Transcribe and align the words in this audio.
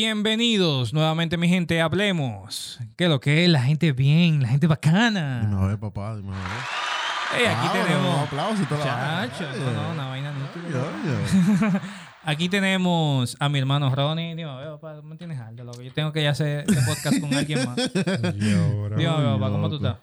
Bienvenidos 0.00 0.92
nuevamente, 0.92 1.38
mi 1.38 1.48
gente. 1.48 1.80
Hablemos. 1.80 2.78
¿Qué 2.98 3.04
es 3.04 3.10
lo 3.10 3.18
que 3.18 3.44
es? 3.44 3.48
La 3.48 3.62
gente 3.62 3.92
bien, 3.92 4.42
la 4.42 4.48
gente 4.48 4.66
Dime 4.66 4.74
bacana. 4.74 5.62
a 5.62 5.66
ver, 5.68 5.78
papá, 5.78 6.14
dime 6.18 6.34
a 6.34 6.38
ver. 6.38 7.40
Ey, 7.40 7.46
aquí 7.46 7.66
Ah, 7.66 7.72
tenemos. 7.72 8.14
un 8.14 8.20
aplauso 8.20 8.62
y 8.62 8.66
toda 8.66 8.84
la 8.84 9.28
Chacho, 9.30 9.44
vaina. 9.46 9.64
no, 9.64 9.72
no, 9.72 9.90
una 9.92 10.06
vaina 10.08 10.34
yo. 10.70 11.80
Aquí 12.24 12.50
tenemos 12.50 13.38
a 13.40 13.48
mi 13.48 13.58
hermano 13.58 13.88
Ronnie. 13.94 14.36
Dime, 14.36 14.50
a 14.50 14.56
ver, 14.56 14.68
papá, 14.72 14.96
¿cómo 14.96 15.16
tienes 15.16 15.40
algo? 15.40 15.72
Yo 15.82 15.90
tengo 15.94 16.12
que 16.12 16.22
ya 16.22 16.32
hacer 16.32 16.66
este 16.68 16.82
podcast 16.82 17.18
con 17.18 17.32
alguien 17.32 17.64
más. 17.64 17.76
Dime, 17.94 19.06
a 19.06 19.16
ver, 19.16 19.38
papá, 19.40 19.50
¿cómo 19.50 19.70
tú 19.70 19.76
estás? 19.76 19.96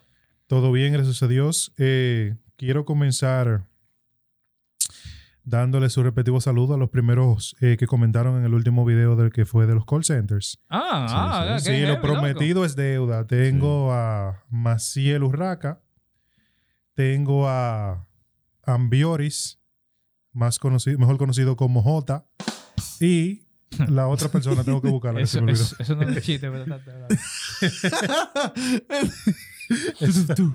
todo 0.48 0.72
bien, 0.72 0.92
gracias 0.92 1.22
a 1.22 1.28
Dios. 1.28 1.72
Eh, 1.78 2.34
quiero 2.56 2.84
comenzar 2.84 3.62
dándole 5.44 5.90
su 5.90 6.02
respectivo 6.02 6.40
saludo 6.40 6.74
a 6.74 6.78
los 6.78 6.88
primeros 6.90 7.54
eh, 7.60 7.76
que 7.78 7.86
comentaron 7.86 8.38
en 8.38 8.44
el 8.44 8.54
último 8.54 8.84
video 8.84 9.14
del 9.16 9.30
que 9.30 9.44
fue 9.44 9.66
de 9.66 9.74
los 9.74 9.84
call 9.84 10.04
centers. 10.04 10.58
Ah, 10.70 11.06
Sí, 11.08 11.14
ah, 11.16 11.58
Sí, 11.60 11.70
heavy, 11.70 11.82
lo 11.82 11.88
loco. 11.94 12.02
prometido 12.02 12.64
es 12.64 12.76
deuda. 12.76 13.26
Tengo 13.26 13.92
a 13.92 14.42
Maciel 14.50 15.22
Urraca, 15.22 15.80
tengo 16.94 17.48
a 17.48 18.06
Ambioris, 18.62 19.60
más 20.32 20.58
conocido, 20.58 20.98
mejor 20.98 21.18
conocido 21.18 21.56
como 21.56 21.82
J, 21.82 22.24
y 23.00 23.42
la 23.88 24.06
otra 24.08 24.28
persona 24.28 24.64
tengo 24.64 24.80
que 24.80 24.88
buscarla. 24.90 25.20
que 25.20 25.26
se 25.26 25.38
Eso, 25.38 25.44
me 25.44 25.52
olvidó. 25.52 25.64
eso, 25.64 25.76
eso 25.80 25.94
no 25.96 26.02
es 26.02 26.08
un 26.16 26.22
chiste, 26.22 26.50
pero 26.50 26.62
está- 26.62 26.76
está- 26.76 27.06
está. 27.66 28.52
Eso 30.00 30.20
es 30.20 30.26
tú. 30.34 30.54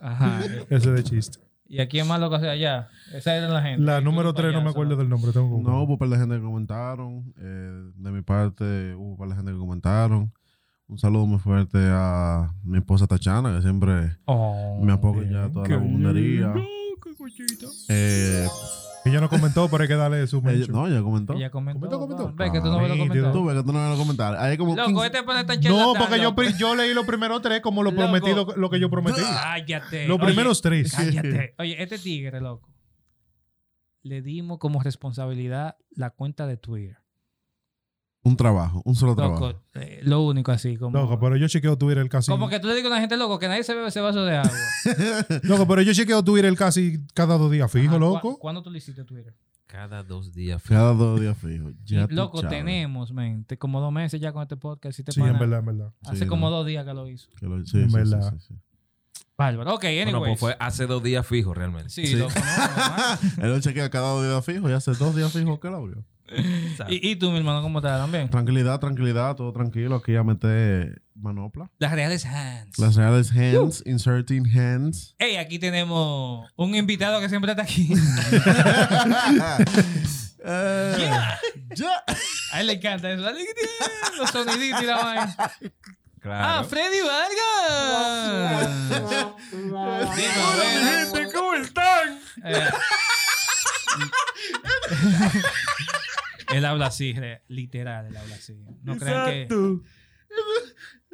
Ajá. 0.00 0.40
Ese 0.70 0.90
de 0.92 1.02
chiste. 1.04 1.38
¿Y 1.66 1.80
aquí 1.80 1.98
es 1.98 2.06
más 2.06 2.20
loco 2.20 2.36
hacia 2.36 2.50
allá? 2.50 2.88
Esa 3.12 3.36
era 3.36 3.48
la 3.48 3.62
gente. 3.62 3.82
La 3.82 4.00
número 4.00 4.30
eres 4.30 4.40
3 4.42 4.52
no 4.52 4.62
me 4.62 4.70
acuerdo 4.70 4.96
del 4.96 5.08
nombre. 5.08 5.32
Tengo 5.32 5.56
que 5.56 5.62
No, 5.62 5.82
hubo 5.82 5.92
un 5.94 5.98
par 5.98 6.08
de 6.08 6.16
gente 6.18 6.36
que 6.36 6.42
comentaron. 6.42 7.32
eh, 7.38 7.90
de 7.96 8.10
mi 8.10 8.22
parte, 8.22 8.94
hubo 8.94 9.12
un 9.12 9.16
par 9.16 9.28
de 9.28 9.36
gente 9.36 9.52
que 9.52 9.58
comentaron. 9.58 10.32
Un 10.86 10.98
saludo 10.98 11.26
muy 11.26 11.38
fuerte 11.38 11.78
a 11.80 12.52
mi 12.62 12.76
esposa 12.78 13.06
Tachana, 13.06 13.56
que 13.56 13.62
siempre 13.62 14.18
Oh, 14.26 14.78
me 14.82 14.92
apoya 14.92 15.50
toda 15.50 15.66
qué 15.66 15.76
la 15.76 16.54
qué 17.02 17.14
cochito. 17.16 17.70
Eh, 17.88 18.46
Ella 19.04 19.20
no 19.20 19.28
comentó, 19.28 19.68
pero 19.68 19.82
hay 19.82 19.88
que 19.88 19.96
darle 19.96 20.26
su 20.26 20.40
mention. 20.40 20.72
no, 20.72 20.86
ella 20.86 21.02
comentó. 21.02 21.34
Ella 21.34 21.50
comentó. 21.50 21.80
Comentó, 21.80 21.98
comentó. 22.00 22.36
Ve 22.36 22.50
que 22.50 22.60
tú 22.60 22.66
no 22.66 22.78
ves 22.78 22.88
los 22.88 22.98
comentarios. 22.98 23.32
Tú 23.32 23.44
ves 23.44 23.56
que 23.56 23.62
tú 23.62 23.72
no 23.72 23.80
ves 23.80 23.88
los 23.90 23.98
comentarios. 23.98 24.42
Hay 24.42 24.56
como 24.56 24.74
Loco, 24.74 24.88
15 24.88 25.06
este 25.06 25.22
pone 25.22 25.44
tan 25.44 25.60
No, 25.60 25.94
porque 25.94 26.56
yo, 26.58 26.74
leí 26.74 26.94
los 26.94 27.06
primeros 27.06 27.42
tres 27.42 27.60
como 27.60 27.82
lo 27.82 27.90
Loco. 27.90 28.02
prometido, 28.02 28.46
lo 28.56 28.70
que 28.70 28.80
yo 28.80 28.88
prometí. 28.88 29.20
Cállate. 29.20 30.08
Los 30.08 30.18
Oye, 30.18 30.26
primeros 30.26 30.62
tres. 30.62 30.92
Cállate. 30.92 31.54
Oye, 31.58 31.82
este 31.82 31.98
tigre, 31.98 32.40
loco. 32.40 32.70
Le 34.02 34.22
dimos 34.22 34.58
como 34.58 34.82
responsabilidad 34.82 35.76
la 35.90 36.10
cuenta 36.10 36.46
de 36.46 36.56
Twitter. 36.56 37.03
Un 38.26 38.36
trabajo, 38.38 38.80
un 38.86 38.96
solo 38.96 39.12
Loco, 39.14 39.36
trabajo. 39.38 39.60
eh, 39.74 40.00
lo 40.02 40.22
único 40.22 40.50
así, 40.50 40.76
como... 40.78 40.98
Loco, 40.98 41.20
pero 41.20 41.36
yo 41.36 41.46
chequeo 41.46 41.76
Twitter 41.76 42.08
casi. 42.08 42.30
Como 42.32 42.48
que 42.48 42.58
tú 42.58 42.68
le 42.68 42.74
digas 42.74 42.90
a 42.90 42.94
la 42.94 43.00
gente, 43.00 43.16
loco, 43.18 43.38
que 43.38 43.48
nadie 43.48 43.62
se 43.64 43.74
bebe 43.74 43.88
ese 43.88 44.00
vaso 44.00 44.24
de 44.24 44.36
agua. 44.38 44.50
Loco, 45.42 45.66
pero 45.68 45.82
yo 45.82 45.92
chequeo 45.92 46.24
Twitter 46.24 46.54
casi 46.56 47.04
cada 47.12 47.36
dos 47.36 47.50
días 47.50 47.70
fijo, 47.70 47.90
Ajá, 47.90 47.98
¿cu- 47.98 48.00
loco. 48.00 48.38
¿Cuándo 48.38 48.62
tú 48.62 48.70
le 48.70 48.78
hiciste 48.78 49.04
Twitter? 49.04 49.34
Cada 49.66 50.02
dos 50.02 50.32
días. 50.32 50.62
Cada 50.66 50.94
dos 50.94 51.20
días 51.20 51.36
fijo. 51.36 51.70
Ya 51.84 52.06
Y, 52.08 52.14
loco, 52.14 52.40
tenemos, 52.48 53.12
men, 53.12 53.44
te- 53.44 53.58
como 53.58 53.80
dos 53.80 53.92
meses 53.92 54.20
ya 54.20 54.32
con 54.32 54.40
este 54.42 54.56
podcast. 54.56 54.96
Si 54.96 55.02
te 55.04 55.12
Sí, 55.12 55.20
en 55.20 55.38
verdad, 55.38 55.58
en 55.58 55.66
verdad. 55.66 55.92
Hace 56.06 56.20
Sí, 56.20 56.26
como 56.26 56.48
no. 56.48 56.56
dos 56.56 56.66
días 56.66 56.86
que 56.86 56.94
lo 56.94 57.06
hizo. 57.08 57.28
Que 57.38 57.46
lo- 57.46 57.62
sí, 57.66 57.78
En 57.78 57.90
sí, 57.90 57.94
verdad. 57.96 58.32
sí, 58.32 58.38
sí, 58.40 58.54
sí. 58.54 58.60
Bárbaro. 59.36 59.74
Ok, 59.74 59.82
Bueno, 59.82 60.02
anyways. 60.12 60.38
pues 60.38 60.40
fue 60.40 60.56
hace 60.60 60.86
dos 60.86 61.02
días 61.02 61.26
fijo 61.26 61.52
realmente. 61.52 61.90
Sí, 61.90 62.06
Sí. 62.06 62.14
loco, 62.16 62.32
¿no? 62.36 63.42
Él 63.44 63.50
lo 63.50 63.60
chequea 63.60 63.90
cada 63.90 64.12
dos 64.12 64.22
días 64.24 64.44
fijo 64.44 64.70
y 64.70 64.72
hace 64.72 64.92
dos 64.94 65.14
días 65.14 65.30
fijo 65.32 65.58
que 65.60 65.68
lo 65.68 65.76
abrió. 65.76 66.04
Y, 66.88 67.10
y 67.10 67.16
tú, 67.16 67.30
mi 67.30 67.38
hermano, 67.38 67.62
¿cómo 67.62 67.78
estás 67.78 68.00
también? 68.00 68.28
Tranquilidad, 68.30 68.80
tranquilidad, 68.80 69.36
todo 69.36 69.52
tranquilo. 69.52 69.96
Aquí 69.96 70.12
ya 70.12 70.22
meter 70.24 71.02
manopla. 71.14 71.70
Las 71.78 71.92
reales 71.92 72.24
hands. 72.24 72.78
Las 72.78 72.96
reales 72.96 73.30
hands, 73.30 73.82
inserting 73.86 74.46
hands. 74.46 75.14
Hey, 75.18 75.36
aquí 75.36 75.58
tenemos 75.58 76.48
un 76.56 76.74
invitado 76.74 77.20
que 77.20 77.28
siempre 77.28 77.52
está 77.52 77.62
aquí. 77.62 77.92
Eh, 80.46 80.94
Yeah. 80.98 81.40
ya. 81.74 82.04
A 82.52 82.60
él 82.60 82.66
le 82.66 82.74
encanta 82.74 83.10
eso. 83.10 83.22
Los 84.18 84.30
soniditos 84.30 84.82
y 84.82 84.86
la 84.86 84.96
vaina. 84.96 85.36
Claro. 86.20 86.44
Ah, 86.46 86.64
Freddy 86.64 87.00
Vargas. 87.00 88.68
Dime, 89.50 91.06
bueno. 91.12 91.30
¿cómo 91.34 91.54
están? 91.54 92.18
Eh. 92.44 92.68
él 96.52 96.64
habla 96.64 96.86
así, 96.86 97.14
literal, 97.48 98.06
él 98.06 98.16
habla 98.16 98.34
así. 98.34 98.54
No 98.82 98.96
crean 98.96 99.26
que. 99.26 99.48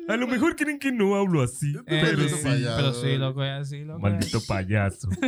A 0.09 0.17
lo 0.17 0.27
mejor 0.27 0.57
creen 0.57 0.79
que 0.79 0.91
no 0.91 1.15
hablo 1.15 1.43
así. 1.43 1.73
Eh, 1.87 2.01
Pero 2.03 2.19
sí, 2.21 2.27
ese 2.35 2.43
payaso. 2.43 2.77
pero 2.77 2.95
sí, 2.95 3.17
loco, 3.19 3.45
es 3.45 3.51
así, 3.51 3.85
loco. 3.85 3.99
es 4.07 4.13
Maldito 4.13 4.41
payaso. 4.47 5.09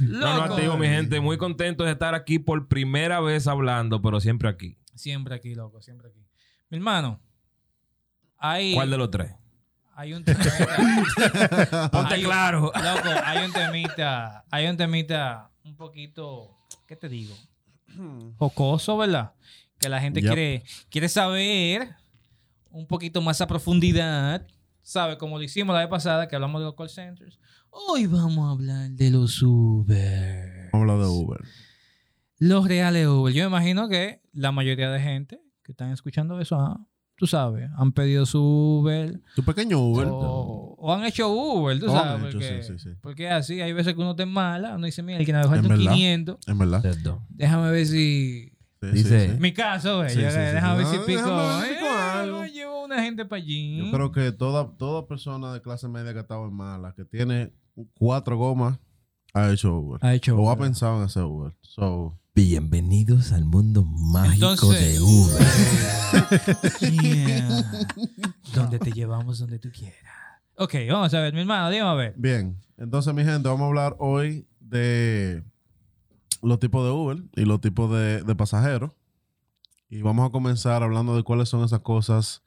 No, 0.00 0.46
no, 0.46 0.54
te 0.54 0.62
digo, 0.62 0.76
mi 0.76 0.86
gente, 0.86 1.18
muy 1.18 1.36
contento 1.36 1.82
de 1.82 1.90
estar 1.92 2.14
aquí 2.14 2.38
por 2.38 2.68
primera 2.68 3.20
vez 3.20 3.48
hablando, 3.48 4.00
pero 4.00 4.20
siempre 4.20 4.48
aquí. 4.48 4.78
Siempre 4.94 5.34
aquí, 5.34 5.54
loco, 5.56 5.82
siempre 5.82 6.10
aquí. 6.10 6.24
Mi 6.70 6.76
hermano, 6.78 7.20
hay, 8.38 8.74
¿Cuál 8.74 8.90
de 8.90 8.98
los 8.98 9.10
tres? 9.10 9.32
hay 9.96 10.12
un 10.12 10.24
temita. 10.24 11.88
Ponte 11.92 12.14
Hay- 12.14 12.22
claro. 12.22 12.60
Loco, 12.74 13.08
hay 13.24 13.44
un 13.44 13.52
temita, 13.52 14.44
hay 14.50 14.66
un 14.68 14.76
temita 14.76 15.50
un 15.64 15.76
poquito, 15.76 16.56
¿qué 16.86 16.94
te 16.94 17.08
digo? 17.08 17.34
Jocoso, 18.38 18.96
¿verdad? 18.96 19.32
Que 19.78 19.88
la 19.88 20.00
gente 20.00 20.20
Yep. 20.20 20.28
quiere, 20.32 20.62
quiere 20.90 21.08
saber 21.08 21.88
un 22.70 22.86
poquito 22.86 23.20
más 23.22 23.40
a 23.40 23.46
profundidad. 23.46 24.46
¿Sabe? 24.84 25.16
Como 25.16 25.38
lo 25.38 25.44
hicimos 25.44 25.74
la 25.74 25.80
vez 25.80 25.88
pasada, 25.88 26.26
que 26.26 26.34
hablamos 26.34 26.60
de 26.60 26.64
los 26.66 26.74
call 26.74 26.88
centers. 26.88 27.38
Hoy 27.70 28.06
vamos 28.06 28.48
a 28.48 28.50
hablar 28.52 28.90
de 28.90 29.10
los 29.10 29.40
Uber. 29.42 30.70
Vamos 30.72 30.88
a 30.88 30.92
hablar 30.92 31.06
de 31.06 31.12
Uber. 31.12 31.40
Los 32.38 32.66
reales 32.66 33.06
Uber. 33.06 33.32
Yo 33.32 33.44
me 33.44 33.56
imagino 33.56 33.88
que 33.88 34.20
la 34.32 34.50
mayoría 34.50 34.90
de 34.90 35.00
gente 35.00 35.40
que 35.62 35.70
están 35.72 35.92
escuchando 35.92 36.40
eso, 36.40 36.56
ah, 36.56 36.80
tú 37.22 37.28
sabes, 37.28 37.70
han 37.76 37.92
pedido 37.92 38.26
su 38.26 38.42
Uber 38.42 39.20
Tu 39.36 39.44
pequeño 39.44 39.78
Uber. 39.78 40.08
o, 40.10 40.74
o 40.76 40.92
han 40.92 41.04
hecho 41.04 41.28
Uber, 41.30 41.78
tú 41.78 41.86
O 41.86 41.92
sabes. 41.92 42.20
hecho, 42.24 42.38
porque, 42.40 42.62
sí, 42.64 42.72
sí, 42.72 42.78
sí. 42.80 42.96
porque 43.00 43.26
es 43.26 43.32
así, 43.32 43.60
hay 43.60 43.72
veces 43.72 43.94
que 43.94 44.00
uno 44.00 44.10
está 44.10 44.24
en 44.24 44.30
mala, 44.30 44.74
uno 44.74 44.86
dice, 44.86 45.04
mira, 45.04 45.20
el 45.20 45.24
que 45.24 45.32
me 45.32 45.44
falta 45.44 45.58
En 45.58 45.64
un 45.66 45.78
verdad. 45.78 45.92
500, 45.92 46.36
En 46.48 46.58
verdad. 46.58 46.80
Cierto. 46.80 47.22
déjame 47.28 47.70
ver 47.70 47.86
si... 47.86 48.52
Sí, 48.82 48.88
Dice- 48.92 49.26
sí, 49.28 49.32
sí. 49.34 49.40
Mi 49.40 49.52
caso, 49.52 49.98
güey, 49.98 50.10
Sí, 50.10 50.20
yo, 50.20 50.28
sí, 50.30 50.34
sí, 50.34 50.40
déjame 50.40 50.84
sí. 50.84 50.90
ver 50.90 51.00
si 51.00 51.06
pico, 51.06 51.22
déjame 51.22 51.60
ver 51.60 51.68
si 51.68 51.74
pico 51.74 51.86
eh, 51.86 52.00
algo. 52.20 52.44
llevo 52.46 52.84
una 52.84 53.00
gente 53.04 53.24
para 53.24 53.40
allí. 53.40 53.76
Yo 53.78 53.92
creo 53.92 54.10
que 54.10 54.32
toda, 54.32 54.76
toda 54.76 55.06
persona 55.06 55.52
de 55.52 55.62
clase 55.62 55.86
media 55.86 56.12
que 56.12 56.18
ha 56.18 56.22
estado 56.22 56.44
en 56.48 56.54
mala, 56.54 56.92
que 56.96 57.04
tiene 57.04 57.52
cuatro 57.94 58.36
gomas, 58.36 58.80
ha 59.34 59.48
hecho 59.52 59.72
Uber. 59.78 60.00
ha 60.02 60.12
hecho 60.14 60.36
o 60.36 60.50
ha 60.50 60.54
Uber. 60.54 60.66
pensado 60.66 60.96
en 60.98 61.04
hacer 61.04 61.22
Uber. 61.22 61.54
So, 61.60 62.18
Bienvenidos 62.34 63.32
al 63.32 63.44
mundo 63.44 63.84
mágico 63.84 64.52
Entonces- 64.52 64.94
de 64.94 65.00
Uber. 65.00 65.42
Yeah. 66.80 67.62
donde 68.54 68.78
te 68.78 68.90
llevamos 68.92 69.38
donde 69.38 69.58
tú 69.58 69.70
quieras. 69.70 69.98
Ok, 70.56 70.74
vamos 70.88 71.12
a 71.12 71.20
ver, 71.20 71.34
mi 71.34 71.40
hermano, 71.40 71.68
dime 71.70 71.82
a 71.86 71.92
ver. 71.94 72.14
bien. 72.16 72.56
Entonces, 72.78 73.12
mi 73.14 73.22
gente, 73.22 73.48
vamos 73.48 73.64
a 73.64 73.66
hablar 73.66 73.96
hoy 73.98 74.46
de 74.60 75.44
los 76.42 76.58
tipos 76.58 76.84
de 76.84 76.90
Uber 76.90 77.22
y 77.36 77.44
los 77.44 77.60
tipos 77.60 77.90
de, 77.92 78.22
de 78.22 78.34
pasajeros. 78.34 78.92
Y 79.90 80.00
vamos 80.00 80.26
a 80.26 80.32
comenzar 80.32 80.82
hablando 80.82 81.14
de 81.14 81.22
cuáles 81.22 81.50
son 81.50 81.62
esas 81.64 81.80
cosas 81.80 82.42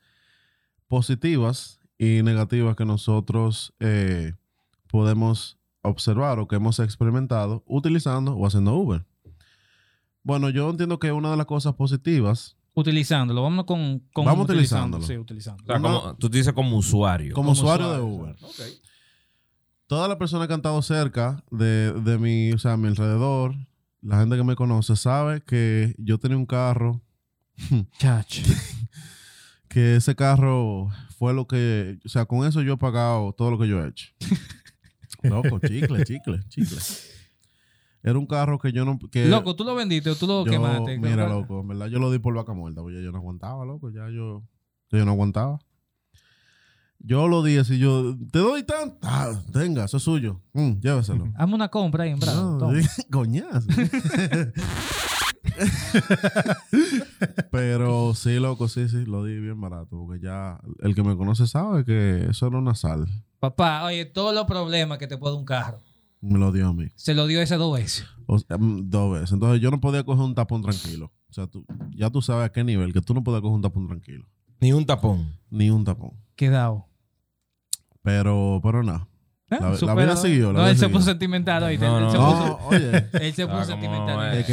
positivas 0.88 1.80
y 2.00 2.24
negativas 2.24 2.76
que 2.76 2.86
nosotros 2.86 3.74
eh, 3.80 4.34
podemos 4.88 5.60
observar 5.84 6.40
o 6.40 6.48
que 6.48 6.56
hemos 6.56 6.80
experimentado 6.80 7.64
utilizando 7.68 8.36
o 8.36 8.48
haciendo 8.48 8.76
Uber. 8.76 9.06
Bueno, 10.26 10.50
yo 10.50 10.70
entiendo 10.70 11.00
que 11.00 11.12
una 11.14 11.32
de 11.32 11.38
las 11.38 11.46
cosas 11.46 11.76
positivas 11.76 12.58
Utilizándolo, 12.78 13.42
vámonos 13.44 13.64
con, 13.66 14.00
con 14.12 14.26
Vamos 14.26 14.50
utilizando, 14.50 14.98
utilizándolo. 14.98 15.04
Sí, 15.08 15.14
O 15.16 15.22
utilizándolo. 15.22 15.66
sea, 15.68 15.80
como, 15.80 16.18
tú 16.18 16.28
dices 16.28 16.52
como 16.52 16.76
usuario. 16.76 17.34
como, 17.34 17.50
Como 17.50 17.52
usuario, 17.54 17.86
usuario, 17.86 18.06
de 18.06 18.12
Uber, 18.12 18.36
toda 19.88 20.10
la 20.10 20.18
persona 20.18 20.46
que 20.46 20.54
han 20.54 20.60
estado 20.60 20.82
cerca 20.82 21.42
de, 21.52 21.94
de 21.94 22.18
mi, 22.18 22.52
o 22.52 22.58
sea, 22.58 22.74
a 22.74 22.78
mi 22.78 22.88
alrededor, 22.90 23.56
la 24.02 24.20
gente 24.20 24.36
que 24.36 24.44
me 24.44 24.56
conoce 24.58 24.98
sabe 24.98 25.42
que 25.42 25.96
yo 25.98 26.18
tenía 26.18 26.36
un 26.38 26.46
carro, 26.46 27.02
Chacho. 27.98 28.42
que 29.70 29.96
ese 29.96 30.16
carro 30.16 30.90
fue 31.18 31.34
lo 31.34 31.48
que, 31.48 32.00
o 32.04 32.10
sea, 32.10 32.26
con 32.26 32.46
eso 32.46 32.62
yo 32.62 32.74
he 32.74 32.78
pagado 32.78 33.32
todo 33.32 33.52
lo 33.52 33.58
que 33.60 33.70
yo 33.70 33.82
he 33.86 33.88
hecho. 33.88 34.10
Loco, 35.24 35.60
chicle, 35.60 36.04
chicle, 36.04 36.44
chicle. 36.50 36.78
Era 38.08 38.20
un 38.20 38.28
carro 38.28 38.60
que 38.60 38.72
yo 38.72 38.86
no, 38.86 39.00
que 39.12 39.26
Loco, 39.26 39.56
¿tú 39.56 39.64
lo 39.64 39.74
vendiste 39.74 40.12
o 40.12 40.16
tú 40.16 40.28
lo 40.28 40.46
yo- 40.46 40.52
quemaste? 40.52 41.00
mira, 41.00 41.28
loco, 41.28 41.62
en 41.62 41.68
verdad 41.70 41.88
yo 41.88 41.98
lo 42.00 42.12
di 42.12 42.20
por 42.20 42.36
vaca 42.36 42.54
muerta, 42.54 42.82
porque 42.82 43.04
yo 43.04 43.12
no 43.12 43.18
aguantaba, 43.18 43.66
loco, 43.66 43.90
ya 43.90 44.08
yo, 44.10 44.44
yo 44.92 45.06
no 45.06 45.12
aguantaba. 45.12 45.58
Yo 47.00 47.28
lo 47.28 47.42
di 47.44 47.58
así, 47.58 47.78
yo, 47.80 48.16
te 48.32 48.40
doy 48.40 48.64
tanto, 48.64 48.98
ah, 49.02 49.32
tenga, 49.52 49.86
eso 49.86 49.98
es 49.98 50.04
suyo, 50.04 50.40
Mm, 50.54 50.80
lléveselo. 50.82 51.32
Hazme 51.36 51.56
una 51.56 51.70
compra 51.70 52.04
ahí 52.04 52.12
en 52.12 52.20
Bravo. 52.20 52.60
No, 52.60 52.72
coñazo. 53.12 53.68
Pero 57.52 58.14
sí, 58.14 58.40
loco, 58.40 58.68
sí, 58.68 58.88
sí, 58.90 59.06
lo 59.06 59.24
di 59.24 59.40
bien 59.40 59.60
barato. 59.60 59.98
Porque 60.06 60.24
ya 60.24 60.60
el 60.82 60.96
que 60.96 61.04
me 61.04 61.16
conoce 61.16 61.48
sabe 61.48 61.86
que 61.86 62.28
eso 62.30 62.48
era 62.48 62.58
una 62.58 62.76
sal. 62.76 63.08
Papá, 63.40 63.84
oye, 63.86 64.06
todos 64.06 64.34
los 64.34 64.46
problemas 64.46 64.98
que 64.98 65.08
te 65.08 65.18
puede 65.18 65.36
un 65.36 65.46
carro, 65.46 65.80
Me 66.28 66.40
lo 66.40 66.52
dio 66.52 66.68
a 66.68 66.74
mí. 66.74 66.88
se 66.96 67.14
lo 67.14 67.28
dio 67.28 67.42
esas 67.42 67.60
dos 67.60 67.78
veces. 67.78 68.06
O 68.28 68.40
sea, 68.40 68.58
mm, 68.58 68.90
dos 68.90 69.14
veces. 69.14 69.32
Entonces 69.32 69.62
yo 69.62 69.70
no 69.72 69.80
podía 69.80 70.04
coger 70.04 70.24
un 70.26 70.34
tapón 70.36 70.62
tranquilo. 70.62 71.12
O 71.30 71.34
sea, 71.34 71.48
tú, 71.48 71.66
ya 71.96 72.10
tú 72.10 72.22
sabes 72.22 72.46
a 72.46 72.52
qué 72.52 72.64
nivel 72.64 72.94
que 72.94 73.02
tú 73.02 73.14
no 73.14 73.24
podías 73.24 73.42
coger 73.42 73.56
un 73.56 73.62
tapón 73.62 73.88
tranquilo. 73.88 74.26
Ni 74.60 74.72
un 74.74 74.86
tapón. 74.86 75.38
Ni 75.50 75.70
un 75.70 75.84
tapón. 75.84 76.12
Quedado. 76.36 76.88
Pero, 78.02 78.60
pero 78.64 78.84
nada. 78.84 79.08
¿Eh? 79.52 79.58
La- 79.82 79.94
vida 79.96 80.16
siguió, 80.16 80.48
la 80.48 80.54
no, 80.54 80.60
vida 80.62 80.72
él 80.72 80.78
se 80.78 80.90
puso 80.90 81.06
sentimental 81.06 81.62
hoy. 81.64 81.78
No, 81.78 81.98
él, 82.00 82.04
no, 82.06 82.12
se 82.12 82.18
no. 82.18 82.26
puso, 82.32 82.46
No, 82.48 82.68
oye, 82.68 83.10
él 83.28 83.34
se 83.34 83.44
Ah, 83.44 83.48
puso 83.52 83.66
sentimental. 83.66 84.34
es. 84.34 84.40
es 84.40 84.46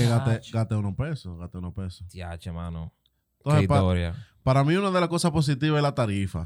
que 0.42 0.50
gasté 0.52 0.74
unos 0.74 0.94
pesos, 0.94 1.38
gasté 1.38 1.58
unos 1.58 1.72
pesos. 1.74 2.06
Tiache, 2.08 2.52
mano. 2.52 2.92
Entonces, 3.38 3.66
pa- 3.68 3.76
historia. 3.76 4.14
para 4.42 4.64
mí 4.64 4.74
una 4.74 4.90
de 4.90 5.00
las 5.00 5.08
cosas 5.08 5.30
positivas 5.30 5.78
es 5.78 5.82
la 5.82 5.94
tarifa. 5.94 6.40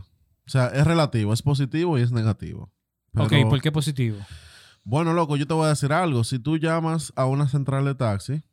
O 0.46 0.49
sea, 0.50 0.69
es 0.69 0.87
relativo, 0.87 1.32
es 1.32 1.43
positivo 1.43 1.99
y 1.99 2.02
es 2.02 2.12
negativo. 2.12 2.70
Ok, 3.17 3.29
Pero- 3.31 3.49
¿por 3.49 3.61
qué 3.61 3.72
positivo? 3.72 4.19
Bueno, 4.88 5.12
loco, 5.15 5.37
yo 5.37 5.49
te 5.49 5.53
voy 5.55 5.67
a 5.67 5.71
decir 5.71 5.93
algo. 5.93 6.23
Si 6.23 6.38
tú 6.38 6.59
llamas 6.59 7.12
a 7.17 7.27
una 7.27 7.49
central 7.49 7.85
de 7.87 7.97
taxi, 7.97 8.44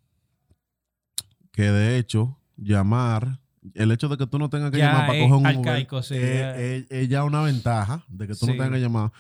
que 1.51 1.61
de 1.71 1.99
hecho, 1.99 2.39
llamar, 2.57 3.39
el 3.75 3.91
hecho 3.91 4.09
de 4.09 4.17
que 4.17 4.25
tú 4.25 4.39
no 4.39 4.49
tengas 4.49 4.71
que 4.71 4.79
Ya 4.79 4.87
llamar 4.87 5.05
para 5.05 5.19
coger 5.19 5.35
un 5.35 5.45
arcaico, 5.45 5.97
Uber, 5.97 6.03
sí, 6.03 6.15
es, 6.15 6.39
ya. 6.39 6.55
es- 6.55 6.85
es 6.89 7.07
ya 7.09 7.23
una 7.23 7.41
ventaja 7.43 8.03
de 8.07 8.25
que 8.25 8.33
tú 8.33 8.47
no 8.47 8.53
tengas 8.53 8.71
que 8.71 8.79
llamar. 8.79 9.11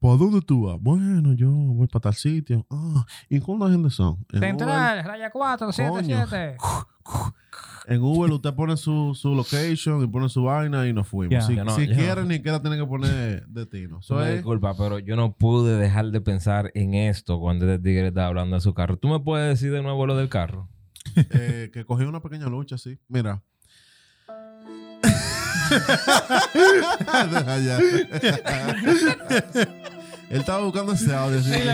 ¿Por 0.00 0.18
dónde 0.18 0.40
tú 0.42 0.66
vas? 0.66 0.78
Bueno, 0.80 1.32
yo 1.34 1.48
voy 1.48 1.86
para 1.86 2.02
tal 2.02 2.14
sitio. 2.14 2.66
Ah, 2.70 3.06
¿y 3.28 3.38
cuánta 3.38 3.70
gente 3.70 3.90
son? 3.90 4.18
En 4.32 4.40
Central, 4.40 5.04
raya 5.04 5.30
4, 5.30 5.70
7, 5.70 5.90
Coño. 5.92 6.26
7. 6.26 6.56
En 7.90 8.02
Uber 8.02 8.30
usted 8.32 8.52
pone 8.52 8.76
su, 8.76 9.14
su 9.18 9.34
location 9.34 10.04
y 10.04 10.06
pone 10.06 10.28
su 10.28 10.42
vaina 10.42 10.86
y 10.86 10.92
nos 10.92 11.08
fuimos. 11.08 11.32
Ya. 11.32 11.40
Si, 11.40 11.54
Ya 11.56 11.64
no, 11.64 11.74
si 11.74 11.80
ni 11.82 11.86
siquiera 11.88 12.60
tiene 12.60 12.76
que 12.76 12.84
poner 12.84 13.46
destino. 13.46 14.00
Eso 14.00 14.16
Me 14.16 14.28
es- 14.28 14.34
disculpa, 14.34 14.76
pero 14.76 14.98
yo 14.98 15.16
no 15.16 15.32
pude 15.32 15.76
dejar 15.78 16.10
de 16.10 16.20
pensar 16.20 16.70
en 16.74 16.92
esto 16.92 17.40
cuando 17.40 17.64
este 17.70 17.82
tigre 17.82 18.08
estaba 18.08 18.26
hablando 18.26 18.56
de 18.56 18.60
su 18.60 18.74
carro. 18.74 18.98
¿Tú 18.98 19.08
me 19.08 19.20
puedes 19.20 19.48
decir 19.48 19.72
de 19.72 19.80
nuevo 19.82 20.06
lo 20.06 20.16
del 20.16 20.28
carro? 20.28 20.68
eh, 21.30 21.70
que 21.72 21.86
cogió 21.86 22.06
una 22.08 22.20
pequeña 22.20 22.46
lucha, 22.48 22.76
sí. 22.76 22.98
Mira. 23.08 23.42
Deja 27.30 27.58
ya. 27.58 27.78
Él 30.30 30.40
estaba 30.40 30.62
buscando 30.64 30.92
ese 30.92 31.14
audio. 31.14 31.40
sí. 31.42 31.52
él 31.54 31.68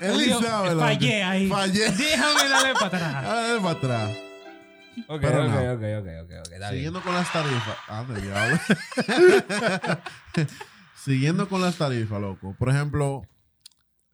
él 0.00 0.16
ni 0.18 0.24
sabe. 0.44 0.68
loco. 0.70 0.80
Fallé 0.80 1.22
ahí. 1.22 1.48
Fallé. 1.48 1.90
Déjame 1.92 2.48
darle 2.50 2.72
para 2.74 2.86
atrás. 2.86 3.24
Dale 3.24 3.60
para 3.60 3.70
atrás. 3.70 4.10
Ok, 5.08 5.20
Pero 5.20 5.44
ok, 5.44 5.50
no. 5.50 5.72
ok, 5.72 5.82
ok, 6.00 6.08
ok, 6.22 6.30
ok, 6.40 6.52
está 6.52 6.70
bien. 6.70 6.70
Siguiendo 6.70 7.00
con 7.02 7.14
las 7.14 7.32
tarifas. 7.32 7.76
Ah, 7.88 8.04
diablo. 8.20 8.58
Siguiendo 10.96 11.48
con 11.48 11.60
las 11.60 11.76
tarifas, 11.76 12.20
loco. 12.20 12.54
Por 12.58 12.68
ejemplo, 12.68 13.22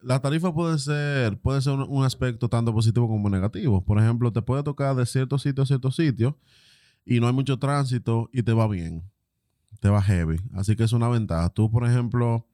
la 0.01 0.21
tarifa 0.21 0.55
puede 0.55 0.79
ser, 0.79 1.39
puede 1.39 1.61
ser 1.61 1.75
un, 1.75 1.87
un 1.89 2.05
aspecto 2.05 2.49
tanto 2.49 2.73
positivo 2.73 3.09
como 3.09 3.29
negativo. 3.29 3.85
Por 3.85 3.99
ejemplo, 3.99 4.33
te 4.33 4.43
puede 4.43 4.63
tocar 4.63 4.95
de 4.95 5.05
cierto 5.05 5.39
sitio 5.39 5.63
a 5.63 5.67
cierto 5.67 5.91
sitio 5.91 6.39
y 7.05 7.21
no 7.21 7.27
hay 7.27 7.33
mucho 7.33 7.59
tránsito 7.59 8.31
y 8.33 8.43
te 8.43 8.53
va 8.53 8.69
bien. 8.69 9.03
Te 9.81 9.89
va 9.89 10.03
heavy. 10.03 10.41
Así 10.55 10.77
que 10.77 10.85
es 10.85 10.93
una 10.93 11.09
ventaja. 11.09 11.49
Tú, 11.51 11.71
por 11.71 11.87
ejemplo, 11.87 12.47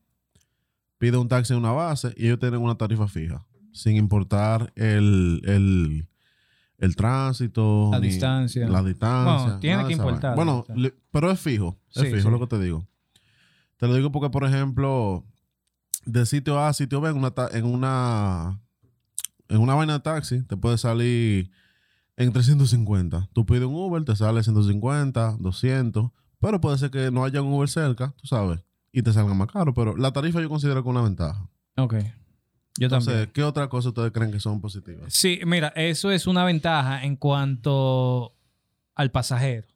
pides 0.97 1.15
un 1.15 1.27
taxi 1.27 1.53
en 1.53 1.59
una 1.59 1.71
base 1.71 2.13
y 2.17 2.25
ellos 2.25 2.39
tienen 2.39 2.61
una 2.61 2.75
tarifa 2.75 3.07
fija. 3.07 3.45
Sin 3.71 3.97
importar 3.97 4.71
el, 4.75 5.41
el, 5.45 6.07
el 6.77 6.95
tránsito. 6.95 7.89
La 7.91 7.99
distancia. 7.99 8.67
La 8.67 8.83
distancia. 8.83 9.43
Bueno, 9.45 9.59
tiene 9.59 9.85
que 9.87 9.93
importar, 9.93 10.35
Bueno, 10.35 10.65
pero 11.11 11.31
es 11.31 11.39
fijo. 11.39 11.77
Es 11.93 12.01
Sí, 12.01 12.07
fijo 12.07 12.23
sí. 12.23 12.29
lo 12.29 12.39
que 12.39 12.47
te 12.47 12.59
digo. 12.59 12.85
Te 13.77 13.87
lo 13.87 13.95
digo 13.95 14.11
porque, 14.11 14.29
por 14.29 14.43
ejemplo, 14.45 15.25
de 16.05 16.25
sitio 16.25 16.59
A 16.59 16.69
a 16.69 16.73
sitio 16.73 17.01
B 17.01 17.09
en 17.09 17.17
una, 17.17 17.33
en 17.51 17.65
una, 17.65 18.59
en 19.49 19.59
una 19.59 19.73
vaina 19.75 19.93
de 19.93 19.99
taxi 19.99 20.43
te 20.43 20.55
puede 20.57 20.77
salir 20.77 21.51
en 22.17 22.31
350. 22.31 23.29
Tú 23.33 23.45
pides 23.45 23.63
un 23.65 23.75
Uber, 23.75 24.03
te 24.05 24.15
sale 24.15 24.41
150, 24.43 25.37
200, 25.39 26.11
pero 26.39 26.61
puede 26.61 26.77
ser 26.77 26.91
que 26.91 27.11
no 27.11 27.25
haya 27.25 27.41
un 27.41 27.51
Uber 27.53 27.67
cerca, 27.67 28.13
tú 28.21 28.27
sabes, 28.27 28.61
y 28.91 29.01
te 29.01 29.11
salga 29.11 29.33
más 29.33 29.51
caro. 29.51 29.73
Pero 29.73 29.97
la 29.97 30.11
tarifa 30.13 30.41
yo 30.41 30.47
considero 30.49 30.81
que 30.83 30.89
es 30.89 30.91
una 30.95 31.01
ventaja. 31.03 31.49
Ok. 31.77 31.95
Yo 32.77 32.85
Entonces, 32.87 33.13
también. 33.13 33.31
¿qué 33.33 33.43
otra 33.43 33.69
cosa 33.69 33.89
ustedes 33.89 34.11
creen 34.11 34.31
que 34.31 34.39
son 34.39 34.59
positivas? 34.59 35.13
Sí, 35.13 35.39
mira, 35.45 35.69
eso 35.75 36.11
es 36.11 36.27
una 36.27 36.43
ventaja 36.43 37.03
en 37.05 37.15
cuanto 37.15 38.35
al 38.95 39.11
pasajero. 39.11 39.67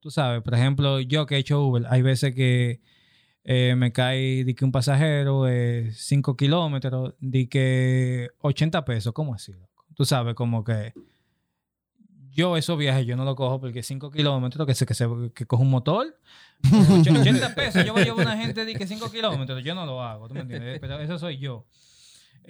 Tú 0.00 0.10
sabes, 0.10 0.42
por 0.42 0.54
ejemplo, 0.54 1.00
yo 1.00 1.26
que 1.26 1.36
he 1.36 1.38
hecho 1.38 1.64
Uber, 1.64 1.84
hay 1.88 2.02
veces 2.02 2.34
que 2.34 2.80
eh, 3.44 3.74
me 3.76 3.92
cae 3.92 4.44
di 4.44 4.54
que 4.54 4.64
un 4.64 4.72
pasajero 4.72 5.46
5 5.92 6.36
kilómetros, 6.36 7.14
di 7.18 7.46
que 7.46 8.28
80 8.40 8.84
pesos, 8.84 9.12
¿cómo 9.14 9.34
así? 9.34 9.54
Tú 9.94 10.04
sabes, 10.04 10.34
como 10.34 10.62
que 10.64 10.92
yo 12.30 12.56
esos 12.56 12.78
viajes 12.78 13.04
yo 13.06 13.16
no 13.16 13.24
lo 13.24 13.34
cojo 13.34 13.58
porque 13.60 13.82
5 13.82 14.10
kilómetros, 14.10 14.66
que 14.66 14.74
se, 14.74 14.86
que 14.86 14.94
se 14.94 15.08
que 15.34 15.46
cojo 15.46 15.62
un 15.62 15.70
motor, 15.70 16.06
och- 16.62 17.08
80 17.20 17.54
pesos, 17.56 17.84
yo 17.84 17.92
voy 17.92 18.02
a 18.02 18.04
llevar 18.04 18.20
a 18.28 18.32
una 18.34 18.36
gente 18.42 18.64
di 18.64 18.74
que 18.74 18.86
5 18.86 19.10
kilómetros, 19.10 19.64
yo 19.64 19.74
no 19.74 19.86
lo 19.86 20.02
hago, 20.02 20.28
¿tú 20.28 20.34
me 20.34 20.40
entiendes? 20.42 20.78
Pero 20.78 21.00
eso 21.00 21.18
soy 21.18 21.38
yo. 21.38 21.64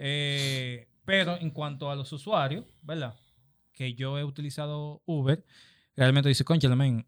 Eh, 0.01 0.87
pero 1.05 1.37
en 1.41 1.51
cuanto 1.51 1.91
a 1.91 1.97
los 1.97 2.13
usuarios, 2.13 2.65
¿verdad? 2.83 3.15
Que 3.73 3.95
yo 3.95 4.17
he 4.19 4.25
utilizado 4.25 5.03
Uber, 5.07 5.45
realmente 5.97 6.29
dice, 6.29 6.45
concha, 6.45 6.69
men, 6.77 7.05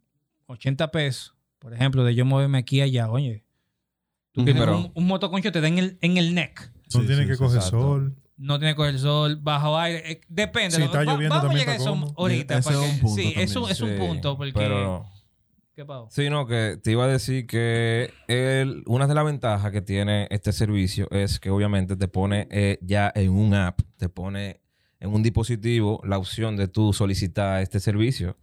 80 0.47 0.91
pesos, 0.91 1.35
por 1.61 1.73
ejemplo, 1.73 2.03
de 2.03 2.15
yo 2.17 2.25
moverme 2.25 2.59
aquí 2.59 2.79
y 2.79 2.81
allá, 2.83 3.09
oye. 3.11 3.45
Tú 4.33 4.41
Ujú. 4.41 4.45
tienes 4.47 4.63
Pero- 4.63 4.77
un, 4.79 4.93
un 4.95 5.07
motoconcho 5.07 5.53
te 5.53 5.61
da 5.61 5.69
en 5.69 5.79
el, 5.79 5.99
en 6.01 6.17
el 6.17 6.35
neck. 6.35 6.73
No 6.95 7.01
Sí, 7.01 7.07
tiene 7.07 7.23
sí, 7.23 7.29
que 7.29 7.35
sí, 7.35 7.39
coger 7.39 7.57
exacto. 7.59 7.81
sol. 7.81 8.17
No 8.37 8.59
tiene 8.59 8.73
que 8.73 8.77
coger 8.77 8.95
el 8.95 9.01
sol, 9.01 9.37
bajo 9.37 9.79
aire. 9.79 10.11
eh, 10.13 10.21
depende. 10.29 10.71
Si 10.73 10.79
lo- 10.79 10.87
está 10.87 10.99
va- 10.99 11.05
lloviendo 11.05 11.35
vamos 11.37 11.45
a 11.45 11.49
también 11.49 11.61
llegar 11.61 11.75
a 11.75 11.79
está 11.79 11.91
eso 11.91 12.01
cómodo. 12.01 12.15
ahorita. 12.17 12.59
Ese 12.59 12.71
es 12.71 12.77
un 12.77 13.01
punto 13.01 13.17
sí, 13.23 13.33
eso 13.37 13.55
también. 13.61 13.73
es 13.73 13.81
un 13.83 13.97
punto. 13.99 14.37
Porque, 14.37 14.53
Pero, 14.55 15.11
Sí, 16.11 16.29
no, 16.31 16.47
que 16.47 16.79
te 16.83 16.93
iba 16.93 17.05
a 17.05 17.09
decir 17.09 17.47
que 17.47 18.11
el- 18.29 18.83
una 18.87 19.07
de 19.07 19.15
las 19.15 19.25
ventajas 19.25 19.71
que 19.73 19.83
tiene 19.83 20.27
este 20.31 20.53
servicio 20.53 21.09
es 21.11 21.39
que 21.41 21.51
obviamente 21.51 21.97
te 21.97 22.09
pone 22.09 22.49
eh, 22.51 22.79
ya 22.83 23.13
en 23.15 23.31
un 23.31 23.55
app, 23.55 23.81
te 23.97 24.09
pone 24.09 24.61
en 25.01 25.13
un 25.15 25.23
dispositivo 25.23 26.01
la 26.05 26.19
opción 26.19 26.57
de 26.57 26.69
tú 26.69 26.93
solicitar 26.93 27.63
este 27.63 27.81
servicio. 27.81 28.37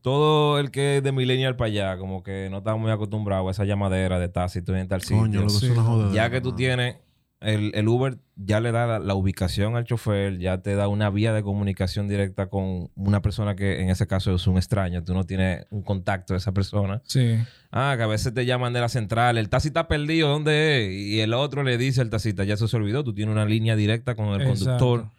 Todo 0.00 0.58
el 0.60 0.70
que 0.70 0.98
es 0.98 1.02
de 1.02 1.12
millennial 1.12 1.56
para 1.56 1.68
allá, 1.68 1.98
como 1.98 2.22
que 2.22 2.48
no 2.50 2.58
está 2.58 2.74
muy 2.76 2.90
acostumbrado 2.90 3.48
a 3.48 3.50
esa 3.50 3.64
llamadera 3.64 4.18
de 4.18 4.28
taxi, 4.28 4.62
tú 4.62 4.72
en 4.74 4.86
tal 4.88 5.02
sitio. 5.02 5.18
Coño, 5.18 5.48
Sí. 5.50 5.66
es 5.66 5.72
una 5.72 5.82
jodedera, 5.82 6.14
ya 6.14 6.30
que 6.30 6.40
tú 6.40 6.52
tienes 6.54 6.96
el, 7.40 7.70
el 7.74 7.86
Uber 7.86 8.18
ya 8.34 8.60
le 8.60 8.72
da 8.72 8.86
la, 8.86 8.98
la 8.98 9.14
ubicación 9.14 9.76
al 9.76 9.84
chofer, 9.84 10.38
ya 10.38 10.58
te 10.60 10.74
da 10.74 10.88
una 10.88 11.08
vía 11.10 11.32
de 11.32 11.42
comunicación 11.42 12.08
directa 12.08 12.46
con 12.48 12.90
una 12.96 13.22
persona 13.22 13.54
que 13.54 13.80
en 13.80 13.90
ese 13.90 14.06
caso 14.06 14.34
es 14.34 14.46
un 14.46 14.56
extraño, 14.56 15.04
tú 15.04 15.14
no 15.14 15.24
tienes 15.24 15.66
un 15.70 15.82
contacto 15.82 16.34
de 16.34 16.38
esa 16.38 16.52
persona. 16.52 17.00
Sí. 17.04 17.36
Ah, 17.70 17.94
que 17.96 18.02
a 18.02 18.06
veces 18.08 18.34
te 18.34 18.44
llaman 18.44 18.72
de 18.72 18.80
la 18.80 18.88
central, 18.88 19.38
el 19.38 19.48
taxi 19.48 19.68
está 19.68 19.86
perdido, 19.88 20.28
¿dónde 20.28 20.86
es? 20.86 20.92
Y 20.92 21.20
el 21.20 21.32
otro 21.34 21.62
le 21.62 21.78
dice 21.78 22.00
al 22.00 22.10
taxista, 22.10 22.44
ya 22.44 22.54
eso 22.54 22.66
se 22.66 22.76
olvidó, 22.76 23.04
tú 23.04 23.14
tienes 23.14 23.32
una 23.32 23.44
línea 23.44 23.76
directa 23.76 24.14
con 24.16 24.28
el 24.40 24.46
conductor. 24.46 25.00
Exacto. 25.00 25.12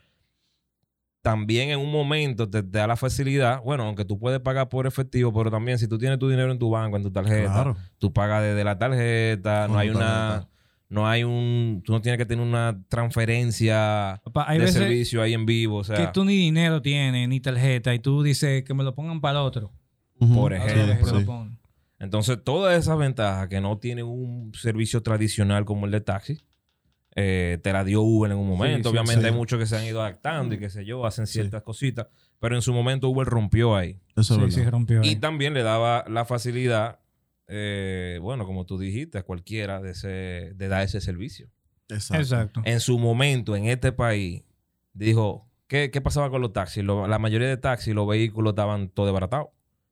También 1.21 1.69
en 1.69 1.79
un 1.79 1.91
momento 1.91 2.49
te, 2.49 2.63
te 2.63 2.77
da 2.79 2.87
la 2.87 2.95
facilidad, 2.95 3.61
bueno, 3.61 3.83
aunque 3.83 4.05
tú 4.05 4.17
puedes 4.17 4.39
pagar 4.39 4.69
por 4.69 4.87
efectivo, 4.87 5.33
pero 5.33 5.51
también 5.51 5.77
si 5.77 5.87
tú 5.87 5.97
tienes 5.97 6.17
tu 6.17 6.29
dinero 6.29 6.49
en 6.51 6.57
tu 6.59 6.69
banco, 6.69 6.95
en 6.95 7.03
tu 7.03 7.11
tarjeta, 7.11 7.51
Claro. 7.53 7.77
tú 7.97 8.13
pagas 8.13 8.41
desde 8.41 8.63
la 8.63 8.77
tarjeta, 8.77 9.67
no 9.67 9.77
hay 9.77 9.89
una, 9.89 9.99
tarjeta. 9.99 10.49
No 10.89 11.07
hay 11.07 11.23
un, 11.23 11.81
tú 11.85 11.91
no 11.93 12.01
tienes 12.01 12.17
que 12.17 12.25
tener 12.25 12.45
una 12.45 12.83
transferencia 12.89 14.21
Papá, 14.23 14.51
de 14.51 14.59
veces 14.59 14.75
servicio 14.75 15.21
ahí 15.21 15.33
en 15.33 15.45
vivo, 15.45 15.77
o 15.77 15.83
sea, 15.83 15.95
que 15.95 16.07
tú 16.13 16.25
ni 16.25 16.35
dinero 16.35 16.81
tienes, 16.81 17.27
ni 17.29 17.39
tarjeta, 17.39 17.93
y 17.93 17.99
tú 17.99 18.23
dices 18.23 18.63
que 18.63 18.73
me 18.73 18.83
lo 18.83 18.95
pongan 18.95 19.21
para 19.21 19.39
el 19.39 19.45
otro. 19.45 19.71
Por 20.19 20.53
ejemplo. 20.53 21.17
Sí, 21.19 21.25
sí. 21.25 21.31
entonces 21.99 22.39
todas 22.43 22.77
esas 22.77 22.97
ventajas 22.97 23.47
que 23.47 23.61
no 23.61 23.77
tiene 23.77 24.03
un 24.03 24.51
servicio 24.53 25.01
tradicional 25.01 25.63
como 25.63 25.85
el 25.85 25.91
de 25.91 26.01
taxi, 26.01 26.39
eh, 27.15 27.57
te 27.63 27.71
la 27.73 27.83
dio 27.83 28.01
Uber 28.01 28.31
en 28.31 28.37
un 28.37 28.47
momento. 28.47 28.89
sí, 28.89 28.93
Obviamente 28.95 29.21
sí. 29.21 29.27
hay 29.27 29.33
muchos 29.33 29.59
que 29.59 29.65
se 29.65 29.77
han 29.77 29.85
ido 29.85 30.01
adaptando 30.01 30.55
y 30.55 30.59
qué 30.59 30.69
sé 30.69 30.85
yo, 30.85 31.05
hacen 31.05 31.25
ciertas 31.27 31.63
cositas, 31.63 32.07
pero 32.39 32.55
en 32.55 32.61
su 32.61 32.73
momento 32.73 33.09
Uber 33.09 33.27
rompió 33.27 33.75
ahí. 33.75 33.99
Eso 34.15 34.21
es 34.21 34.27
Sí, 34.27 34.35
verdad. 34.37 34.49
sí, 34.55 34.63
rompió. 34.69 35.01
Y 35.03 35.09
ahí. 35.09 35.15
también 35.15 35.53
le 35.53 35.63
daba 35.63 36.03
la 36.09 36.25
facilidad, 36.25 36.98
eh, 37.49 38.19
bueno, 38.21 38.45
como 38.45 38.65
tú 38.65 38.77
dijiste, 38.77 39.17
a 39.17 39.23
cualquiera 39.23 39.81
de, 39.81 39.91
ese, 39.91 40.07
de 40.55 40.67
dar 40.67 40.83
ese 40.83 41.01
servicio. 41.01 41.49
Exacto. 41.89 42.21
Exacto. 42.21 42.61
En 42.65 42.79
su 42.79 42.99
momento, 42.99 43.55
en 43.55 43.65
este 43.65 43.91
país, 43.91 44.43
dijo, 44.93 45.47
¿qué, 45.67 45.89
qué 45.91 46.01
pasaba 46.01 46.29
con 46.29 46.41
los 46.41 46.53
taxis? 46.53 46.83
Lo- 46.83 47.07
la 47.07 47.19
mayoría 47.19 47.47
de 47.47 47.57
taxis, 47.57 47.93
los 47.95 48.07
vehículos 48.07 48.51
estaban 48.51 48.89
todo 48.89 49.07
desbaratados. 49.07 49.47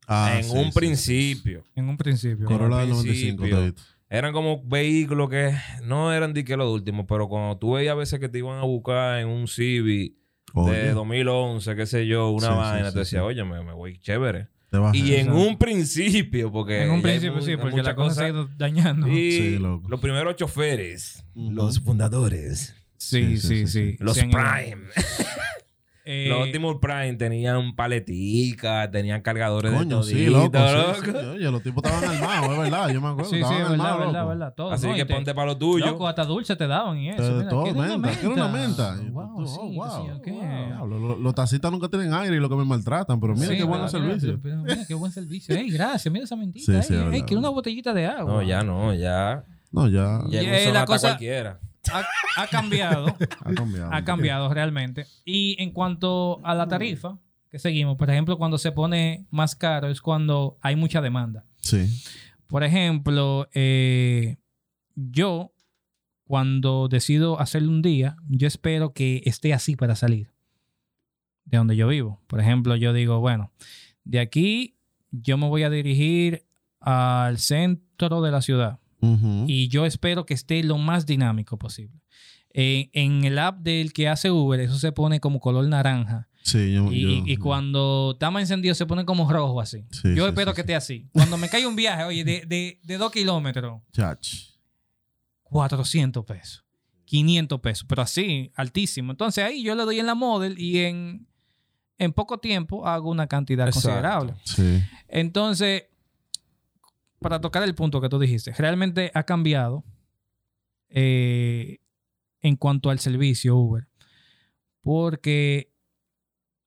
Ah, 0.07 0.35
en 0.37 0.43
sí, 0.43 0.51
un 0.57 0.71
sí, 0.71 0.79
principio. 0.79 1.63
En 1.75 1.89
un 1.89 1.97
principio. 1.97 2.45
Corolla 2.45 2.77
del 2.77 2.89
95, 2.89 3.37
principio. 3.41 3.59
David. 3.59 3.73
Eran 4.09 4.31
como 4.31 4.63
vehículos 4.63 5.29
que 5.29 5.53
no 5.83 6.13
eran 6.13 6.33
de 6.33 6.45
que 6.45 6.55
los 6.55 6.71
últimos, 6.73 7.05
pero 7.09 7.27
cuando 7.27 7.57
tú 7.57 7.73
veías 7.73 7.91
a 7.91 7.95
veces 7.95 8.19
que 8.21 8.29
te 8.29 8.37
iban 8.37 8.57
a 8.57 8.63
buscar 8.63 9.19
en 9.19 9.27
un 9.27 9.47
Civic 9.49 10.15
Oye, 10.53 10.91
2011, 10.91 11.75
qué 11.75 11.85
sé 11.85 12.07
yo, 12.07 12.29
una 12.29 12.51
vaina, 12.51 12.87
sí, 12.87 12.93
te 12.93 12.99
decía, 12.99 13.19
sí. 13.19 13.25
oye, 13.25 13.43
me, 13.43 13.61
me 13.63 13.73
voy 13.73 13.99
chévere. 13.99 14.47
Y 14.93 15.13
en 15.15 15.31
un 15.31 15.57
principio, 15.57 16.51
porque. 16.51 16.83
En 16.83 16.91
un 16.91 17.01
principio 17.01 17.41
sí, 17.41 17.55
porque 17.55 17.71
muchas 17.77 17.85
la 17.87 17.95
cosa 17.95 18.25
ha 18.25 18.29
cosas. 18.29 18.29
ido 18.29 18.49
dañando. 18.57 19.07
Y 19.07 19.31
Sí, 19.31 19.57
loco. 19.57 19.87
los 19.89 19.99
primeros 19.99 20.35
choferes, 20.35 21.23
los 21.35 21.79
fundadores, 21.79 22.75
Sí, 22.97 23.37
Sí, 23.37 23.37
sí, 23.37 23.47
sí, 23.47 23.67
sí, 23.67 23.91
sí. 23.91 23.97
los. 23.99 24.17
Prime. 24.17 24.77
Eh, 26.09 26.27
los 26.29 26.45
Optimus 26.45 26.77
Prime 26.79 27.13
tenían 27.15 27.75
paleticas, 27.75 28.89
tenían 28.91 29.21
cargadores 29.21 29.73
Coño, 29.73 29.97
de 29.97 30.03
sí, 30.03 30.25
todito, 30.27 30.59
loco. 30.59 30.67
sí, 30.95 31.07
loco. 31.07 31.19
sí. 31.19 31.25
Oye, 31.27 31.51
los 31.51 31.61
tipos 31.63 31.83
estaban 31.83 32.09
armados, 32.15 32.51
es 32.53 32.57
verdad. 32.59 32.89
Yo 32.89 33.01
me 33.01 33.07
acuerdo. 33.09 33.29
Sí, 33.29 33.35
sí, 33.35 33.41
estaban 33.41 33.61
es 33.63 33.69
verdad, 33.71 33.85
armados, 33.85 33.99
verdad, 34.07 34.19
loco. 34.21 34.29
verdad. 34.29 34.53
Todo, 34.55 34.71
Así 34.71 34.87
¿no? 34.87 34.95
que 34.95 35.05
te- 35.05 35.13
ponte 35.13 35.35
para 35.35 35.47
lo 35.47 35.57
tuyo. 35.57 35.85
Loco, 35.85 36.07
hasta 36.07 36.23
dulce 36.23 36.55
te 36.55 36.65
daban 36.67 36.97
y 36.97 37.09
eso. 37.09 37.23
Eh, 37.23 37.31
mira, 37.39 37.49
todo 37.49 37.63
¿quieres 37.63 37.81
una 37.81 37.97
menta, 37.97 38.19
¿quieres 38.19 38.37
una 38.37 38.47
menta? 38.47 38.95
Wow, 39.11 39.47
sí, 39.47 39.57
qué 39.59 39.75
wow, 39.77 40.21
qué. 40.23 40.69
Los, 40.87 41.19
los 41.19 41.35
tacitas 41.35 41.71
nunca 41.71 41.89
tienen 41.89 42.13
aire 42.13 42.35
y 42.37 42.39
lo 42.39 42.47
que 42.49 42.55
me 42.55 42.63
maltratan, 42.65 43.19
pero 43.19 43.33
mira 43.33 43.47
Sí, 43.47 43.57
qué 43.57 43.63
buen 43.63 43.81
claro, 43.81 43.89
servicio. 43.89 44.39
pero- 44.41 44.41
pero 44.41 44.57
mira 44.75 44.85
qué 44.87 44.93
buen 44.93 45.11
servicio. 45.11 45.55
Ey, 45.55 45.69
gracias, 45.69 46.11
mira 46.11 46.23
esa 46.23 46.35
mentita. 46.37 46.81
Sí, 46.81 46.93
ey, 47.11 47.21
quiero 47.23 47.39
una 47.39 47.49
botellita 47.49 47.93
de 47.93 48.05
agua. 48.05 48.33
No, 48.33 48.41
ya 48.43 48.63
no, 48.63 48.93
ya. 48.93 49.43
No, 49.71 49.87
ya 49.89 50.21
Ya 50.29 50.41
eh, 50.41 50.71
la 50.71 50.85
cosa- 50.85 51.09
cualquiera. 51.09 51.59
Ha, 51.91 52.05
ha 52.35 52.47
cambiado. 52.47 53.07
ha 53.45 53.53
cambiado. 53.53 53.93
ha 53.93 54.03
cambiado 54.03 54.53
realmente. 54.53 55.05
Y 55.25 55.55
en 55.61 55.71
cuanto 55.71 56.39
a 56.43 56.55
la 56.55 56.67
tarifa 56.67 57.17
que 57.49 57.59
seguimos, 57.59 57.97
por 57.97 58.09
ejemplo, 58.09 58.37
cuando 58.37 58.57
se 58.57 58.71
pone 58.71 59.25
más 59.31 59.55
caro 59.55 59.89
es 59.89 60.01
cuando 60.01 60.57
hay 60.61 60.75
mucha 60.75 61.01
demanda. 61.01 61.45
Sí. 61.61 61.87
Por 62.47 62.63
ejemplo, 62.63 63.47
eh, 63.53 64.37
yo 64.95 65.53
cuando 66.25 66.87
decido 66.89 67.39
hacerlo 67.39 67.69
un 67.69 67.81
día, 67.81 68.17
yo 68.27 68.47
espero 68.47 68.93
que 68.93 69.21
esté 69.25 69.53
así 69.53 69.75
para 69.75 69.95
salir 69.95 70.33
de 71.45 71.57
donde 71.57 71.75
yo 71.75 71.87
vivo. 71.87 72.21
Por 72.27 72.39
ejemplo, 72.39 72.75
yo 72.75 72.93
digo, 72.93 73.19
bueno, 73.19 73.51
de 74.03 74.19
aquí 74.19 74.77
yo 75.11 75.37
me 75.37 75.47
voy 75.47 75.63
a 75.63 75.69
dirigir 75.69 76.45
al 76.79 77.39
centro 77.39 78.21
de 78.21 78.31
la 78.31 78.41
ciudad 78.41 78.79
Y 79.01 79.67
yo 79.69 79.85
espero 79.85 80.25
que 80.25 80.33
esté 80.33 80.63
lo 80.63 80.77
más 80.77 81.05
dinámico 81.05 81.57
posible. 81.57 81.99
Eh, 82.53 82.89
en 82.93 83.23
el 83.25 83.37
app 83.37 83.59
del 83.59 83.93
que 83.93 84.07
hace 84.07 84.31
Uber, 84.31 84.59
eso 84.59 84.79
se 84.79 84.91
pone 84.91 85.19
como 85.19 85.39
color 85.39 85.67
naranja. 85.67 86.27
Sí, 86.41 86.73
yo, 86.73 86.91
Y, 86.91 87.01
yo- 87.01 87.23
y 87.25 87.37
cuando 87.37 88.11
está 88.13 88.31
más 88.31 88.41
encendido, 88.43 88.73
se 88.73 88.85
pone 88.85 89.05
como 89.05 89.29
rojo 89.31 89.59
así. 89.61 89.85
Sí, 89.91 90.15
yo 90.15 90.23
sí, 90.23 90.29
espero 90.29 90.51
sí, 90.51 90.55
que 90.55 90.61
sí. 90.61 90.61
esté 90.61 90.75
así. 90.75 91.09
Cuando 91.11 91.37
me 91.37 91.49
cae 91.49 91.67
un 91.67 91.75
viaje, 91.75 92.03
oye, 92.05 92.23
de, 92.23 92.45
de, 92.47 92.79
de 92.83 92.97
dos 92.97 93.11
kilómetros, 93.11 93.81
Chach. 93.91 94.27
400 95.43 96.25
pesos, 96.25 96.65
500 97.05 97.59
pesos, 97.61 97.85
pero 97.87 98.01
así, 98.01 98.51
altísimo. 98.55 99.11
Entonces 99.11 99.43
ahí 99.43 99.63
yo 99.63 99.75
le 99.75 99.83
doy 99.83 99.99
en 99.99 100.05
la 100.05 100.15
model 100.15 100.59
y 100.59 100.79
en, 100.79 101.27
en 101.97 102.13
poco 102.13 102.39
tiempo 102.39 102.87
hago 102.87 103.09
una 103.09 103.27
cantidad 103.27 103.67
Exacto. 103.67 103.87
considerable. 103.89 104.33
Sí. 104.43 104.83
Entonces, 105.07 105.83
para 107.19 107.41
tocar 107.41 107.63
el 107.63 107.75
punto 107.75 107.99
que 108.01 108.09
tú 108.09 108.19
dijiste, 108.19 108.51
realmente 108.53 109.11
ha 109.13 109.23
cambiado 109.23 109.83
eh, 110.89 111.79
en 112.41 112.55
cuanto 112.55 112.89
al 112.89 112.99
servicio 112.99 113.55
Uber. 113.55 113.87
Porque 114.81 115.71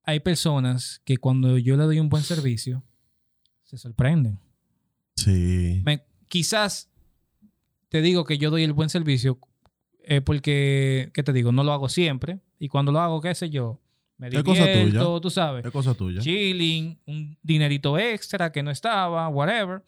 hay 0.03 0.21
personas 0.21 1.01
que 1.05 1.17
cuando 1.17 1.57
yo 1.59 1.77
le 1.77 1.85
doy 1.85 2.01
un 2.01 2.09
buen 2.09 2.23
servicio, 2.23 2.83
se 3.65 3.79
sorprenden. 3.79 4.39
Sí. 5.17 5.83
Me- 5.85 6.03
quizás 6.29 6.91
te 7.89 8.03
digo 8.03 8.25
que 8.25 8.39
yo 8.39 8.51
doy 8.51 8.63
el 8.65 8.73
buen 8.73 8.89
servicio 8.91 9.39
eh, 10.05 10.21
porque, 10.21 11.11
¿qué 11.15 11.23
te 11.23 11.33
digo? 11.33 11.53
No 11.53 11.63
lo 11.65 11.73
hago 11.73 11.89
siempre. 11.89 12.41
Y 12.59 12.69
cuando 12.69 12.91
lo 12.93 13.01
hago, 13.01 13.21
qué 13.21 13.35
sé 13.35 13.49
yo, 13.51 13.81
me 14.19 14.29
Es 14.29 14.43
cosa 14.43 14.65
tuya. 14.65 14.77
divierto, 14.85 15.21
tú 15.21 15.31
sabes 15.31 15.65
Es 15.65 15.73
cosa 15.73 15.95
tuya. 15.95 16.21
chilling, 16.21 16.99
un 17.07 17.39
dinerito 17.43 17.99
extra 17.99 18.51
que 18.53 18.63
no 18.63 18.71
estaba, 18.71 19.29
whatever. 19.29 19.83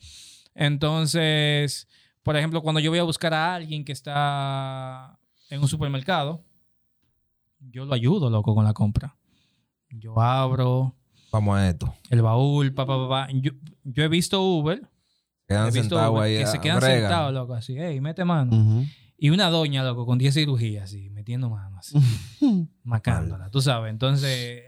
Entonces, 0.55 1.89
por 2.23 2.37
ejemplo, 2.37 2.63
cuando 2.63 2.81
yo 2.81 2.91
voy 2.91 2.99
a 2.99 3.05
buscar 3.05 3.33
a 3.35 3.55
alguien 3.55 3.85
que 3.85 3.93
está 3.93 5.19
en 5.51 5.61
un 5.61 5.69
supermercado, 5.69 6.45
yo 7.61 7.85
lo 7.85 7.95
ayudo, 7.95 8.29
loco, 8.31 8.55
con 8.55 8.65
la 8.65 8.73
compra. 8.73 9.17
Yo 9.91 10.19
abro 10.21 10.97
Vamos 11.31 11.57
a 11.59 11.69
esto. 11.69 11.95
el 12.11 12.23
baúl, 12.23 12.73
pa, 12.75 12.87
pa, 12.87 12.97
pa, 12.97 13.09
pa. 13.09 13.29
Yo, 13.33 13.53
yo 13.85 14.05
he 14.05 14.09
visto 14.09 14.43
Uber, 14.43 14.83
Quedan 15.49 15.69
he 15.69 15.71
visto 15.71 15.97
Uber 16.13 16.23
ahí. 16.25 16.37
que 16.39 16.45
a- 16.45 16.47
se 16.47 16.61
quedan 16.61 16.81
sentados, 16.81 17.33
loco, 17.33 17.55
así, 17.55 17.77
hey, 17.79 18.01
mete 18.01 18.25
mano. 18.25 18.85
Y 19.17 19.31
una 19.31 19.51
doña, 19.51 19.85
loco, 19.85 20.05
con 20.05 20.19
10 20.19 20.35
cirugías, 20.35 20.85
así, 20.85 21.09
metiendo 21.11 21.49
mano, 21.51 21.79
así, 21.79 21.95
macándola, 22.85 23.51
tú 23.51 23.61
sabes. 23.61 23.91
Entonces, 23.91 24.63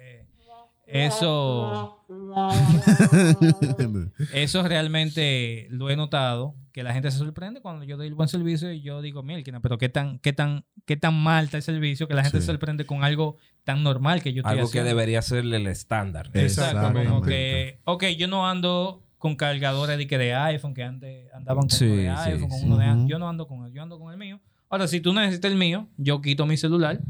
eso... 0.94 2.00
Eso 4.32 4.62
realmente 4.62 5.66
lo 5.70 5.90
he 5.90 5.96
notado, 5.96 6.54
que 6.72 6.82
la 6.82 6.92
gente 6.92 7.10
se 7.10 7.18
sorprende 7.18 7.60
cuando 7.60 7.84
yo 7.84 7.96
doy 7.96 8.06
el 8.08 8.14
buen 8.14 8.28
servicio 8.28 8.72
y 8.72 8.80
yo 8.82 9.00
digo, 9.02 9.22
Milkina, 9.22 9.60
pero 9.60 9.78
qué 9.78 9.88
tan, 9.88 10.18
qué 10.18 10.32
tan, 10.32 10.64
qué 10.86 10.96
tan 10.96 11.14
mal 11.14 11.44
está 11.44 11.56
el 11.58 11.62
servicio 11.62 12.08
que 12.08 12.14
la 12.14 12.22
gente 12.22 12.38
Sí. 12.38 12.46
se 12.46 12.52
sorprende 12.52 12.84
con 12.86 13.04
algo 13.04 13.36
tan 13.64 13.82
normal 13.82 14.22
que 14.22 14.32
yo 14.32 14.40
estoy 14.42 14.58
Algo 14.58 14.70
que 14.70 14.82
debería 14.82 15.22
ser 15.22 15.44
el 15.44 15.66
estándar. 15.66 16.30
Exacto, 16.34 16.74
como 16.82 16.98
Exactamente. 16.98 17.28
que, 17.28 17.80
ok, 17.84 18.04
yo 18.18 18.26
no 18.28 18.48
ando 18.48 19.02
con 19.18 19.36
cargadores 19.36 19.96
de, 19.96 20.06
que 20.06 20.18
de 20.18 20.34
iPhone, 20.34 20.74
que 20.74 20.82
antes 20.82 21.32
andaban 21.32 21.62
con 21.62 21.70
Sí, 21.70 21.84
uno 21.86 21.94
de 21.96 22.02
sí, 22.24 22.30
iPhone, 22.30 22.48
con 22.50 22.58
sí. 22.58 22.66
uno 22.66 22.76
de. 22.76 23.08
Yo 23.08 23.18
no 23.18 23.28
ando 23.28 23.46
con 23.46 23.64
él, 23.64 23.72
yo 23.72 23.82
ando 23.82 23.98
con 23.98 24.12
el 24.12 24.18
mío. 24.18 24.40
Ahora, 24.68 24.86
si 24.88 25.00
tú 25.00 25.12
necesitas 25.14 25.50
el 25.50 25.56
mío, 25.56 25.88
yo 25.96 26.20
quito 26.20 26.46
mi 26.46 26.56
celular 26.56 27.00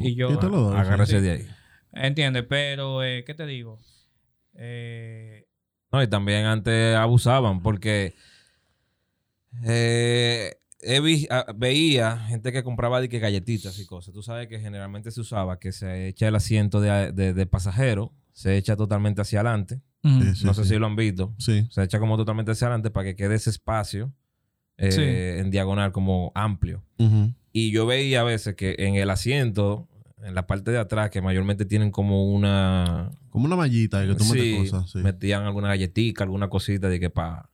y 0.00 0.14
yo... 0.14 0.30
Y 0.32 0.36
te 0.38 0.48
lo 0.48 0.60
doy. 0.60 0.76
Agárrese 0.76 1.18
Sí. 1.18 1.24
de 1.24 1.30
ahí. 1.30 1.46
¿Entiendes? 1.94 2.44
Pero, 2.48 3.02
eh, 3.04 3.24
¿qué 3.26 3.34
te 3.34 3.46
digo? 3.46 3.78
Eh, 4.56 5.46
No, 5.92 6.02
y 6.02 6.08
también 6.08 6.44
antes 6.46 6.96
abusaban 6.96 7.62
porque 7.62 8.14
eh, 9.64 10.54
he 10.80 11.00
vi- 11.00 11.26
ah, 11.30 11.46
veía 11.54 12.18
gente 12.18 12.52
que 12.52 12.62
compraba 12.62 13.00
de 13.00 13.08
que 13.08 13.18
galletitas 13.18 13.78
y 13.78 13.86
cosas. 13.86 14.12
Tú 14.12 14.22
sabes 14.22 14.48
que 14.48 14.58
generalmente 14.58 15.10
se 15.10 15.20
usaba 15.20 15.58
que 15.58 15.72
se 15.72 16.08
echa 16.08 16.28
el 16.28 16.34
asiento 16.34 16.80
de, 16.80 17.12
de- 17.12 17.32
de 17.34 17.46
pasajero, 17.46 18.12
se 18.32 18.56
echa 18.56 18.76
totalmente 18.76 19.20
hacia 19.22 19.40
adelante. 19.40 19.80
ujú. 20.02 20.22
Sí, 20.22 20.34
sí, 20.36 20.44
no 20.44 20.54
sé 20.54 20.64
sí. 20.64 20.70
si 20.70 20.78
lo 20.78 20.86
han 20.86 20.96
visto. 20.96 21.34
Sí. 21.38 21.66
Se 21.70 21.82
echa 21.82 21.98
como 21.98 22.16
totalmente 22.16 22.52
hacia 22.52 22.66
adelante 22.66 22.90
para 22.90 23.04
que 23.04 23.16
quede 23.16 23.36
ese 23.36 23.50
espacio 23.50 24.12
eh, 24.76 24.90
Sí. 24.92 25.02
en 25.40 25.50
diagonal 25.52 25.92
como 25.92 26.32
amplio. 26.34 26.82
Y 27.52 27.70
yo 27.70 27.86
veía 27.86 28.22
a 28.22 28.24
veces 28.24 28.56
que 28.56 28.74
en 28.80 28.96
el 28.96 29.08
asiento, 29.10 29.88
en 30.24 30.34
la 30.34 30.46
parte 30.46 30.70
de 30.70 30.78
atrás, 30.78 31.10
que 31.10 31.20
mayormente 31.22 31.64
tienen 31.64 31.90
como 31.90 32.24
una... 32.32 33.10
Como 33.30 33.44
una 33.46 33.56
mallita 33.56 34.06
que 34.06 34.14
tú 34.14 34.24
Sí, 34.24 34.32
metes 34.32 34.70
cosas. 34.72 34.90
Sí. 34.90 34.98
metían 34.98 35.42
alguna 35.44 35.68
galletita, 35.68 36.24
alguna 36.24 36.48
cosita 36.48 36.88
de 36.88 36.98
que 37.00 37.10
para 37.10 37.48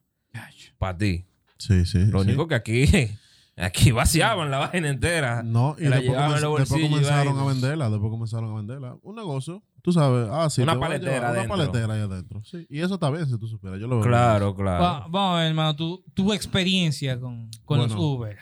pa 0.78 0.96
ti. 0.96 1.24
Sí, 1.58 1.84
sí. 1.84 2.06
Lo 2.06 2.22
sí. 2.22 2.28
único 2.28 2.46
que 2.48 2.54
aquí, 2.54 2.84
aquí 3.56 3.90
vaciaban 3.90 4.50
la 4.50 4.58
vaina 4.58 4.88
entera. 4.88 5.42
No, 5.42 5.74
y 5.78 5.82
después, 5.82 6.02
llevaban 6.02 6.30
en 6.30 6.36
comenz- 6.36 6.40
los 6.42 6.58
después 6.60 6.82
comenzaron 6.82 7.38
a 7.38 7.44
venderla. 7.44 7.90
Después 7.90 8.10
comenzaron 8.10 8.50
a 8.50 8.54
venderla. 8.54 8.96
Un 9.02 9.16
negocio. 9.16 9.62
Tú 9.82 9.92
sabes. 9.92 10.28
Ah, 10.30 10.48
sí. 10.50 10.60
Una 10.62 10.78
paletera. 10.78 11.30
Una 11.32 11.48
paletera 11.48 11.94
ahí 11.94 12.00
adentro. 12.02 12.42
Sí. 12.44 12.66
Y 12.68 12.80
eso 12.80 12.94
está 12.94 13.10
bien 13.10 13.26
si 13.26 13.38
tú 13.38 13.46
supieras. 13.46 13.80
Yo 13.80 13.86
lo 13.88 13.96
veo. 13.96 14.04
Claro, 14.06 14.50
Va- 14.50 14.56
claro. 14.56 15.06
vamos 15.10 15.34
a 15.36 15.38
ver, 15.40 15.48
hermano, 15.48 15.74
tu, 15.76 16.04
tu 16.14 16.32
experiencia 16.34 17.18
con, 17.18 17.50
con 17.64 17.78
los. 17.78 17.94
Uber. 17.94 18.36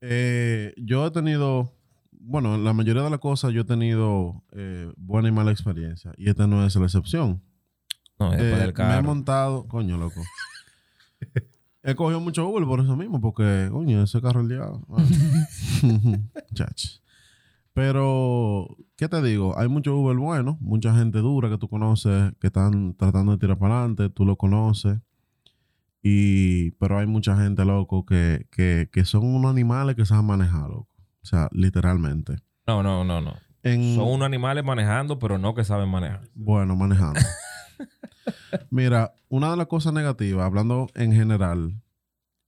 Eh, 0.00 0.72
yo 0.76 1.06
he 1.06 1.10
tenido. 1.10 1.72
Bueno, 2.22 2.54
en 2.54 2.64
la 2.64 2.72
mayoría 2.72 3.02
de 3.02 3.10
las 3.10 3.18
cosas 3.18 3.52
yo 3.52 3.62
he 3.62 3.64
tenido 3.64 4.42
eh, 4.52 4.92
buena 4.96 5.28
y 5.28 5.32
mala 5.32 5.50
experiencia. 5.50 6.12
Y 6.16 6.28
esta 6.28 6.46
no 6.46 6.64
es 6.64 6.76
la 6.76 6.84
excepción. 6.84 7.42
No, 8.18 8.32
Eh, 8.34 8.36
del 8.36 8.58
me 8.58 8.68
he 8.68 8.72
carro. 8.72 9.02
montado. 9.02 9.66
Coño, 9.66 9.96
loco. 9.96 10.20
he 11.82 11.94
cogido 11.94 12.20
mucho 12.20 12.46
Uber 12.48 12.64
por 12.64 12.80
eso 12.80 12.96
mismo. 12.96 13.20
Porque, 13.20 13.68
coño, 13.72 14.02
ese 14.02 14.20
carro 14.20 14.40
el 14.42 14.48
diablo. 14.48 14.86
Chach. 16.54 16.98
Pero, 17.72 18.76
¿qué 18.96 19.08
te 19.08 19.22
digo? 19.22 19.58
Hay 19.58 19.68
mucho 19.68 19.96
Uber 19.96 20.16
bueno, 20.16 20.58
mucha 20.60 20.94
gente 20.94 21.18
dura 21.20 21.48
que 21.48 21.56
tú 21.56 21.68
conoces, 21.68 22.32
que 22.40 22.48
están 22.48 22.94
tratando 22.94 23.32
de 23.32 23.38
tirar 23.38 23.58
para 23.58 23.78
adelante, 23.78 24.10
tú 24.10 24.24
lo 24.26 24.36
conoces. 24.36 24.98
Y, 26.02 26.72
pero 26.72 26.98
hay 26.98 27.06
mucha 27.06 27.36
gente, 27.36 27.64
loco, 27.64 28.04
que, 28.04 28.46
que, 28.50 28.88
que 28.92 29.04
son 29.04 29.24
unos 29.24 29.50
animales 29.50 29.96
que 29.96 30.04
saben 30.04 30.26
manejar, 30.26 30.68
loco. 30.68 30.88
O 31.22 31.26
sea, 31.26 31.48
literalmente. 31.52 32.36
No, 32.66 32.82
no, 32.82 33.04
no, 33.04 33.20
no. 33.20 33.34
En, 33.62 33.94
Son 33.94 34.08
unos 34.08 34.26
animales 34.26 34.64
manejando, 34.64 35.18
pero 35.18 35.36
no 35.38 35.54
que 35.54 35.64
saben 35.64 35.88
manejar. 35.88 36.22
Bueno, 36.34 36.76
manejando. 36.76 37.20
Mira, 38.70 39.12
una 39.28 39.50
de 39.50 39.56
las 39.56 39.66
cosas 39.66 39.92
negativas, 39.92 40.44
hablando 40.46 40.88
en 40.94 41.12
general, 41.12 41.74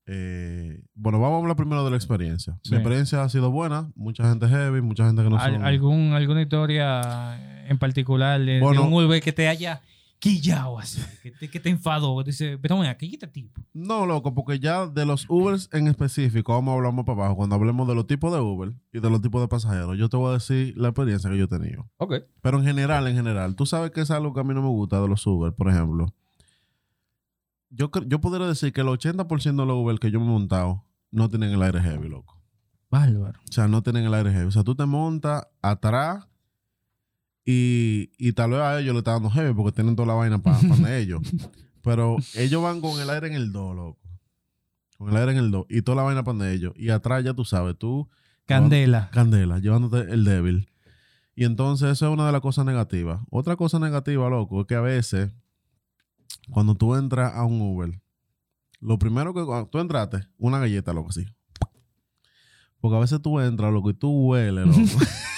eh, 0.07 0.83
bueno, 0.95 1.21
vamos 1.21 1.37
a 1.37 1.41
hablar 1.41 1.57
primero 1.57 1.85
de 1.85 1.91
la 1.91 1.97
experiencia. 1.97 2.59
Sí. 2.63 2.71
Mi 2.71 2.77
experiencia 2.79 3.23
ha 3.23 3.29
sido 3.29 3.51
buena, 3.51 3.91
mucha 3.95 4.29
gente 4.29 4.49
heavy, 4.49 4.81
mucha 4.81 5.07
gente 5.07 5.23
que 5.23 5.31
no 5.31 5.39
Al- 5.39 5.55
son... 5.55 5.65
algún, 5.65 6.13
¿Alguna 6.13 6.43
historia 6.43 7.67
en 7.69 7.79
particular 7.79 8.41
de, 8.41 8.53
de 8.55 8.61
Bueno. 8.61 8.85
un 8.87 8.93
Uber 9.05 9.21
que 9.23 9.33
te 9.33 9.49
haya 9.49 9.81
quillado 10.23 10.79
así, 10.79 11.03
que 11.21 11.33
te, 11.33 11.51
que 11.51 11.59
te 11.59 11.69
enfadó. 11.69 12.23
Dice, 12.23 12.57
pero 12.57 12.77
bueno, 12.77 12.89
aquí 12.93 13.11
este 13.13 13.27
tipo. 13.27 13.61
No, 13.73 14.07
loco, 14.07 14.33
porque 14.33 14.61
ya 14.61 14.87
de 14.87 15.05
los 15.05 15.27
Ubers 15.29 15.69
en 15.73 15.89
específico, 15.89 16.53
vamos 16.53 16.71
a 16.71 16.77
hablar 16.77 16.93
más 16.93 17.05
para 17.05 17.19
abajo, 17.19 17.37
cuando 17.39 17.57
hablemos 17.57 17.89
de 17.89 17.97
los 17.97 18.07
tipos 18.07 18.33
de 18.33 18.39
Uber 18.39 18.73
y 18.93 19.01
de 19.01 19.11
los 19.11 19.21
tipos 19.21 19.41
de 19.41 19.49
pasajeros, 19.49 19.99
yo 19.99 20.09
te 20.09 20.17
voy 20.17 20.31
a 20.31 20.35
decir 20.35 20.75
la 20.77 20.89
experiencia 20.89 21.29
que 21.29 21.39
yo 21.39 21.47
he 21.47 21.49
tenido. 21.49 21.91
Ok. 21.97 22.15
Pero 22.41 22.59
en 22.59 22.65
general, 22.65 23.09
en 23.09 23.17
general, 23.17 23.57
tú 23.57 23.67
sabes 23.67 23.91
que 23.91 24.03
es 24.03 24.13
algo 24.13 24.33
que 24.33 24.39
a 24.39 24.45
mí 24.45 24.55
no 24.55 24.63
me 24.63 24.69
gusta 24.69 25.01
de 25.01 25.09
los 25.09 25.27
Uber, 25.27 25.53
por 25.55 25.69
ejemplo. 25.69 26.15
Yo, 27.71 27.91
yo 28.07 28.21
podría 28.21 28.47
decir 28.47 28.73
que 28.73 28.83
el 28.83 28.87
80% 28.87 29.43
de 29.43 29.67
los 29.67 29.77
Uber 29.77 29.99
que 29.99 30.13
yo 30.13 30.21
me 30.21 30.27
he 30.27 30.29
montado 30.29 30.85
no 31.11 31.29
tienen 31.31 31.51
el 31.51 31.63
aire 31.63 31.81
heavy, 31.81 32.09
loco. 32.09 32.41
Bárbaro. 32.93 33.41
O 33.49 33.53
sea, 33.53 33.67
no 33.67 33.83
tienen 33.83 34.05
el 34.05 34.15
aire 34.15 34.31
heavy. 34.31 34.47
O 34.47 34.53
sea, 34.53 34.63
tú 34.63 34.77
te 34.77 34.87
montas 34.87 35.49
atrás 35.63 36.29
y, 37.45 38.11
y 38.19 38.33
tal 38.33 38.51
vez 38.51 38.61
a 38.61 38.81
ellos 38.81 38.93
le 38.93 38.99
está 38.99 39.13
dando 39.13 39.31
heavy 39.31 39.53
porque 39.55 39.73
tienen 39.73 39.97
toda 39.97 40.09
la 40.09 40.15
vaina 40.15 40.39
para 40.41 40.59
ellos. 40.99 41.21
Pero 41.83 42.17
ellos 42.35 42.63
van 42.63 42.81
con 42.81 43.01
el 43.01 43.11
aire 43.11 43.27
en 43.27 43.35
el 43.35 43.53
2, 43.53 43.75
loco. 43.77 43.99
Con 44.97 45.11
el 45.11 45.17
aire 45.17 45.33
en 45.33 45.39
el 45.39 45.51
2 45.51 45.67
y 45.69 45.83
toda 45.83 45.97
la 45.97 46.03
vaina 46.03 46.23
para 46.23 46.51
ellos. 46.53 46.73
Y 46.77 46.91
atrás 46.91 47.25
ya 47.25 47.35
tú 47.35 47.45
sabes, 47.45 47.77
tú 47.77 48.09
Candela. 48.47 49.11
candela, 49.13 49.59
llevándote 49.59 50.13
el 50.13 50.25
débil. 50.25 50.69
Y 51.35 51.45
entonces 51.45 51.91
eso 51.91 52.07
es 52.07 52.13
una 52.13 52.27
de 52.27 52.33
las 52.33 52.41
cosas 52.41 52.65
negativas. 52.65 53.21
Otra 53.31 53.57
cosa 53.57 53.79
negativa, 53.79 54.29
loco, 54.29 54.61
es 54.61 54.67
que 54.67 54.75
a 54.75 54.81
veces 54.81 55.33
cuando 56.51 56.75
tú 56.75 56.95
entras 56.95 57.35
a 57.35 57.45
un 57.45 57.61
Uber, 57.61 58.01
lo 58.81 58.99
primero 58.99 59.33
que 59.33 59.45
cuando 59.45 59.69
tú 59.69 59.79
entraste, 59.79 60.27
una 60.39 60.59
galleta, 60.59 60.93
loco, 60.93 61.09
así. 61.11 61.25
Porque 62.81 62.97
a 62.97 63.01
veces 63.01 63.23
tú 63.23 63.41
entras, 63.41 63.73
loco, 63.73 63.91
y 63.91 63.95
tú 63.95 64.11
hueles, 64.11 64.67
loco. 64.67 64.81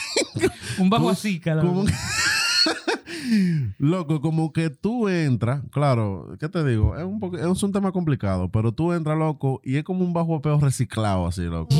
Un 0.78 0.90
bajo 0.90 1.10
así, 1.10 1.40
cada 1.40 1.62
como 1.62 1.84
que- 1.84 1.92
Loco, 3.78 4.20
como 4.20 4.52
que 4.52 4.70
tú 4.70 5.08
entras, 5.08 5.62
claro, 5.70 6.36
¿qué 6.38 6.48
te 6.48 6.62
digo? 6.64 6.96
Es 6.96 7.04
un, 7.04 7.18
poco, 7.20 7.36
es 7.38 7.62
un 7.62 7.72
tema 7.72 7.90
complicado, 7.92 8.50
pero 8.50 8.72
tú 8.72 8.92
entras, 8.92 9.16
loco, 9.18 9.60
y 9.64 9.76
es 9.76 9.84
como 9.84 10.04
un 10.04 10.12
bajo 10.12 10.40
peo 10.42 10.58
reciclado, 10.60 11.26
así, 11.26 11.42
loco. 11.42 11.74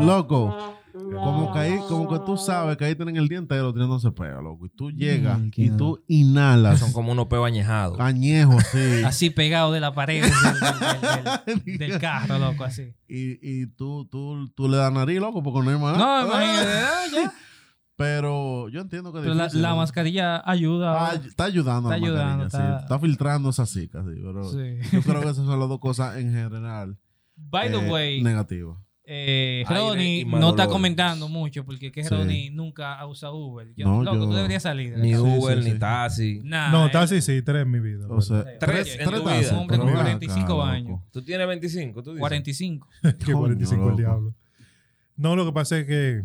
Loco, 0.00 0.74
como 0.92 1.52
que 1.52 1.58
ahí, 1.58 1.78
como 1.88 2.08
que 2.08 2.18
tú 2.24 2.36
sabes 2.36 2.76
que 2.76 2.84
ahí 2.84 2.94
tienen 2.94 3.16
el 3.16 3.28
día 3.28 3.38
entero 3.38 3.72
tirándose 3.72 4.10
pega, 4.12 4.40
loco. 4.40 4.66
Y 4.66 4.68
tú 4.70 4.90
llegas 4.90 5.38
Mm, 5.38 5.50
y 5.56 5.70
tú 5.70 6.02
inhalas 6.08 6.78
Son 6.80 6.92
como 6.92 7.12
unos 7.12 7.26
peos 7.26 7.46
añejados. 7.46 7.98
añejo, 8.00 8.58
sí. 8.60 9.02
Así 9.04 9.30
pegado 9.30 9.72
de 9.72 9.80
la 9.80 9.92
pared 9.92 10.22
del, 10.22 10.32
del- 10.32 11.64
del- 11.64 11.78
del 11.90 11.98
carro, 12.00 12.38
loco, 12.38 12.64
así. 12.64 12.94
y 13.08 13.38
y 13.42 13.66
tú, 13.66 14.06
tú, 14.06 14.48
tú 14.54 14.68
le 14.68 14.76
das 14.76 14.92
nariz, 14.92 15.18
loco, 15.20 15.42
porque 15.42 15.62
no 15.62 15.70
hay 15.70 15.78
más. 15.78 15.98
No, 15.98 16.26
imagínate. 16.26 16.68
ya. 17.14 17.32
Pero 17.98 18.68
yo 18.68 18.80
entiendo 18.80 19.12
que 19.12 19.18
Pero 19.18 19.34
la, 19.34 19.74
mascarilla 19.74 20.40
ayuda. 20.48 21.08
Ah, 21.10 21.14
está 21.16 21.44
ayudando, 21.46 21.90
Está 21.92 21.98
la 21.98 22.06
mascarilla, 22.12 22.32
ayudando, 22.32 22.44
sí. 22.50 22.56
está- 22.56 22.78
Está 22.78 22.98
filtrando 23.00 23.50
esa 23.50 23.66
zika, 23.66 24.04
sí. 24.04 24.20
Pero 24.22 24.44
Sí. 24.44 24.78
yo 24.92 25.02
creo 25.02 25.20
que 25.20 25.28
esas 25.30 25.44
son 25.44 25.58
las 25.58 25.68
dos 25.68 25.80
cosas 25.80 26.16
en 26.16 26.32
general 26.32 26.96
By 27.36 27.72
the 27.72 27.84
eh, 27.84 27.90
way, 27.90 28.22
negativas. 28.22 28.78
eh, 29.04 29.64
Ronnie 29.68 30.24
no 30.24 30.50
está 30.50 30.68
comentando 30.68 31.28
mucho 31.28 31.64
porque 31.64 31.90
que 31.90 32.04
Sí. 32.04 32.14
Ronnie 32.14 32.50
nunca 32.52 32.94
ha 33.00 33.04
usado 33.06 33.34
Uber. 33.34 33.66
Yo, 33.76 33.84
No, 33.88 34.04
loco, 34.04 34.16
yo- 34.16 34.26
tú 34.28 34.32
deberías 34.34 34.62
salir. 34.62 34.94
de 34.94 35.02
Ni 35.02 35.16
Uber, 35.16 35.58
sí, 35.58 35.64
ni 35.64 35.72
sí. 35.72 35.78
taxi. 35.80 36.40
Nah, 36.44 36.70
No, 36.70 36.84
él- 36.86 36.92
taxi 36.92 37.20
sí, 37.20 37.42
tres 37.42 37.62
en 37.62 37.70
mi 37.72 37.80
vida. 37.80 38.06
O 38.08 38.20
sea, 38.20 38.44
Tres 38.44 38.58
tres, 38.60 38.96
en 39.00 39.08
tres 39.08 39.24
vida. 39.24 39.52
Un 39.54 39.58
hombre 39.58 39.76
con 39.76 39.86
ven 39.88 39.96
45 39.96 40.40
acá, 40.44 40.48
loco. 40.52 40.62
años. 40.62 41.00
Tú 41.10 41.22
tienes 41.22 41.48
25, 41.48 42.00
tú 42.04 42.10
dices. 42.10 42.20
45. 42.20 42.86
que 43.02 43.02
Coño, 43.32 43.38
45 43.40 43.90
el 43.90 43.96
diablo. 43.96 44.34
No, 45.16 45.34
lo 45.34 45.44
que 45.46 45.52
pasa 45.52 45.78
es 45.78 45.86
que 45.86 46.24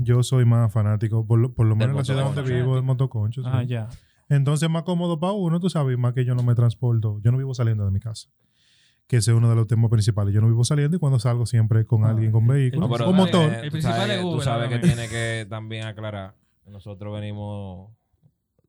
yo 0.00 0.22
soy 0.22 0.44
más 0.44 0.72
fanático, 0.72 1.26
por 1.26 1.38
lo, 1.38 1.52
por 1.52 1.66
lo 1.66 1.76
menos 1.76 1.90
en 1.90 1.96
la 1.98 2.04
ciudad 2.04 2.24
donde 2.24 2.42
vivo, 2.42 2.76
del 2.76 2.84
motoconcho. 2.84 3.42
sí. 3.42 3.48
Ah, 3.52 3.62
ya. 3.62 3.88
Entonces 4.28 4.66
es 4.66 4.70
más 4.72 4.84
cómodo 4.84 5.20
para 5.20 5.34
uno, 5.34 5.60
tú 5.60 5.68
sabes, 5.68 5.98
más 5.98 6.14
que 6.14 6.24
yo 6.24 6.34
no 6.34 6.42
me 6.42 6.54
transporto. 6.54 7.20
Yo 7.22 7.32
no 7.32 7.38
vivo 7.38 7.52
saliendo 7.54 7.84
de 7.84 7.90
mi 7.90 8.00
casa. 8.00 8.30
Que 9.06 9.16
ese 9.18 9.32
es 9.32 9.36
uno 9.36 9.50
de 9.50 9.56
los 9.56 9.66
temas 9.66 9.90
principales. 9.90 10.32
Yo 10.32 10.40
no 10.40 10.46
vivo 10.46 10.64
saliendo 10.64 10.96
y 10.96 11.00
cuando 11.00 11.18
salgo 11.18 11.44
siempre 11.44 11.84
con 11.84 12.04
Ah, 12.04 12.10
alguien 12.10 12.32
con 12.32 12.46
vehículo. 12.46 12.88
No, 12.88 12.94
o 12.94 13.12
motor. 13.12 13.52
El 13.52 13.64
tú 13.64 13.70
principal 13.72 13.98
sabes, 13.98 14.16
es 14.16 14.22
tú 14.22 14.28
Uber, 14.28 14.42
sabes 14.42 14.68
que 14.70 14.78
tiene 14.78 15.08
que 15.08 15.46
también 15.50 15.86
aclarar. 15.86 16.34
Nosotros 16.66 17.12
venimos 17.12 17.90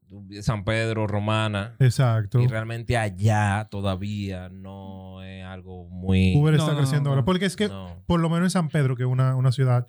de 0.09 0.43
San 0.43 0.65
Pedro, 0.65 1.07
Romana. 1.07 1.75
Exacto. 1.79 2.41
Y 2.41 2.47
realmente 2.47 2.97
allá 2.97 3.67
todavía 3.71 4.49
no 4.49 5.23
es 5.23 5.45
algo 5.45 5.87
muy... 5.87 6.35
Uber 6.35 6.55
No, 6.55 6.59
está 6.59 6.73
no, 6.73 6.79
creciendo 6.79 7.09
no, 7.09 7.13
ahora. 7.13 7.25
Porque 7.25 7.45
es 7.45 7.55
que, 7.55 7.69
no. 7.69 8.03
por 8.05 8.19
lo 8.19 8.29
menos 8.29 8.47
en 8.47 8.49
San 8.49 8.69
Pedro, 8.69 8.95
que 8.95 9.03
es 9.03 9.09
una, 9.09 9.35
una 9.35 9.51
ciudad, 9.51 9.87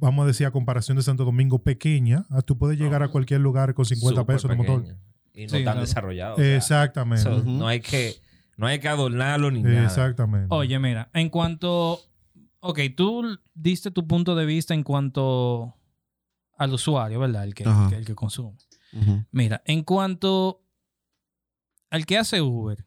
vamos 0.00 0.24
a 0.24 0.26
decir, 0.26 0.46
a 0.46 0.50
comparación 0.50 0.96
de 0.96 1.02
Santo 1.02 1.24
Domingo, 1.24 1.58
pequeña, 1.62 2.26
ah, 2.30 2.42
tú 2.42 2.56
puedes 2.58 2.78
llegar 2.78 3.02
a 3.02 3.08
cualquier 3.08 3.40
lugar 3.40 3.74
con 3.74 3.84
50 3.84 4.20
Súper 4.20 4.36
pesos 4.36 4.50
de 4.50 4.56
motor. 4.56 4.84
Y 5.34 5.42
no 5.44 5.48
Sí, 5.48 5.54
tan 5.56 5.62
claro. 5.62 5.80
desarrollado. 5.80 6.34
o 6.34 6.38
sea, 6.38 6.56
Exactamente. 6.56 7.22
so. 7.24 7.42
No 7.44 7.66
hay 7.66 7.80
que 7.80 8.14
no 8.56 8.66
hay 8.68 8.78
que 8.78 8.88
adornarlo 8.88 9.50
ni 9.50 9.62
nada. 9.62 9.84
Exactamente. 9.84 10.46
Oye, 10.50 10.78
mira, 10.78 11.10
en 11.12 11.28
cuanto. 11.28 12.00
Ok, 12.60 12.78
tú 12.96 13.38
diste 13.52 13.90
tu 13.90 14.06
punto 14.06 14.34
de 14.36 14.46
vista 14.46 14.74
en 14.74 14.82
cuanto 14.84 15.74
al 16.56 16.72
usuario, 16.72 17.18
¿verdad? 17.18 17.44
El 17.44 17.52
que, 17.54 17.64
Ajá. 17.64 17.84
el 17.84 17.90
que, 17.90 17.96
el 17.96 18.04
que 18.06 18.14
consume. 18.14 18.56
Ujú. 18.92 19.24
Mira, 19.32 19.60
en 19.66 19.82
cuanto 19.82 20.62
al 21.90 22.06
que 22.06 22.16
hace 22.16 22.40
Uber, 22.40 22.86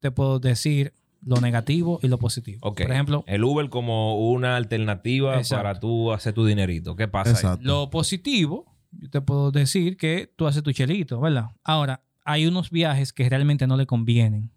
te 0.00 0.10
puedo 0.10 0.40
decir 0.40 0.92
lo 1.24 1.40
negativo 1.40 2.00
y 2.02 2.08
lo 2.08 2.18
positivo. 2.18 2.58
Ok. 2.62 2.82
Por 2.82 2.92
ejemplo, 2.92 3.24
El 3.26 3.44
Uber 3.44 3.68
como 3.68 4.30
una 4.30 4.56
alternativa 4.56 5.36
Exacto. 5.38 5.62
para 5.62 5.80
tú 5.80 6.12
hacer 6.12 6.34
tu 6.34 6.44
dinerito. 6.44 6.96
¿Qué 6.96 7.08
pasa 7.08 7.52
ahí? 7.52 7.58
Lo 7.60 7.90
positivo, 7.90 8.74
yo 8.90 9.08
te 9.10 9.20
puedo 9.20 9.50
decir 9.52 9.96
que 9.96 10.32
tú 10.36 10.46
haces 10.46 10.62
tu 10.62 10.72
chelito, 10.72 11.20
¿verdad? 11.20 11.46
Ahora, 11.64 12.04
hay 12.24 12.46
unos 12.46 12.70
viajes 12.70 13.12
que 13.12 13.28
realmente 13.28 13.66
no 13.66 13.76
le 13.76 13.86
convienen 13.86 14.52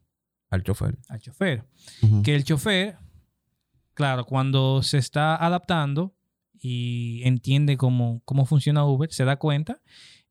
Al 0.49 0.63
chofer. 0.63 0.97
al 1.09 1.19
chofer. 1.19 1.63
Que 2.23 2.35
el 2.35 2.43
chofer, 2.43 2.97
claro, 3.93 4.25
cuando 4.25 4.81
se 4.83 4.97
está 4.97 5.35
adaptando 5.35 6.15
y 6.59 7.21
entiende 7.25 7.77
cómo, 7.77 8.21
cómo 8.25 8.45
funciona 8.45 8.85
Uber, 8.85 9.11
se 9.11 9.25
da 9.25 9.37
cuenta 9.37 9.81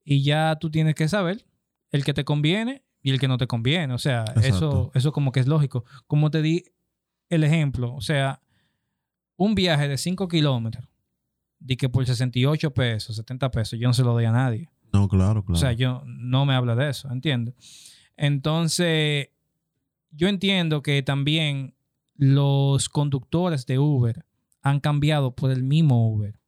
y 0.05 0.23
ya 0.23 0.57
tú 0.61 0.71
tienes 0.71 0.95
que 0.95 1.09
saber 1.09 1.47
el 1.91 2.05
que 2.05 2.15
te 2.15 2.25
conviene 2.25 2.84
y 3.05 3.11
el 3.11 3.21
que 3.21 3.29
no 3.29 3.37
te 3.37 3.47
conviene. 3.47 3.93
O 3.93 3.99
sea, 3.99 4.25
eso, 4.35 4.39
Exacto. 4.41 4.91
eso 4.95 5.13
como 5.13 5.31
que 5.31 5.39
es 5.39 5.47
lógico. 5.47 5.85
Como 6.07 6.31
te 6.31 6.41
di 6.41 6.65
el 7.29 7.45
ejemplo, 7.45 7.95
o 7.95 8.01
sea, 8.01 8.41
un 9.37 9.55
viaje 9.55 9.87
de 9.89 9.99
5 9.99 10.27
kilómetros, 10.27 10.89
di 11.59 11.77
que 11.77 11.91
por 11.91 12.07
68 12.07 12.73
pesos, 12.73 13.17
70 13.17 13.51
pesos, 13.51 13.79
yo 13.79 13.89
no 13.89 13.93
se 13.93 14.03
lo 14.03 14.15
doy 14.15 14.25
a 14.25 14.33
nadie. 14.33 14.71
No, 14.91 15.07
claro, 15.07 15.45
claro. 15.45 15.55
O 15.55 15.61
sea, 15.61 15.73
yo 15.73 16.03
no 16.07 16.47
me 16.47 16.55
habla 16.55 16.75
de 16.75 16.89
eso, 16.89 17.11
¿entiendes? 17.13 17.55
Entonces, 18.17 19.29
yo 20.11 20.29
entiendo 20.29 20.83
que 20.83 21.03
también 21.03 21.75
los 22.15 22.89
conductores 22.89 23.67
de 23.67 23.79
Uber 23.79 24.25
han 24.63 24.81
cambiado 24.81 25.35
por 25.35 25.51
el 25.51 25.63
mismo 25.63 26.09
Uber. 26.09 26.41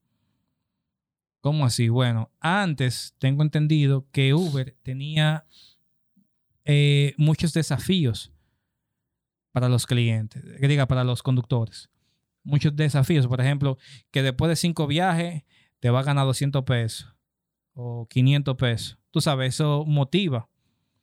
¿Cómo 1.42 1.66
así? 1.66 1.90
Bueno, 1.90 2.31
antes 2.40 3.14
tengo 3.19 3.42
entendido 3.42 4.07
que 4.11 4.33
Uber 4.33 4.75
tenía 4.83 5.45
eh, 6.66 7.14
muchos 7.16 7.52
desafíos 7.52 8.33
para 9.52 9.68
los 9.68 9.87
clientes, 9.87 10.42
que 10.61 10.68
diga, 10.68 10.87
para 10.87 11.05
los 11.05 11.22
conductores. 11.22 11.88
Muchos 12.44 12.76
desafíos, 12.76 13.26
por 13.26 13.40
ejemplo, 13.40 13.79
que 14.11 14.22
después 14.22 14.48
de 14.50 14.57
cinco 14.57 14.87
viajes 14.87 15.42
te 15.81 15.90
va 15.90 16.00
a 16.00 16.05
ganar 16.05 16.26
200 16.26 16.62
pesos 16.64 17.14
o 17.72 18.07
500 18.09 18.57
pesos. 18.57 18.98
Tú 19.11 19.20
sabes, 19.20 19.55
eso 19.55 19.85
motiva. 19.87 20.48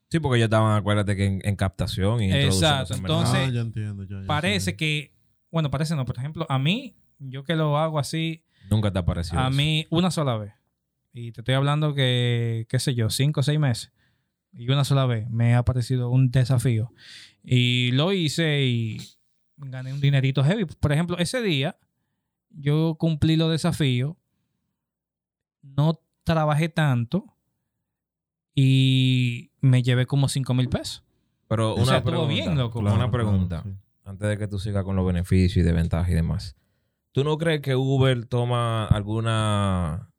Sí, 0.09 0.19
porque 0.19 0.37
ellos 0.37 0.45
estaban, 0.47 0.77
acuérdate 0.77 1.15
que 1.15 1.25
en, 1.25 1.41
en 1.43 1.55
captación 1.55 2.21
y 2.21 2.31
Exacto, 2.31 2.93
entonces- 2.93 3.35
ah, 3.35 3.49
ya 3.51 3.61
entiendo. 3.61 4.03
ya, 4.03 4.21
ya 4.21 4.27
Parece 4.27 4.59
sé. 4.71 4.75
que, 4.75 5.13
bueno, 5.51 5.71
parece 5.71 5.95
no, 5.95 6.05
por 6.05 6.17
ejemplo, 6.17 6.45
a 6.49 6.59
mí, 6.59 6.95
yo 7.17 7.43
que 7.43 7.55
lo 7.55 7.77
hago 7.77 7.97
así, 7.97 8.43
Nunca 8.69 8.91
te 8.93 8.99
apareció 8.99 9.37
a 9.39 9.47
eso. 9.47 9.57
mí 9.57 9.87
una 9.89 10.11
sola 10.11 10.37
vez. 10.37 10.53
Y 11.11 11.31
te 11.31 11.41
estoy 11.41 11.55
hablando 11.55 11.93
que, 11.95 12.65
qué 12.69 12.79
sé 12.79 12.93
yo, 12.95 13.09
cinco 13.09 13.39
o 13.41 13.43
seis 13.43 13.59
meses. 13.59 13.91
Y 14.55 14.69
una 14.69 14.83
sola 14.83 15.05
vez 15.05 15.29
me 15.29 15.55
ha 15.55 15.63
parecido 15.63 16.09
un 16.09 16.29
desafío. 16.31 16.91
Y 17.43 17.91
lo 17.93 18.11
hice 18.13 18.63
y 18.65 18.97
gané 19.57 19.93
un 19.93 19.99
dinerito 20.01 20.43
heavy. 20.43 20.65
Por 20.65 20.91
ejemplo, 20.91 21.17
ese 21.17 21.41
día 21.41 21.77
yo 22.49 22.95
cumplí 22.99 23.35
los 23.35 23.49
desafíos. 23.51 24.15
No 25.61 25.99
trabajé 26.23 26.69
tanto. 26.69 27.35
Y 28.55 29.51
me 29.61 29.81
llevé 29.81 30.05
como 30.05 30.27
cinco 30.29 30.53
mil 30.53 30.69
pesos. 30.69 31.03
Pero 31.47 31.71
O 31.73 31.77
una 31.77 31.85
sea, 31.85 32.03
pregunta, 32.03 32.33
bien, 32.33 32.57
loco. 32.57 32.79
una 32.79 33.09
pregunta. 33.11 33.61
claro, 33.63 33.77
sí. 33.77 33.83
Antes 34.05 34.29
de 34.29 34.37
que 34.37 34.47
tú 34.47 34.59
sigas 34.59 34.83
con 34.83 34.95
los 34.95 35.05
beneficios 35.05 35.57
y 35.57 35.61
desventajas 35.61 36.09
y 36.09 36.13
demás. 36.13 36.55
¿Tú 37.13 37.23
no 37.23 37.37
crees 37.37 37.61
que 37.61 37.75
Uber 37.75 38.25
toma 38.25 38.85
alguna 38.85 40.12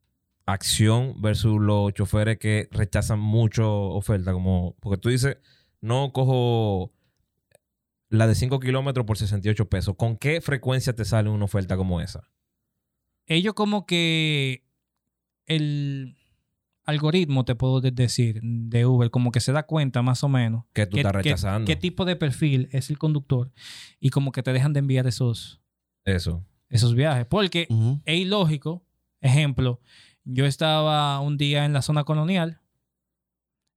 acción 0.47 1.21
versus 1.23 1.61
los 1.61 1.93
choferes 1.95 2.39
que 2.39 2.69
rechazan 2.71 3.19
mucho 3.21 3.71
oferta? 3.91 4.33
Como, 4.33 4.77
porque 4.81 4.99
tú 4.99 5.09
dices, 5.09 5.39
no 5.81 6.13
cojo 6.13 6.93
la 8.09 8.27
de 8.27 8.35
5 8.35 8.61
kilómetros 8.61 9.07
por 9.07 9.17
68 9.19 9.69
pesos. 9.69 9.95
¿Con 9.97 10.17
qué 10.17 10.41
frecuencia 10.41 10.95
te 10.95 11.05
sale 11.05 11.29
una 11.31 11.45
oferta 11.47 11.77
como 11.77 12.01
esa? 12.01 12.29
ellos 13.27 13.55
como 13.55 13.87
que 13.87 14.67
el, 15.47 16.17
algoritmo, 16.85 17.47
te 17.47 17.55
puedo 17.55 17.81
de- 17.81 17.91
decir, 17.91 18.41
de 18.43 18.85
Uber, 18.85 19.11
como 19.11 19.33
que 19.33 19.41
se 19.41 19.53
da 19.53 19.63
cuenta 19.63 20.03
más 20.03 20.23
o 20.23 20.29
menos 20.29 20.65
Que 20.75 20.85
tú 20.87 20.97
qué- 20.97 21.01
estás 21.01 21.15
rechazando. 21.15 21.67
qué 21.67 21.77
tipo 21.77 22.05
de 22.05 22.17
perfil 22.17 22.69
es 22.73 22.91
el 22.91 22.99
conductor 22.99 23.51
y 23.99 24.11
como 24.11 24.31
que 24.33 24.43
te 24.43 24.53
dejan 24.53 24.75
de 24.75 24.81
enviar 24.81 25.07
esos, 25.07 25.63
Eso. 26.05 26.45
esos 26.69 26.95
viajes. 26.95 27.25
Porque 27.25 27.67
es 28.05 28.19
ilógico. 28.19 28.85
Ejemplo, 29.23 29.81
yo 30.25 30.47
estaba 30.47 31.21
un 31.21 31.37
día 31.37 31.65
en 31.65 31.73
la 31.73 31.83
zona 31.83 32.05
colonial 32.05 32.61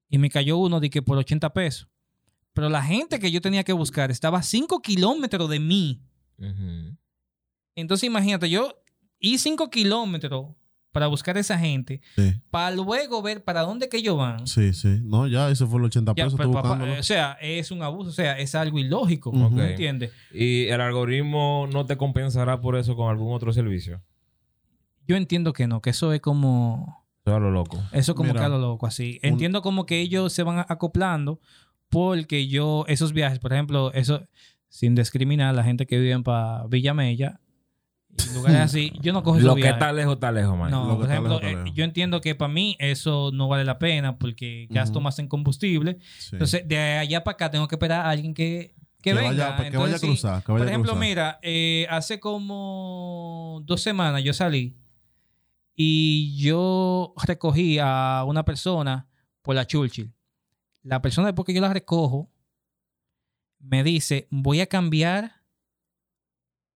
y 0.10 0.18
me 0.18 0.30
cayó 0.30 0.58
uno 0.58 0.80
de 0.80 0.90
que 0.90 1.02
por 1.02 1.18
80 1.18 1.52
pesos. 1.54 1.88
Pero 2.54 2.70
la 2.70 2.82
gente 2.84 3.20
que 3.20 3.32
yo 3.32 3.42
tenía 3.42 3.64
que 3.64 3.74
buscar 3.74 4.10
estaba 4.12 4.40
a 4.40 4.44
5 4.44 4.82
kilómetros 4.82 5.50
de 5.50 5.60
mí. 5.60 6.02
Entonces 7.76 8.08
imagínate, 8.08 8.50
yo 8.50 8.82
y 9.20 9.38
5 9.38 9.70
kilómetros 9.70 10.56
para 10.92 11.08
buscar 11.08 11.38
a 11.38 11.42
esa 11.42 11.60
gente, 11.60 12.02
Sí, 12.16 12.34
para 12.50 12.76
luego 12.76 13.22
ver 13.22 13.44
para 13.44 13.62
dónde 13.62 13.88
que 13.90 13.98
ellos 13.98 14.18
van. 14.18 14.48
sí, 14.48 14.74
sí. 14.74 15.00
No, 15.04 15.28
ya, 15.28 15.52
ese 15.52 15.68
fue 15.68 15.78
el 15.80 15.86
80 15.86 16.14
Ya, 16.16 16.24
pesos. 16.24 16.38
pero, 16.38 16.52
papá, 16.52 16.82
o 17.00 17.04
sea, 17.04 17.34
es 17.40 17.70
un 17.70 17.84
abuso, 17.84 18.10
o 18.10 18.14
sea, 18.14 18.40
es 18.40 18.56
algo 18.56 18.80
ilógico. 18.80 19.32
¿Me 19.32 19.46
Ok. 19.46 19.58
entiendes? 19.70 20.12
¿Y 20.34 20.66
el 20.68 20.82
algoritmo 20.82 21.68
no 21.72 21.86
te 21.86 21.98
compensará 21.98 22.62
por 22.62 22.76
eso 22.78 22.96
con 22.96 23.10
algún 23.12 23.32
otro 23.36 23.54
servicio? 23.54 24.02
Yo 25.08 25.16
entiendo 25.16 25.54
que 25.54 25.68
no, 25.68 25.82
que 25.82 25.92
eso 25.92 26.14
es 26.14 26.22
como... 26.22 27.06
Eso 27.26 27.36
es 27.36 27.42
lo 27.42 27.52
loco. 27.52 27.84
Eso 27.92 28.16
como 28.16 28.30
Mira, 28.30 28.40
que 28.42 28.46
a 28.46 28.50
lo 28.50 28.58
loco, 28.60 28.88
así. 28.88 29.20
un- 29.24 29.30
Entiendo 29.30 29.62
como 29.62 29.86
que 29.86 30.00
ellos 30.00 30.32
se 30.34 30.44
van 30.44 30.60
acoplando 30.70 31.40
porque 31.90 32.48
yo, 32.48 32.86
esos 32.88 33.14
viajes, 33.14 33.40
por 33.40 33.54
ejemplo, 33.54 33.92
eso, 33.94 34.28
sin 34.70 34.96
discriminar 34.96 35.50
a 35.50 35.54
la 35.54 35.64
gente 35.64 35.86
que 35.86 35.98
vive 36.00 36.18
para 36.24 36.66
Villa 36.68 36.94
Mella, 36.94 37.40
y 38.18 38.18
lugares 38.34 38.60
así, 38.62 38.94
yo 39.02 39.14
no 39.14 39.24
cojo 39.24 39.38
esos 39.38 39.48
Lo 39.48 39.56
que 39.56 39.62
viajes. 39.62 39.76
está 39.76 39.94
lejos, 39.94 40.14
está 40.16 40.32
lejos, 40.32 40.58
man. 40.58 40.72
No, 40.72 40.88
Lo 40.88 40.98
por 40.98 41.06
ejemplo, 41.10 41.40
lejos, 41.40 41.44
eh, 41.52 41.56
lejos. 41.56 41.72
yo 41.76 41.84
entiendo 41.84 42.20
que 42.22 42.34
para 42.36 42.52
mí 42.52 42.76
eso 42.80 43.32
no 43.34 43.48
vale 43.48 43.64
la 43.66 43.78
pena 43.78 44.18
porque 44.18 44.68
gasto 44.70 45.00
más 45.02 45.20
en 45.20 45.28
combustible. 45.28 45.98
Sí. 46.18 46.30
Entonces, 46.34 46.68
de 46.68 46.78
allá 46.78 47.24
para 47.24 47.34
acá 47.36 47.52
tengo 47.52 47.68
que 47.68 47.76
esperar 47.76 48.06
a 48.06 48.10
alguien 48.10 48.34
que, 48.34 48.74
que, 49.02 49.12
que 49.12 49.14
venga. 49.14 49.30
vaya, 49.52 49.58
que 49.58 49.68
Entonces, 49.68 49.80
vaya 49.92 49.96
a 49.96 50.00
cruzar. 50.00 50.44
Que 50.44 50.52
vaya 50.52 50.60
por 50.64 50.68
a 50.68 50.72
ejemplo, 50.72 50.92
cruzar. 50.94 51.08
mira, 51.10 51.40
eh, 51.44 51.86
hace 51.90 52.20
como 52.20 53.62
dos 53.66 53.82
semanas 53.82 54.24
yo 54.24 54.34
salí 54.34 54.76
y 55.80 56.36
yo 56.42 57.14
recogí 57.24 57.78
a 57.80 58.24
una 58.28 58.44
persona 58.44 59.08
por 59.44 59.54
la 59.56 59.66
Churchill. 59.68 60.12
La 60.82 61.02
persona, 61.04 61.28
después 61.28 61.46
que 61.46 61.54
yo 61.54 61.62
la 61.62 61.72
recojo, 61.72 62.32
me 63.60 63.84
dice, 63.84 64.28
voy 64.32 64.60
a 64.62 64.66
cambiar 64.68 65.44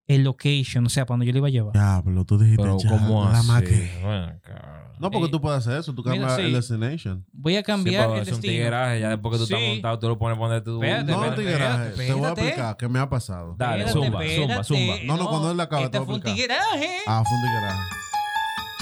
el 0.06 0.22
location, 0.22 0.86
o 0.86 0.88
sea, 0.88 1.04
donde 1.04 1.26
yo 1.26 1.32
le 1.32 1.38
iba 1.38 1.48
a 1.48 1.50
llevar. 1.50 1.72
Diablo, 1.72 2.24
tú 2.24 2.38
dijiste 2.38 2.62
Pero 2.62 2.78
ya, 2.78 2.90
¿cómo 2.90 3.24
la 3.24 3.38
así? 3.38 3.90
No, 5.00 5.10
porque 5.10 5.26
Eh, 5.26 5.30
tú 5.32 5.40
puedes 5.40 5.58
hacer 5.58 5.80
eso. 5.80 5.92
Tú 5.92 6.02
mira, 6.04 6.14
cambias 6.14 6.36
sí. 6.36 6.42
el 6.42 6.52
destination. 6.52 7.26
Voy 7.32 7.56
a 7.56 7.60
Sí, 7.60 7.64
cambiar 7.64 8.08
pero 8.08 8.22
el 8.22 8.28
es 8.28 8.34
un 8.34 8.40
tigueraje. 8.40 9.00
Ya 9.00 9.08
después 9.08 9.32
que 9.32 9.38
tú 9.38 9.46
Sí. 9.46 9.54
estás 9.54 9.68
montado, 9.68 9.98
tú 9.98 10.08
lo 10.08 10.16
pones 10.18 10.38
poner 10.38 10.62
tu... 10.62 10.74
Espérate, 10.80 11.10
No, 11.10 11.18
espérate, 11.24 11.42
tigueraje. 11.42 11.88
espérate, 11.88 12.06
Te 12.06 12.12
voy 12.14 12.24
a 12.24 12.28
explicar 12.32 12.76
qué 12.76 12.88
me 12.88 12.98
ha 13.00 13.08
pasado. 13.08 13.54
Dale, 13.58 13.84
Espérate, 13.84 14.06
zumba, 14.06 14.22
zumba, 14.62 14.64
zumba. 14.64 14.94
No, 15.06 15.16
no, 15.16 15.28
cuando 15.28 15.50
él 15.50 15.56
la 15.56 15.64
acabe, 15.64 15.82
te 15.82 15.86
Este 15.86 15.98
voy 15.98 16.04
a 16.04 16.06
fue 16.06 16.14
un 16.14 16.20
explicar. 16.20 16.56
tigueraje. 16.68 16.98
Ah, 17.06 17.24
fue 17.26 17.36
un 17.36 17.42
tigueraje. 17.42 17.80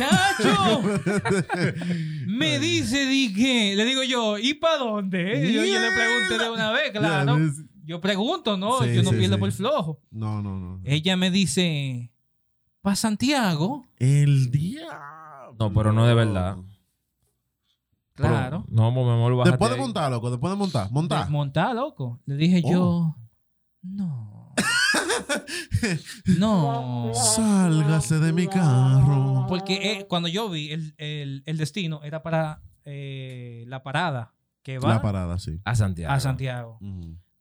¡Chacho! 0.01 0.83
Me 2.27 2.59
dice, 2.59 3.05
di 3.07 3.33
que, 3.35 3.75
le 3.77 3.85
digo 3.85 4.03
yo, 4.03 4.39
¿y 4.39 4.55
para 4.55 4.79
dónde? 4.79 5.53
Yo, 5.53 5.65
yo 5.65 5.79
le 5.79 5.91
pregunté 5.93 6.45
de 6.45 6.51
una 6.51 6.71
vez, 6.73 6.91
claro. 6.93 7.37
Es- 7.39 7.65
Yo 7.85 8.01
pregunto, 8.01 8.57
¿no? 8.57 8.81
Sí, 8.83 8.95
yo 8.95 9.03
no 9.03 9.11
sí, 9.11 9.17
pierdo 9.17 9.37
sí. 9.37 9.41
por 9.41 9.53
flojo. 9.53 10.01
No, 10.11 10.41
no, 10.43 10.59
no. 10.59 10.81
Ella 10.85 11.17
me 11.17 11.31
dice, 11.31 12.11
¿para 12.83 12.97
Santiago? 12.97 13.85
El 13.99 14.51
día. 14.51 14.89
No, 15.59 15.73
pero 15.73 15.93
no 15.93 16.07
de 16.07 16.15
verdad. 16.15 16.57
Claro. 18.15 18.65
No, 18.69 18.91
mi 18.93 19.01
amor, 19.01 19.45
Después 19.45 19.71
de 19.71 19.77
montar, 19.79 20.11
loco. 20.11 20.31
Después 20.31 20.51
de 20.53 20.57
montar. 20.57 20.91
Montar. 20.91 21.31
Montar, 21.31 21.75
loco. 21.75 22.21
Le 22.27 22.37
dije 22.37 22.63
Oh. 22.67 22.71
yo, 22.71 23.17
no. 23.83 24.30
No. 26.39 27.11
Sálgase 27.15 28.19
de 28.19 28.33
mi 28.33 28.47
carro. 28.47 29.47
Porque 29.49 29.99
eh, 29.99 30.07
cuando 30.09 30.29
yo 30.29 30.49
vi 30.49 30.71
el, 30.71 30.95
el- 30.99 31.43
el 31.47 31.57
destino 31.57 32.03
era 32.05 32.23
para 32.23 32.63
eh, 32.85 33.65
la 33.67 33.83
parada 33.83 34.33
que 34.63 34.79
va 34.79 34.89
La 34.95 35.03
parada, 35.03 35.39
sí. 35.39 35.61
A 35.65 35.75
Santiago. 35.75 36.13
a 36.13 36.21
Santiago. 36.21 36.79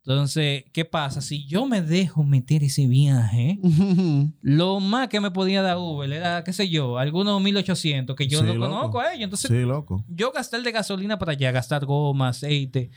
Entonces, 0.05 0.63
¿qué 0.73 0.85
pasa? 0.85 1.21
Si 1.21 1.45
yo 1.45 1.67
me 1.67 1.81
dejo 1.83 2.23
meter 2.23 2.63
ese 2.63 2.87
viaje, 2.87 3.59
lo 4.41 4.79
más 4.79 5.07
que 5.09 5.19
me 5.19 5.29
podía 5.29 5.61
dar 5.61 5.77
Uber 5.77 6.11
era, 6.11 6.43
qué 6.43 6.51
sé 6.53 6.67
yo, 6.69 6.97
algunos 6.97 7.39
1800 7.41 8.15
que 8.15 8.27
yo 8.27 8.39
Sí, 8.39 8.45
no 8.45 8.53
loco. 8.55 8.69
conozco 8.73 8.99
a 9.01 9.11
ellos. 9.13 9.25
Entonces, 9.25 9.51
Sí, 9.51 9.59
loco. 9.61 10.03
yo 10.07 10.31
gastar 10.31 10.63
de 10.63 10.71
gasolina 10.71 11.19
para 11.19 11.33
allá, 11.33 11.51
gastar 11.51 11.85
goma, 11.85 12.29
aceite, 12.29 12.89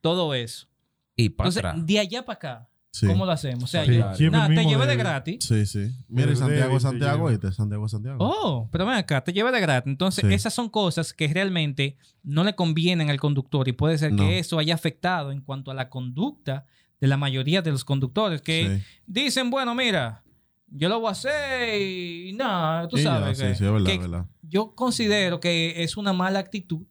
todo 0.00 0.32
eso. 0.32 0.68
Y 1.16 1.28
para 1.30 1.48
Entonces, 1.48 1.64
atrás. 1.70 1.86
de 1.86 1.98
allá 1.98 2.24
para 2.24 2.36
acá, 2.36 2.68
Sí. 2.94 3.08
¿cómo 3.08 3.26
lo 3.26 3.32
hacemos? 3.32 3.64
O 3.64 3.66
sea, 3.66 3.84
Sí, 3.84 3.92
yo, 4.22 4.30
nada, 4.30 4.46
te 4.46 4.64
llevé 4.64 4.84
de 4.86 4.92
de- 4.92 4.96
gratis. 4.96 5.44
Sí, 5.44 5.66
sí. 5.66 5.78
Mira, 6.08 6.30
y 6.30 6.34
Pero 6.34 6.36
Santiago, 6.36 6.68
David, 6.68 6.78
Santiago. 6.80 7.52
Santiago, 7.52 7.88
Santiago. 7.88 8.16
Oh, 8.20 8.68
pero 8.70 8.86
ven 8.86 8.94
acá, 8.94 9.24
te 9.24 9.32
lleva 9.32 9.50
de 9.50 9.60
gratis. 9.60 9.90
Entonces, 9.90 10.24
Sí. 10.28 10.32
esas 10.32 10.54
son 10.54 10.68
cosas 10.68 11.12
que 11.12 11.26
realmente 11.26 11.96
no 12.22 12.44
le 12.44 12.54
convienen 12.54 13.10
al 13.10 13.18
conductor 13.18 13.66
y 13.66 13.72
puede 13.72 13.98
ser 13.98 14.12
No. 14.12 14.22
que 14.22 14.38
eso 14.38 14.60
haya 14.60 14.74
afectado 14.76 15.32
en 15.32 15.40
cuanto 15.40 15.72
a 15.72 15.74
la 15.74 15.88
conducta 15.90 16.66
de 17.00 17.08
la 17.08 17.16
mayoría 17.16 17.62
de 17.62 17.72
los 17.72 17.84
conductores 17.84 18.40
que 18.42 18.78
Sí. 18.78 18.84
dicen, 19.08 19.50
bueno, 19.50 19.74
mira, 19.74 20.22
yo 20.68 20.88
lo 20.88 21.00
voy 21.00 21.08
a 21.08 21.12
hacer 21.12 21.80
y 21.82 22.32
nada, 22.34 22.86
tú 22.86 22.96
ya, 22.96 23.02
sabes. 23.02 23.38
sí, 23.38 23.44
que- 23.44 23.54
sí, 23.56 23.64
es 23.64 23.72
verdad, 23.72 23.86
que 23.86 23.94
es 23.94 24.00
verdad. 24.00 24.26
Yo 24.42 24.74
considero 24.76 25.40
que 25.40 25.82
es 25.82 25.96
una 25.96 26.12
mala 26.12 26.38
actitud, 26.38 26.86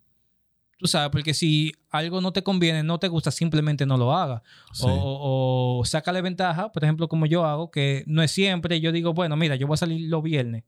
tú 0.83 0.87
sabes, 0.89 1.09
porque 1.11 1.33
si 1.33 1.71
algo 1.89 2.19
no 2.19 2.33
te 2.33 2.43
conviene, 2.43 2.83
no 2.83 2.99
te 2.99 3.07
gusta, 3.07 3.31
simplemente 3.31 3.85
no 3.85 3.95
lo 3.97 4.13
hagas. 4.13 4.41
Sí. 4.73 4.83
O, 4.85 4.89
o, 4.91 5.79
o 5.79 5.85
sácale 5.85 6.21
ventaja, 6.21 6.71
por 6.73 6.83
ejemplo, 6.83 7.07
como 7.07 7.25
yo 7.25 7.45
hago, 7.45 7.71
que 7.71 8.03
no 8.05 8.21
es 8.21 8.31
siempre, 8.31 8.81
yo 8.81 8.91
digo, 8.91 9.13
bueno, 9.13 9.37
mira, 9.37 9.55
yo 9.55 9.65
voy 9.65 9.75
a 9.75 9.77
salir 9.77 10.09
los 10.09 10.21
viernes. 10.21 10.63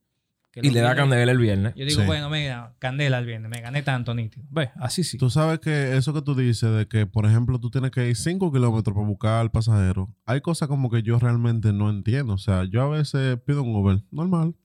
que 0.51 0.61
Y 0.61 0.67
los 0.67 0.73
le 0.75 0.79
da 0.79 0.93
viernes- 0.93 1.01
candela 1.03 1.31
el 1.33 1.37
viernes. 1.37 1.73
Yo 1.75 1.83
digo, 1.85 1.99
Sí. 1.99 2.07
bueno, 2.07 2.29
mira, 2.29 2.73
candela 2.79 3.17
el 3.19 3.25
viernes, 3.25 3.51
me 3.51 3.59
gané 3.59 3.81
tanto 3.83 4.13
nítido. 4.15 4.45
Ve, 4.49 4.69
así 4.77 5.03
sí. 5.03 5.17
Tú 5.17 5.29
sabes 5.29 5.59
que 5.59 5.97
eso 5.97 6.13
que 6.13 6.21
tú 6.21 6.33
dices 6.33 6.73
de 6.73 6.87
que, 6.87 7.05
por 7.05 7.25
ejemplo, 7.25 7.59
tú 7.59 7.69
tienes 7.69 7.91
que 7.91 8.07
ir 8.07 8.15
5 8.15 8.53
kilómetros 8.53 8.95
para 8.95 9.05
buscar 9.05 9.41
al 9.41 9.51
pasajero, 9.51 10.15
hay 10.25 10.39
cosas 10.39 10.69
como 10.69 10.89
que 10.89 11.03
yo 11.03 11.19
realmente 11.19 11.73
no 11.73 11.89
entiendo. 11.89 12.33
O 12.35 12.37
sea, 12.37 12.63
yo 12.63 12.81
a 12.83 12.87
veces 12.87 13.37
pido 13.45 13.63
un 13.63 13.75
Uber 13.75 14.01
normal 14.11 14.55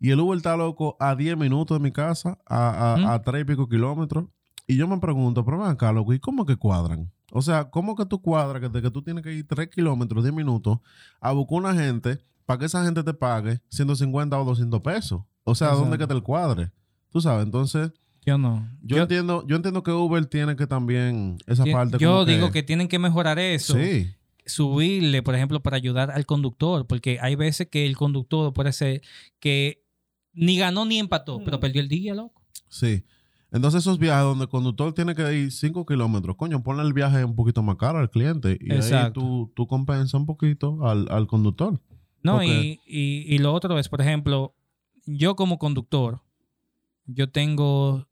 y 0.00 0.10
el 0.10 0.20
Uber 0.20 0.36
está 0.36 0.56
loco 0.56 0.96
a 1.00 1.14
10 1.16 1.36
minutos 1.36 1.76
de 1.78 1.82
mi 1.82 1.90
casa, 1.92 2.38
a, 2.46 3.14
a, 3.14 3.22
3 3.22 3.42
y 3.42 3.44
pico 3.44 3.68
kilómetros. 3.68 4.26
Y 4.70 4.76
yo 4.76 4.86
me 4.86 4.98
pregunto, 4.98 5.44
pero 5.46 5.58
ven 5.58 5.68
acá, 5.68 5.90
loco, 5.92 6.12
¿y 6.12 6.20
cómo 6.20 6.44
que 6.44 6.56
cuadran? 6.56 7.10
O 7.32 7.40
sea, 7.40 7.70
¿cómo 7.70 7.96
que 7.96 8.04
tú 8.04 8.20
cuadras 8.20 8.60
que, 8.60 8.68
de 8.68 8.82
que 8.82 8.90
tú 8.90 9.02
tienes 9.02 9.24
que 9.24 9.32
ir 9.32 9.46
3 9.46 9.68
kilómetros, 9.68 10.22
10 10.22 10.34
minutos 10.34 10.78
a 11.20 11.32
buscar 11.32 11.58
una 11.58 11.74
gente 11.74 12.18
para 12.44 12.58
que 12.58 12.66
esa 12.66 12.84
gente 12.84 13.02
te 13.02 13.14
pague 13.14 13.60
150 13.70 14.38
o 14.38 14.44
200 14.44 14.80
pesos? 14.82 15.22
O 15.44 15.54
sea, 15.54 15.70
¿dónde 15.70 15.96
que 15.96 16.06
te 16.06 16.12
el 16.12 16.22
cuadre? 16.22 16.70
Tú 17.10 17.22
sabes, 17.22 17.46
entonces... 17.46 17.90
Yo 18.26 18.36
no. 18.36 18.68
Yo, 18.82 18.98
entiendo, 18.98 19.42
yo 19.46 19.56
entiendo 19.56 19.82
que 19.82 19.90
Uber 19.90 20.26
tiene 20.26 20.54
que 20.54 20.66
también 20.66 21.38
esa 21.46 21.64
yo- 21.64 21.72
parte. 21.72 21.96
yo 21.98 22.10
como 22.10 22.24
digo 22.26 22.50
que 22.50 22.62
tienen 22.62 22.86
que 22.88 22.98
mejorar 22.98 23.38
eso. 23.38 23.74
Sí, 23.74 24.14
Subirle, 24.44 25.22
por 25.22 25.34
ejemplo, 25.34 25.62
para 25.62 25.76
ayudar 25.76 26.10
al 26.10 26.26
conductor, 26.26 26.86
porque 26.86 27.18
hay 27.22 27.36
veces 27.36 27.68
que 27.68 27.86
el 27.86 27.96
conductor 27.96 28.52
puede 28.52 28.72
ser 28.72 29.00
que 29.40 29.82
ni 30.34 30.58
ganó 30.58 30.84
ni 30.84 30.98
empató, 30.98 31.42
pero 31.42 31.58
perdió 31.58 31.80
el 31.80 31.88
día, 31.88 32.14
loco. 32.14 32.42
sí. 32.68 33.02
Entonces 33.50 33.80
esos 33.80 33.98
viajes 33.98 34.24
donde 34.24 34.44
el 34.44 34.50
conductor 34.50 34.92
tiene 34.92 35.14
que 35.14 35.32
ir 35.32 35.52
5 35.52 35.86
kilómetros, 35.86 36.36
coño, 36.36 36.62
ponle 36.62 36.82
el 36.82 36.92
viaje 36.92 37.24
un 37.24 37.34
poquito 37.34 37.62
más 37.62 37.76
caro 37.76 37.98
al 37.98 38.10
cliente 38.10 38.58
y 38.60 38.72
ahí 38.72 38.78
Exacto. 38.78 39.20
tú, 39.20 39.52
tú 39.56 39.66
compensas 39.66 40.14
un 40.14 40.26
poquito 40.26 40.86
al, 40.86 41.06
al 41.10 41.26
conductor. 41.26 41.80
No, 42.22 42.42
y, 42.42 42.80
y, 42.86 43.24
y 43.26 43.38
lo 43.38 43.54
otro 43.54 43.78
es, 43.78 43.88
por 43.88 44.00
ejemplo, 44.00 44.54
yo 45.06 45.34
como 45.34 45.58
conductor, 45.58 46.20
yo 47.06 47.30
tengo 47.30 48.06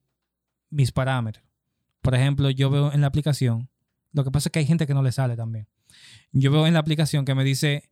mis 0.70 0.90
parámetros. 0.92 1.44
Por 2.00 2.14
ejemplo, 2.14 2.48
yo 2.50 2.70
veo 2.70 2.92
en 2.92 3.02
la 3.02 3.08
aplicación, 3.08 3.68
lo 4.12 4.24
que 4.24 4.30
pasa 4.30 4.48
es 4.48 4.52
que 4.52 4.60
hay 4.60 4.66
gente 4.66 4.86
que 4.86 4.94
no 4.94 5.02
le 5.02 5.12
sale 5.12 5.36
también. 5.36 5.68
Yo 6.32 6.50
veo 6.50 6.66
en 6.66 6.72
la 6.72 6.80
aplicación 6.80 7.26
que 7.26 7.34
me 7.34 7.44
dice, 7.44 7.90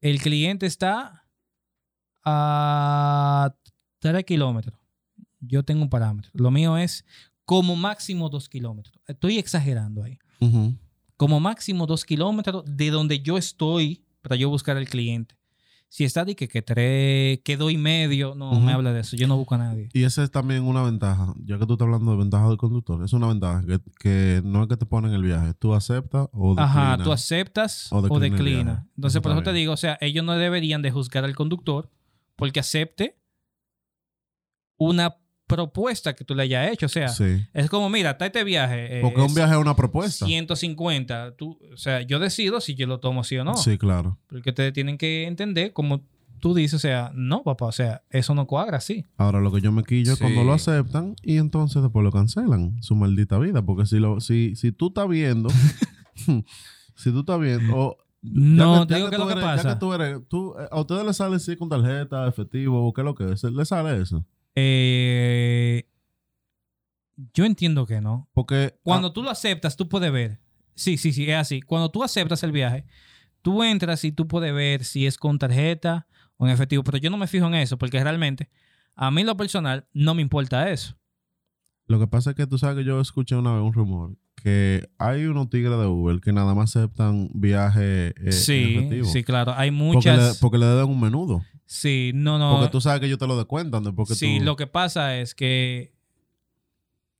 el 0.00 0.20
cliente 0.22 0.64
está 0.64 1.26
a 2.24 3.54
3 3.98 4.24
kilómetros. 4.24 4.77
Yo 5.40 5.62
tengo 5.64 5.82
un 5.82 5.90
parámetro. 5.90 6.30
Lo 6.34 6.50
mío 6.50 6.76
es 6.76 7.04
como 7.44 7.76
máximo 7.76 8.28
2 8.28 8.48
kilómetros. 8.48 8.98
Estoy 9.06 9.38
exagerando 9.38 10.02
ahí. 10.02 10.18
Como 11.16 11.40
máximo 11.40 11.86
2 11.86 12.04
kilómetros 12.04 12.64
de 12.66 12.90
donde 12.90 13.20
yo 13.20 13.38
estoy 13.38 14.04
para 14.22 14.36
yo 14.36 14.48
buscar 14.50 14.76
al 14.76 14.88
cliente. 14.88 15.36
Si 15.90 16.04
está 16.04 16.26
de 16.26 16.36
que, 16.36 16.48
que 16.48 16.60
tres, 16.60 17.40
que 17.42 17.56
dos 17.56 17.72
y 17.72 17.78
medio, 17.78 18.34
no 18.34 18.60
me 18.60 18.72
habla 18.72 18.92
de 18.92 19.00
eso. 19.00 19.16
Yo 19.16 19.26
no 19.26 19.38
busco 19.38 19.54
a 19.54 19.58
nadie. 19.58 19.88
Y 19.94 20.02
esa 20.04 20.22
es 20.22 20.30
también 20.30 20.64
una 20.64 20.82
ventaja, 20.82 21.32
ya 21.46 21.58
que 21.58 21.64
tú 21.64 21.72
estás 21.72 21.86
hablando 21.86 22.10
de 22.10 22.18
ventaja 22.18 22.46
del 22.46 22.58
conductor. 22.58 23.02
Es 23.02 23.14
una 23.14 23.26
ventaja 23.28 23.64
que, 23.64 23.80
que 23.98 24.42
no 24.44 24.62
es 24.62 24.68
que 24.68 24.76
te 24.76 24.84
ponen 24.84 25.14
el 25.14 25.22
viaje, 25.22 25.54
tú 25.54 25.72
aceptas 25.72 26.28
o 26.32 26.50
declinas. 26.50 26.76
Ajá, 26.76 27.02
tú 27.02 27.10
aceptas 27.10 27.90
O 27.90 28.02
declina 28.02 28.20
declinas. 28.36 28.64
viaje. 28.76 28.88
Entonces, 28.96 29.14
Eso 29.16 29.22
por 29.22 29.32
eso 29.32 29.42
te 29.44 29.52
digo, 29.54 29.72
o 29.72 29.76
sea, 29.78 29.96
ellos 30.02 30.22
no 30.26 30.34
deberían 30.34 30.82
de 30.82 30.90
juzgar 30.90 31.24
al 31.24 31.34
conductor 31.34 31.90
porque 32.36 32.60
acepte 32.60 33.18
una 34.76 35.16
propuesta 35.48 36.14
que 36.14 36.24
tú 36.24 36.36
le 36.36 36.44
hayas 36.44 36.70
hecho. 36.70 36.86
O 36.86 36.88
sea, 36.88 37.08
Sí. 37.08 37.44
es 37.52 37.68
como, 37.68 37.90
mira, 37.90 38.10
está 38.10 38.26
este 38.26 38.44
viaje. 38.44 38.98
eh, 38.98 39.00
Porque 39.02 39.20
un 39.20 39.34
viaje 39.34 39.54
es 39.54 39.58
una 39.60 39.74
propuesta. 39.74 40.24
150. 40.26 41.34
Tú, 41.36 41.58
o 41.72 41.76
sea, 41.76 42.02
yo 42.02 42.20
decido 42.20 42.60
si 42.60 42.76
yo 42.76 42.86
lo 42.86 43.00
tomo 43.00 43.24
sí 43.24 43.36
o 43.38 43.44
no. 43.44 43.54
Sí, 43.56 43.76
claro. 43.78 44.18
Porque 44.28 44.50
ustedes 44.50 44.72
tienen 44.72 44.96
que 44.98 45.26
entender, 45.26 45.72
como 45.72 46.04
tú 46.40 46.54
dices, 46.54 46.74
o 46.74 46.78
sea, 46.78 47.10
no, 47.16 47.42
papá, 47.42 47.66
o 47.66 47.72
sea, 47.72 48.02
eso 48.10 48.32
no 48.34 48.46
cuadra 48.46 48.76
así. 48.76 49.04
Ahora 49.16 49.40
lo 49.40 49.50
que 49.50 49.60
yo 49.60 49.72
me 49.72 49.82
quillo 49.82 50.12
es 50.12 50.18
Sí. 50.18 50.22
cuando 50.24 50.44
lo 50.44 50.52
aceptan 50.52 51.16
y 51.22 51.38
entonces 51.38 51.82
después 51.82 52.04
lo 52.04 52.12
cancelan. 52.12 52.80
Su 52.80 52.94
maldita 52.94 53.38
vida. 53.40 53.62
Porque 53.62 53.86
si 53.86 53.98
lo, 53.98 54.20
si, 54.20 54.54
si 54.54 54.70
tú 54.70 54.88
estás 54.88 55.08
viendo, 55.08 55.48
si 56.94 57.10
tú 57.10 57.20
estás 57.20 57.40
viendo, 57.40 57.76
o 57.76 57.96
No, 58.22 58.84
digo 58.84 59.10
que 59.10 59.16
lo 59.18 59.26
que 59.28 59.34
tú 59.34 59.38
eres- 59.38 59.44
pasa. 59.44 59.62
Ya 59.68 59.74
que 59.74 59.80
tú 59.80 59.92
eres, 59.94 60.18
tú, 60.28 60.54
eh, 60.58 60.68
a 60.70 60.80
ustedes 60.80 61.04
les 61.06 61.16
sale 61.16 61.38
sí 61.38 61.56
con 61.56 61.68
tarjeta, 61.68 62.26
efectivo, 62.28 62.86
o 62.86 62.92
qué 62.92 63.00
es 63.00 63.04
lo 63.04 63.14
que 63.14 63.32
es. 63.32 63.42
¿Le 63.44 63.64
sale 63.64 64.00
eso? 64.02 64.24
Eh, 64.60 65.88
yo 67.34 67.44
entiendo 67.44 67.86
que 67.86 68.00
no. 68.00 68.28
Porque 68.32 68.78
Cuando 68.82 69.12
tú 69.12 69.22
lo 69.22 69.30
aceptas, 69.30 69.76
tú 69.76 69.88
puedes 69.88 70.12
ver. 70.12 70.40
Sí, 70.74 70.96
sí, 70.96 71.12
sí, 71.12 71.30
es 71.30 71.36
así. 71.36 71.62
Cuando 71.62 71.90
tú 71.90 72.02
aceptas 72.02 72.42
el 72.42 72.52
viaje, 72.52 72.84
tú 73.42 73.62
entras 73.62 74.04
y 74.04 74.12
tú 74.12 74.28
puedes 74.28 74.52
ver 74.54 74.84
si 74.84 75.06
es 75.06 75.16
con 75.16 75.38
tarjeta 75.38 76.06
o 76.36 76.46
en 76.46 76.52
efectivo. 76.52 76.84
Pero 76.84 76.98
yo 76.98 77.10
no 77.10 77.16
me 77.16 77.26
fijo 77.26 77.46
en 77.46 77.54
eso 77.54 77.78
porque 77.78 78.02
realmente 78.02 78.48
a 78.94 79.10
mí 79.10 79.24
lo 79.24 79.36
personal 79.36 79.86
no 79.92 80.14
me 80.14 80.22
importa 80.22 80.70
eso. 80.70 80.96
Lo 81.86 81.98
que 81.98 82.06
pasa 82.06 82.30
es 82.30 82.36
que 82.36 82.46
tú 82.46 82.58
sabes 82.58 82.76
que 82.76 82.84
yo 82.84 83.00
escuché 83.00 83.34
una 83.34 83.52
vez 83.54 83.62
un 83.62 83.72
rumor 83.72 84.16
que 84.40 84.88
hay 84.98 85.24
unos 85.24 85.50
tigres 85.50 85.78
de 85.78 85.86
Uber 85.86 86.20
que 86.20 86.32
nada 86.32 86.54
más 86.54 86.74
aceptan 86.76 87.30
viajes 87.34 88.14
eh, 88.16 88.32
sí, 88.32 89.02
sí, 89.04 89.24
claro. 89.24 89.52
Hay 89.56 89.70
Porque 89.70 89.84
muchas. 89.84 90.34
le, 90.34 90.40
porque 90.40 90.58
le 90.58 90.66
deben 90.66 90.88
un 90.88 91.00
menudo. 91.00 91.44
Sí, 91.66 92.12
no, 92.14 92.38
no. 92.38 92.56
Porque 92.56 92.70
tú 92.70 92.80
sabes 92.80 93.00
que 93.00 93.06
ellos 93.06 93.18
te 93.18 93.26
lo 93.26 93.36
descuentan. 93.36 93.84
sí, 94.06 94.38
tú, 94.38 94.44
lo 94.44 94.56
que 94.56 94.66
pasa 94.66 95.18
es 95.18 95.34
que 95.34 95.92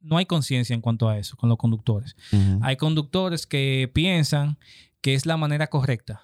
no 0.00 0.16
hay 0.16 0.26
conciencia 0.26 0.74
en 0.74 0.80
cuanto 0.80 1.08
a 1.08 1.18
eso 1.18 1.36
con 1.36 1.48
los 1.48 1.58
conductores. 1.58 2.16
Hay 2.62 2.76
conductores 2.76 3.46
que 3.46 3.90
piensan 3.92 4.58
que 5.00 5.14
es 5.14 5.26
la 5.26 5.36
manera 5.36 5.66
correcta. 5.68 6.22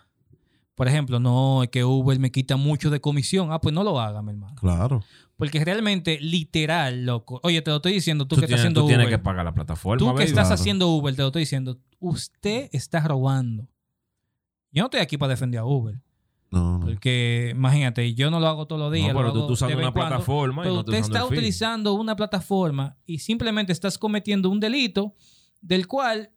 Por 0.75 0.89
ejemplo, 0.89 1.21
no, 1.21 1.63
es 1.63 1.69
que 1.69 1.85
Uber 1.85 2.19
me 2.19 2.33
quita 2.33 2.57
mucho 2.57 2.91
de 2.91 3.01
comisión. 3.01 3.53
Ah, 3.53 3.61
pues 3.61 3.75
no 3.75 3.85
lo 3.85 4.01
haga, 4.01 4.23
mi 4.23 4.31
hermano. 4.31 4.57
Claro. 4.57 5.05
Porque 5.37 5.65
realmente, 5.65 6.19
literal, 6.21 7.05
loco. 7.07 7.41
Oye, 7.43 7.61
te 7.63 7.71
lo 7.71 7.77
estoy 7.77 7.93
diciendo, 7.93 8.27
tú, 8.27 8.37
Tú, 8.37 8.41
que 8.41 8.45
estás 8.47 8.61
haciendo 8.61 8.83
tú 8.83 8.87
tienes 8.87 9.07
Uber. 9.07 9.19
que 9.19 9.23
pagar 9.23 9.45
la 9.45 9.53
plataforma. 9.53 9.99
tú 9.99 10.07
que 10.07 10.13
baby. 10.13 10.25
estás 10.25 10.47
Claro. 10.49 10.61
haciendo 10.61 10.89
Uber, 10.89 11.15
te 11.17 11.23
lo 11.23 11.29
estoy 11.29 11.41
diciendo. 11.43 11.79
Usted 11.99 12.69
está 12.73 13.01
robando. 13.01 13.69
Yo 14.71 14.83
no 14.83 14.87
estoy 14.87 15.01
aquí 15.01 15.17
para 15.19 15.31
defender 15.31 15.61
a 15.61 15.65
Uber. 15.65 16.01
No, 16.51 16.79
no. 16.79 16.87
Porque, 16.87 17.51
imagínate, 17.53 18.15
yo 18.15 18.31
no 18.31 18.39
lo 18.39 18.47
hago 18.47 18.67
todos 18.67 18.81
los 18.81 18.93
días. 18.93 19.09
No, 19.09 19.15
lo 19.15 19.19
pero 19.21 19.33
tú 19.33 19.39
hago 19.41 19.53
usando 19.55 19.71
de 19.71 19.77
vez 19.77 19.85
una 19.87 19.93
cuando. 19.93 20.09
plataforma 20.11 20.63
y 20.63 20.65
Pero 20.65 20.75
no 20.75 20.81
usted 20.81 20.95
está 20.95 21.25
utilizando 21.25 21.95
una 21.95 22.15
plataforma 22.15 22.97
y 23.07 23.19
simplemente 23.19 23.73
estás 23.73 23.99
cometiendo 23.99 24.49
un 24.51 24.61
delito 24.61 25.15
del 25.61 25.89
cual 25.89 26.31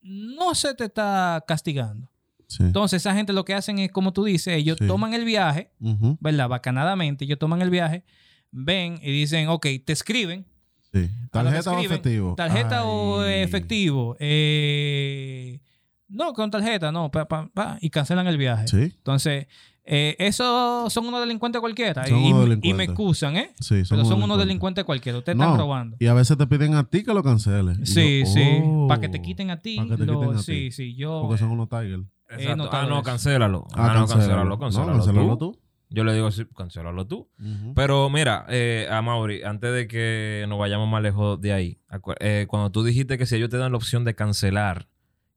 no 0.00 0.54
se 0.56 0.74
te 0.74 0.84
está 0.84 1.44
castigando. 1.46 2.10
Sí. 2.48 2.64
Entonces, 2.64 3.02
esa 3.02 3.14
gente 3.14 3.32
lo 3.32 3.44
que 3.44 3.54
hacen 3.54 3.78
es, 3.78 3.92
como 3.92 4.12
tú 4.12 4.24
dices, 4.24 4.54
ellos 4.56 4.78
Sí. 4.80 4.86
toman 4.88 5.14
el 5.14 5.24
viaje. 5.24 5.70
¿verdad? 5.78 6.48
Bacanadamente, 6.48 7.24
ellos 7.24 7.38
toman 7.38 7.62
el 7.62 7.70
viaje, 7.70 8.04
ven 8.52 8.98
y 9.02 9.10
dicen, 9.10 9.48
ok, 9.48 9.66
te 9.84 9.92
escriben. 9.92 10.46
Sí. 10.92 11.08
¿Tarjeta 11.30 11.72
o 11.72 11.78
efectivo? 11.80 12.34
¿Tarjeta 12.36 12.84
o 12.84 13.20
Ay. 13.22 13.32
eh, 13.32 13.42
efectivo? 13.42 14.16
Eh, 14.20 15.60
no, 16.08 16.32
con 16.34 16.50
tarjeta, 16.50 16.92
no. 16.92 17.10
pa, 17.10 17.26
pa, 17.26 17.48
pa, 17.52 17.78
y 17.80 17.88
cancelan 17.90 18.26
el 18.26 18.36
viaje. 18.36 18.68
Sí. 18.68 18.82
Entonces, 18.82 19.46
eh, 19.84 20.14
esos 20.18 20.92
son 20.92 21.06
unos 21.06 21.20
delincuentes 21.20 21.60
cualquiera. 21.60 22.06
Son 22.06 22.18
y, 22.18 22.32
unos 22.32 22.58
y 22.62 22.74
me 22.74 22.84
excusan, 22.84 23.36
¿eh? 23.36 23.52
Sí, 23.58 23.82
Pero 23.88 24.04
son 24.04 24.22
unos 24.22 24.38
delincuentes. 24.38 24.84
cualquiera. 24.84 25.18
Ustedes 25.18 25.36
No, 25.38 25.44
están 25.44 25.58
robando. 25.60 25.96
Y 25.98 26.06
a 26.06 26.14
veces 26.14 26.36
te 26.36 26.46
piden 26.46 26.74
a 26.74 26.84
ti 26.84 27.02
que 27.02 27.14
lo 27.14 27.22
canceles. 27.22 27.78
Sí, 27.84 28.20
yo, 28.20 28.26
sí. 28.26 28.42
oh, 28.62 28.86
Para 28.88 29.00
que 29.00 29.08
te 29.08 29.22
quiten 29.22 29.50
a 29.50 29.58
ti. 29.60 29.76
pa' 29.78 29.86
que 29.88 29.96
te 29.96 30.04
lo- 30.04 30.20
quiten 30.20 30.36
a 30.36 30.42
sí, 30.42 30.52
ti. 30.52 30.72
sí. 30.72 30.94
Yo. 30.94 31.22
Porque 31.22 31.38
son 31.38 31.50
unos 31.50 31.68
tigers. 31.70 32.04
Exacto. 32.28 32.56
notado 32.56 32.86
Ah, 32.86 32.88
no, 32.90 33.02
cancélalo. 33.02 33.66
Ah, 33.72 33.88
Ah, 33.90 33.94
no, 33.94 34.06
cancélalo. 34.06 34.08
cancélalo, 34.08 34.44
No, 34.50 34.58
cancélalo, 34.58 34.92
cancélalo 34.92 35.38
tú. 35.38 35.52
tú. 35.52 35.58
Yo 35.92 36.04
le 36.04 36.14
digo 36.14 36.28
cancélalo 36.56 37.06
tú. 37.06 37.28
Pero 37.74 38.08
mira, 38.10 38.46
eh, 38.48 38.88
a 38.90 39.02
Mauri, 39.02 39.42
antes 39.42 39.72
de 39.72 39.86
que 39.86 40.46
nos 40.48 40.58
vayamos 40.58 40.88
más 40.88 41.02
lejos 41.02 41.40
de 41.40 41.52
ahí, 41.52 41.78
eh, 42.20 42.46
cuando 42.48 42.70
tú 42.70 42.82
dijiste 42.82 43.18
que 43.18 43.26
si 43.26 43.36
ellos 43.36 43.50
te 43.50 43.58
dan 43.58 43.72
la 43.72 43.78
opción 43.78 44.04
de 44.04 44.14
cancelar 44.14 44.88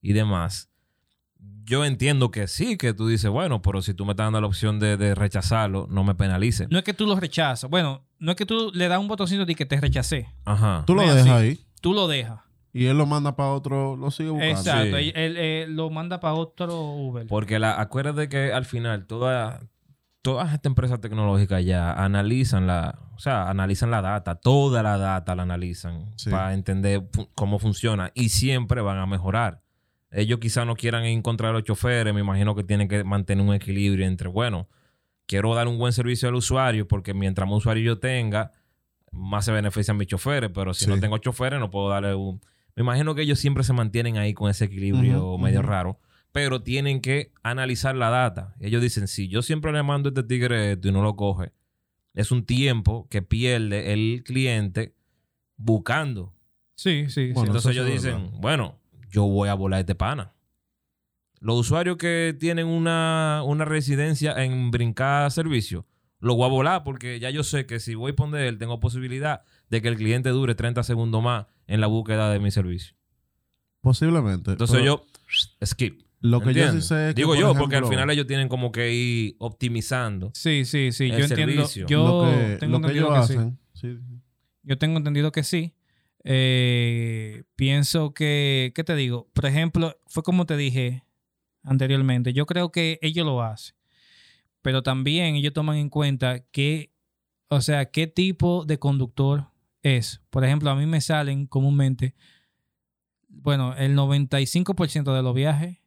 y 0.02 0.14
demás, 0.14 0.70
yo 1.66 1.84
entiendo 1.84 2.32
que 2.32 2.48
sí, 2.48 2.78
que 2.78 2.94
tú 2.94 3.08
dices, 3.08 3.30
bueno, 3.30 3.62
pero 3.62 3.82
si 3.82 3.94
tú 3.94 4.06
me 4.06 4.12
estás 4.12 4.28
dando 4.28 4.40
la 4.40 4.48
opción 4.48 4.80
de, 4.80 4.98
de 4.98 5.16
rechazarlo, 5.16 5.88
no 5.90 6.04
me 6.04 6.16
penalices. 6.16 6.70
No 6.70 6.78
es 6.78 6.84
que 6.84 6.94
tú 6.94 7.06
lo 7.08 7.16
rechazas. 7.20 7.70
Bueno, 7.70 8.06
no 8.20 8.32
es 8.32 8.38
que 8.38 8.46
tú 8.46 8.72
le 8.74 8.88
das 8.88 9.00
un 9.00 9.08
botoncito 9.08 9.46
de 9.46 9.56
que 9.56 9.66
te 9.66 9.80
rechacé. 9.80 10.28
Ajá. 10.46 10.84
Tú 10.86 10.96
lo 10.96 11.06
no 11.06 11.14
dejas 11.14 11.30
ahí 11.30 11.60
Tú 11.82 11.94
lo 11.94 12.08
dejas. 12.08 12.40
y 12.72 12.86
él 12.86 12.98
lo 12.98 13.06
manda 13.06 13.36
para 13.36 13.50
otro, 13.50 13.96
lo 13.96 14.12
sigue 14.12 14.30
buscando. 14.30 14.60
Exacto. 14.60 14.98
Sí. 14.98 15.12
Él, 15.16 15.38
él, 15.38 15.76
lo 15.76 15.90
manda 15.90 16.20
para 16.20 16.36
otro 16.36 16.82
Uber. 16.82 17.28
Porque 17.28 17.60
la, 17.60 17.80
acuérdate 17.80 18.30
que 18.30 18.54
al 18.54 18.66
final 18.66 19.06
toda, 19.08 19.62
todas 20.26 20.48
estas 20.54 20.72
empresas 20.72 21.00
tecnológicas 21.00 21.64
ya 21.64 21.94
analizan 21.94 22.66
la, 22.66 22.98
o 23.16 23.20
sea, 23.20 23.48
analizan 23.48 23.92
la 23.92 24.02
data, 24.02 24.34
toda 24.34 24.82
la 24.82 24.98
data 24.98 25.36
la 25.36 25.44
analizan 25.44 26.12
Sí. 26.16 26.32
para 26.32 26.54
entender 26.56 27.04
cómo 27.36 27.60
funciona 27.60 28.10
y 28.16 28.30
siempre 28.30 28.82
van 28.82 28.98
a 28.98 29.06
mejorar. 29.06 29.62
Ellos 30.10 30.40
quizás 30.40 30.66
no 30.66 30.76
quieran 30.76 31.04
encontrar 31.06 31.52
a 31.52 31.54
los 31.54 31.64
choferes, 31.64 32.12
me 32.12 32.22
imagino 32.22 32.56
que 32.56 32.64
tienen 32.64 32.88
que 32.88 33.04
mantener 33.04 33.46
un 33.46 33.54
equilibrio 33.54 34.08
entre, 34.08 34.28
bueno, 34.28 34.68
quiero 35.28 35.54
dar 35.54 35.68
un 35.68 35.78
buen 35.78 35.94
servicio 35.94 36.28
al 36.28 36.34
usuario 36.36 36.88
porque 36.88 37.14
mientras 37.14 37.48
más 37.48 37.58
usuario 37.60 37.84
yo 37.84 38.00
tenga, 38.00 38.52
más 39.12 39.46
se 39.46 39.52
benefician 39.52 39.96
mis 39.96 40.08
choferes, 40.08 40.50
pero 40.54 40.74
si 40.74 40.86
Sí. 40.86 40.90
no 40.90 41.00
tengo 41.00 41.20
choferes 41.20 41.60
no 41.60 41.70
puedo 41.70 41.90
darle 41.90 42.16
un... 42.16 42.42
Me 42.76 42.82
imagino 42.82 43.14
que 43.14 43.22
ellos 43.22 43.38
siempre 43.40 43.64
se 43.64 43.74
mantienen 43.74 44.18
ahí 44.18 44.34
con 44.34 44.50
ese 44.50 44.66
equilibrio 44.66 45.38
medio 45.38 45.62
raro, 45.62 46.00
pero 46.36 46.62
tienen 46.62 47.00
que 47.00 47.32
analizar 47.44 47.96
la 47.96 48.10
data. 48.10 48.56
Ellos 48.60 48.82
dicen, 48.82 49.08
si 49.08 49.30
yo 49.30 49.42
siempre 49.42 49.72
le 49.72 49.82
mando 49.84 50.10
a 50.10 50.12
este 50.12 50.22
tigre 50.24 50.74
esto 50.74 50.90
y 50.90 50.92
no 50.92 51.02
lo 51.02 51.16
coge, 51.16 51.54
es 52.14 52.30
un 52.30 52.46
tiempo 52.46 53.08
que 53.10 53.22
pierde 53.22 53.94
el 53.94 54.22
cliente 54.26 54.94
buscando. 55.56 56.34
Sí, 56.76 57.06
sí, 57.08 57.32
Bueno, 57.32 57.40
sí. 57.40 57.48
Entonces 57.48 57.72
ellos 57.72 57.86
dicen, 57.88 58.24
verdad. 58.26 58.40
bueno, 58.42 58.80
yo 59.10 59.24
voy 59.24 59.48
a 59.48 59.54
volar 59.54 59.80
este 59.80 59.96
pana. 59.96 60.34
Los 61.40 61.58
usuarios 61.58 61.96
que 61.96 62.36
tienen 62.38 62.68
una, 62.68 63.42
una 63.46 63.64
residencia 63.64 64.34
en 64.44 64.72
brincar 64.72 65.32
servicio, 65.32 65.86
lo 66.20 66.36
voy 66.36 66.48
a 66.48 66.50
volar 66.50 66.84
porque 66.84 67.18
ya 67.22 67.30
yo 67.30 67.44
sé 67.44 67.66
que 67.66 67.80
si 67.80 67.96
voy 67.96 68.12
a 68.12 68.16
poner 68.18 68.42
él, 68.42 68.58
tengo 68.58 68.82
posibilidad 68.82 69.44
de 69.70 69.82
que 69.82 69.88
el 69.88 69.96
cliente 69.96 70.32
dure 70.32 70.54
30 70.54 70.84
segundos 70.84 71.24
más 71.24 71.46
en 71.66 71.80
la 71.80 71.88
búsqueda 71.88 72.30
de 72.30 72.40
mi 72.40 72.52
servicio. 72.52 72.94
Posiblemente. 73.80 74.52
Entonces 74.52 74.76
pero 74.82 74.86
yo, 74.86 75.06
skip. 75.66 76.05
Lo 76.22 76.40
que 76.40 76.48
yo 76.48 76.54
sí 76.54 76.60
¿entiendes? 76.60 76.86
sé 76.88 77.10
es 77.10 77.16
que, 77.16 77.22
Digo 77.22 77.32
por 77.32 77.40
yo, 77.40 77.54
porque 77.56 77.76
al 77.76 77.86
final 77.88 78.10
ellos 78.10 78.26
tienen 78.28 78.48
como 78.50 78.72
que 78.72 78.94
ir 78.94 79.36
optimizando. 79.40 80.32
Sí, 80.34 80.66
sí, 80.66 80.92
sí. 80.92 81.06
El 81.06 81.12
Yo 81.20 81.26
entiendo. 81.26 81.54
servicio. 81.54 81.88
Yo 81.88 82.08
lo 82.08 82.32
que, 82.32 82.58
tengo 82.58 82.80
lo 82.80 82.82
que 82.82 82.88
entendido 82.88 83.08
ellos 83.16 83.28
que 83.28 83.34
sí. 83.34 83.40
hacen. 83.40 83.60
sí. 83.74 83.98
Yo 84.64 84.78
tengo 84.78 84.98
entendido 84.98 85.32
que 85.32 85.44
sí. 85.44 85.74
Eh, 86.24 87.44
pienso 87.56 88.14
que, 88.16 88.72
¿qué 88.76 88.84
te 88.84 88.96
digo? 88.96 89.30
Por 89.34 89.46
ejemplo, 89.46 89.96
fue 90.08 90.24
como 90.24 90.46
te 90.46 90.58
dije 90.58 91.04
anteriormente. 91.62 92.34
Yo 92.34 92.46
creo 92.48 92.72
que 92.72 92.98
ellos 93.04 93.26
lo 93.26 93.44
hacen. 93.44 93.76
Pero 94.64 94.82
también 94.82 95.36
ellos 95.36 95.54
toman 95.54 95.78
en 95.78 95.90
cuenta 95.90 96.40
que, 96.40 96.92
o 97.50 97.62
sea, 97.62 97.86
qué 97.92 98.08
tipo 98.08 98.66
de 98.66 98.80
conductor 98.80 99.52
es. 99.84 100.22
Por 100.32 100.44
ejemplo, 100.44 100.72
a 100.72 100.76
mí 100.76 100.88
me 100.88 101.00
salen 101.02 101.46
comúnmente, 101.46 102.16
bueno, 103.28 103.76
el 103.78 103.96
95% 103.96 105.16
de 105.16 105.22
los 105.22 105.36
viajes, 105.36 105.78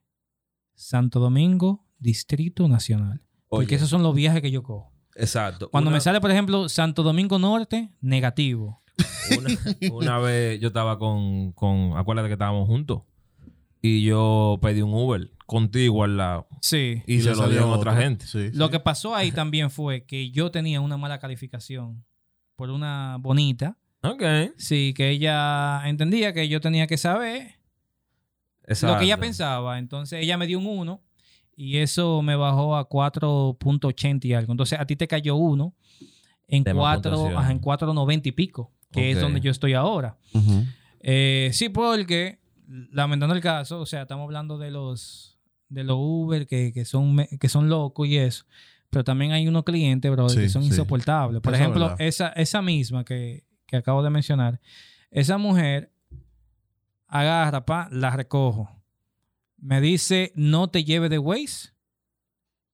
Santo 0.79 1.19
Domingo, 1.19 1.85
Distrito 1.99 2.69
Nacional. 2.69 3.21
Porque 3.49 3.75
esos 3.75 3.89
son 3.89 4.03
los 4.03 4.15
viajes 4.15 4.41
que 4.41 4.51
yo 4.51 4.63
cojo. 4.63 4.93
exacto. 5.17 5.69
Cuando 5.71 5.89
Una- 5.89 5.97
me 5.97 6.01
sale, 6.01 6.21
por 6.21 6.31
ejemplo, 6.31 6.69
Santo 6.69 7.03
Domingo 7.03 7.39
Norte, 7.39 7.91
negativo. 8.01 8.81
Una, 9.37 9.93
una 9.93 10.19
vez 10.21 10.61
yo 10.61 10.69
estaba 10.69 10.99
con, 10.99 11.53
con, 11.53 11.97
acuérdate 11.97 12.29
que 12.29 12.35
estábamos 12.35 12.67
juntos. 12.69 13.03
Y 13.83 14.03
yo 14.05 14.59
pedí 14.63 14.81
un 14.83 14.93
Uber 14.95 15.31
contigo 15.47 16.05
al 16.05 16.17
lado. 16.17 16.47
Sí. 16.61 17.03
Y, 17.07 17.21
se 17.23 17.35
lo 17.35 17.49
dieron 17.49 17.71
a 17.71 17.75
otra 17.77 17.97
gente. 17.97 18.27
Sí, 18.27 18.51
Lo 18.53 18.67
sí. 18.67 18.73
que 18.73 18.81
pasó 18.81 19.15
ahí 19.17 19.33
también 19.33 19.71
fue 19.71 20.05
que 20.05 20.31
yo 20.31 20.51
tenía 20.51 20.81
una 20.81 20.97
mala 20.97 21.19
calificación 21.19 22.05
por 22.57 22.71
una 22.71 23.17
bonita. 23.21 23.79
Ok. 24.03 24.23
Sí, 24.57 24.95
que 24.97 25.11
ella 25.11 25.83
entendía 25.89 26.33
que 26.33 26.49
yo 26.49 26.61
tenía 26.61 26.87
que 26.87 26.99
saber 26.99 27.58
Exacto. 28.69 28.95
lo 28.95 28.99
que 28.99 29.05
ella 29.07 29.19
pensaba. 29.19 29.79
Entonces 29.79 30.23
ella 30.23 30.37
me 30.39 30.47
dio 30.47 30.59
un 30.59 30.67
1 30.67 31.01
y 31.57 31.79
eso 31.79 32.23
me 32.23 32.37
bajó 32.37 32.77
a 32.77 32.89
4.80 32.89 34.25
y 34.27 34.35
algo. 34.35 34.53
Entonces 34.53 34.79
a 34.79 34.87
ti 34.87 34.97
te 34.97 35.09
cayó 35.09 35.37
uno 35.37 35.75
en 36.47 36.65
De 36.65 36.73
más 36.75 36.97
4, 36.99 37.11
puntuación. 37.13 37.39
ajá, 37.43 37.53
en 37.53 37.61
4.90 37.61 38.27
y 38.27 38.33
pico, 38.33 38.73
que 38.93 39.11
es 39.11 39.21
donde 39.21 39.41
yo 39.41 39.51
estoy 39.51 39.75
ahora. 39.75 40.17
Eh, 41.01 41.51
sí, 41.53 41.69
porque, 41.69 42.39
lamentando 42.93 43.35
el 43.35 43.41
caso, 43.41 43.81
o 43.81 43.87
sea, 43.87 44.03
estamos 44.03 44.25
hablando 44.25 44.59
de 44.59 44.71
los 44.71 45.39
de 45.69 45.85
los 45.85 45.97
Uber 46.01 46.47
que, 46.47 46.73
que 46.73 46.87
son, 46.87 47.27
que 47.39 47.49
son 47.51 47.69
locos 47.69 48.09
y 48.09 48.17
eso. 48.17 48.45
Pero 48.91 49.05
también 49.05 49.33
hay 49.33 49.47
unos 49.47 49.65
clientes, 49.65 50.11
bro, 50.11 50.31
Sí, 50.31 50.39
que 50.39 50.49
son 50.49 50.63
sí. 50.63 50.69
insoportables. 50.69 51.43
Por 51.43 51.53
Eso 51.53 51.63
ejemplo, 51.63 51.95
esa, 51.99 52.29
esa 52.29 52.63
misma 52.63 53.05
que, 53.05 53.45
que 53.67 53.77
acabo 53.77 54.03
de 54.03 54.09
mencionar, 54.09 54.61
esa 55.11 55.37
mujer 55.37 55.93
agarra, 57.09 57.65
pa, 57.65 57.89
la 57.91 58.11
recojo. 58.11 58.71
Me 59.57 59.81
dice, 59.81 60.33
no 60.37 60.69
te 60.69 60.85
lleve 60.85 61.09
de 61.09 61.19
Waze, 61.19 61.71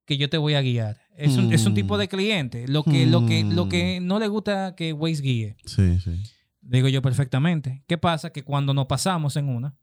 que 0.05 0.19
yo 0.19 0.29
te 0.29 0.37
voy 0.37 0.55
a 0.55 0.61
guiar. 0.61 0.99
Es 1.17 1.37
un, 1.37 1.53
es 1.53 1.65
un 1.65 1.75
tipo 1.75 1.95
Mm. 1.95 1.99
de 1.99 2.09
cliente. 2.09 2.69
Lo 2.69 2.83
que, 2.83 3.07
lo, 3.07 3.25
que, 3.25 3.45
lo 3.45 3.67
Mm. 3.67 3.69
que 3.69 4.01
no 4.01 4.19
le 4.19 4.27
gusta 4.29 4.75
que 4.77 4.93
Waze 4.93 5.23
guíe. 5.23 5.57
Sí, 5.65 5.99
sí. 6.01 6.23
Digo 6.61 6.89
yo 6.89 7.01
perfectamente. 7.03 7.83
¿Qué 7.87 7.97
pasa? 7.99 8.31
Que 8.31 8.43
cuando 8.43 8.75
nos 8.75 8.87
pasamos 8.87 9.37
en 9.37 9.49
una, 9.49 9.77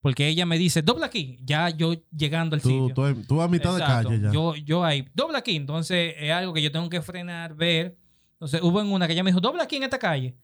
porque 0.00 0.26
ella 0.26 0.44
me 0.46 0.58
dice, 0.58 0.82
dobla 0.82 1.06
aquí, 1.06 1.38
ya 1.44 1.70
yo 1.70 1.94
llegando 2.10 2.56
al 2.56 2.62
Tú, 2.62 2.68
sitio. 2.88 2.94
tú, 3.14 3.22
tú 3.22 3.40
a 3.40 3.48
mitad 3.48 3.78
Exacto. 3.78 4.10
de 4.10 4.16
calle 4.16 4.24
ya. 4.26 4.32
Yo, 4.32 4.56
yo 4.56 4.84
ahí, 4.84 5.06
dobla 5.14 5.38
aquí. 5.38 5.54
Entonces 5.56 6.14
es 6.18 6.30
algo 6.32 6.52
que 6.52 6.60
yo 6.62 6.72
tengo 6.72 6.90
que 6.90 7.00
frenar, 7.02 7.54
ver. 7.54 7.96
Entonces 8.32 8.60
hubo 8.62 8.80
en 8.80 8.88
una 8.88 9.06
que 9.06 9.12
ella 9.12 9.22
me 9.22 9.30
dijo, 9.30 9.40
dobla 9.40 9.62
aquí 9.62 9.76
en 9.76 9.84
esta 9.84 9.98
calle. 10.00 10.34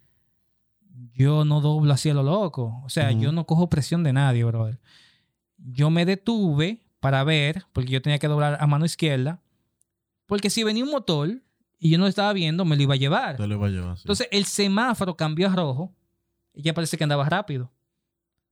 Yo 1.13 1.45
no 1.45 1.61
doblo 1.61 1.93
así 1.93 2.11
a 2.11 2.15
lo 2.15 2.23
loco. 2.23 2.81
O 2.85 2.89
sea, 2.89 3.13
yo 3.13 3.33
no 3.33 3.45
cojo 3.45 3.69
presión 3.69 4.03
de 4.03 4.13
nadie, 4.13 4.45
brother. 4.45 4.81
Yo 5.57 5.91
me 5.91 6.05
detuve 6.05 6.83
para 7.01 7.25
ver, 7.25 7.65
porque 7.73 7.91
yo 7.93 8.03
tenía 8.03 8.19
que 8.19 8.29
doblar 8.29 8.59
a 8.61 8.67
mano 8.67 8.85
izquierda. 8.85 9.41
Porque 10.27 10.51
si 10.51 10.65
venía 10.65 10.85
un 10.85 10.91
motor 10.91 11.43
y 11.79 11.91
yo 11.91 11.99
no 11.99 12.05
lo 12.05 12.09
estaba 12.09 12.33
viendo, 12.33 12.65
me 12.65 12.77
lo 12.77 12.83
iba 12.83 12.95
a 12.95 12.99
llevar. 12.99 13.37
Te 13.37 13.47
lo 13.47 13.55
iba 13.55 13.67
a 13.67 13.71
llevar. 13.71 13.97
sí. 13.97 14.03
Entonces 14.05 14.29
el 14.31 14.45
semáforo 14.45 15.17
cambió 15.17 15.49
a 15.49 15.55
rojo. 15.55 15.95
Y 16.55 16.63
ya 16.63 16.75
parece 16.75 16.97
que 16.97 17.05
andaba 17.05 17.29
rápido. 17.29 17.71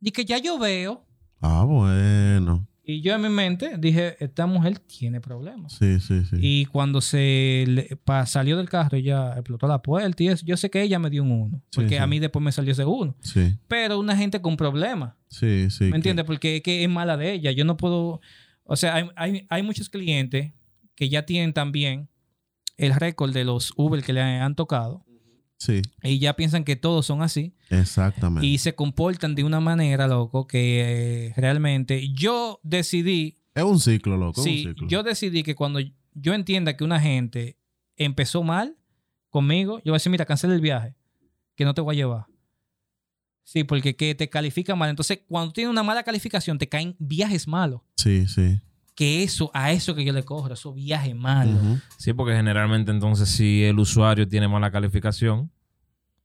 Y 0.00 0.12
que 0.12 0.24
ya 0.24 0.38
yo 0.38 0.58
veo. 0.58 1.04
ah, 1.40 1.64
bueno. 1.64 2.66
Y 2.88 3.00
yo 3.00 3.14
en 3.16 3.22
mi 3.22 3.28
mente 3.28 3.72
dije, 3.78 4.16
esta 4.24 4.46
mujer 4.46 4.78
tiene 4.78 5.20
problemas. 5.20 5.72
Sí, 5.72 5.98
sí, 5.98 6.24
sí. 6.24 6.36
Y 6.40 6.64
cuando 6.66 7.00
se 7.00 7.64
le- 7.66 7.96
pa- 8.04 8.26
salió 8.26 8.56
del 8.56 8.68
carro, 8.68 8.96
ella 8.96 9.32
explotó 9.34 9.66
la 9.66 9.82
puerta 9.82 10.22
y 10.22 10.28
eso. 10.28 10.46
Yo 10.46 10.56
sé 10.56 10.70
que 10.70 10.82
ella 10.82 11.00
me 11.00 11.10
dio 11.10 11.24
un 11.24 11.32
uno. 11.32 11.56
Sí, 11.70 11.80
Porque 11.80 11.96
sí. 11.96 11.96
a 11.96 12.06
mí 12.06 12.20
después 12.20 12.44
me 12.44 12.52
salió 12.52 12.70
ese 12.70 12.84
uno. 12.84 13.16
Sí, 13.20 13.58
Pero 13.66 13.98
una 13.98 14.16
gente 14.16 14.40
con 14.40 14.56
problemas. 14.56 15.14
sí, 15.28 15.68
sí. 15.70 15.84
¿Me 15.84 15.90
que- 15.90 15.96
entiendes? 15.96 16.24
Porque 16.26 16.56
es 16.56 16.62
que 16.62 16.84
es 16.84 16.88
mala 16.88 17.16
de 17.16 17.32
ella. 17.32 17.50
Yo 17.50 17.64
no 17.64 17.76
puedo... 17.76 18.20
O 18.62 18.76
sea, 18.76 18.94
hay, 18.94 19.08
hay, 19.16 19.46
hay 19.48 19.62
muchos 19.64 19.88
clientes 19.88 20.52
que 20.94 21.08
ya 21.08 21.26
tienen 21.26 21.52
también 21.52 22.08
el 22.76 22.94
récord 22.94 23.32
de 23.32 23.44
los 23.44 23.72
Uber 23.76 24.02
que 24.02 24.12
le 24.12 24.20
han 24.20 24.54
tocado. 24.54 25.04
Sí, 25.58 25.80
Y 26.02 26.18
ya 26.18 26.36
piensan 26.36 26.64
que 26.64 26.76
todos 26.76 27.06
son 27.06 27.22
así. 27.22 27.54
exactamente. 27.70 28.46
Y 28.46 28.58
se 28.58 28.74
comportan 28.74 29.34
de 29.34 29.42
una 29.44 29.58
manera, 29.60 30.06
loco, 30.06 30.46
que 30.46 31.28
eh, 31.28 31.34
realmente 31.36 32.12
yo 32.12 32.60
decidí 32.62 33.38
Es 33.54 33.64
un 33.64 33.80
ciclo, 33.80 34.16
loco. 34.18 34.40
es 34.40 34.44
Sí, 34.44 34.66
un 34.66 34.72
ciclo. 34.74 34.88
yo 34.88 35.02
decidí 35.02 35.42
que 35.42 35.54
cuando 35.54 35.80
yo 36.14 36.34
entienda 36.34 36.76
que 36.76 36.84
una 36.84 37.00
gente 37.00 37.56
empezó 37.96 38.42
mal 38.42 38.76
conmigo, 39.30 39.78
yo 39.78 39.92
voy 39.92 39.96
a 39.96 39.96
decir, 39.96 40.10
mira, 40.12 40.26
cancela 40.26 40.54
el 40.54 40.60
viaje, 40.60 40.94
que 41.54 41.64
no 41.64 41.72
te 41.74 41.80
voy 41.80 41.94
a 41.96 41.98
llevar. 41.98 42.26
Sí, 43.42 43.64
porque 43.64 43.94
que 43.96 44.14
te 44.14 44.28
califica 44.28 44.74
mal. 44.74 44.90
Entonces, 44.90 45.20
cuando 45.28 45.52
tienes 45.52 45.70
una 45.70 45.82
mala 45.84 46.02
calificación, 46.02 46.58
te 46.58 46.68
caen 46.68 46.96
viajes 46.98 47.46
malos. 47.46 47.80
Sí, 47.96 48.26
sí. 48.26 48.60
Que 48.96 49.22
eso, 49.22 49.50
a 49.54 49.70
eso 49.72 49.94
que 49.94 50.04
yo 50.04 50.12
le 50.12 50.24
cojo, 50.24 50.52
esos 50.52 50.74
viajes 50.74 51.14
malos. 51.14 51.54
Ujú. 51.54 51.78
Sí, 51.98 52.12
porque 52.14 52.34
generalmente 52.34 52.90
entonces 52.90 53.28
si 53.28 53.62
el 53.62 53.78
usuario 53.78 54.26
tiene 54.26 54.48
mala 54.48 54.72
calificación, 54.72 55.52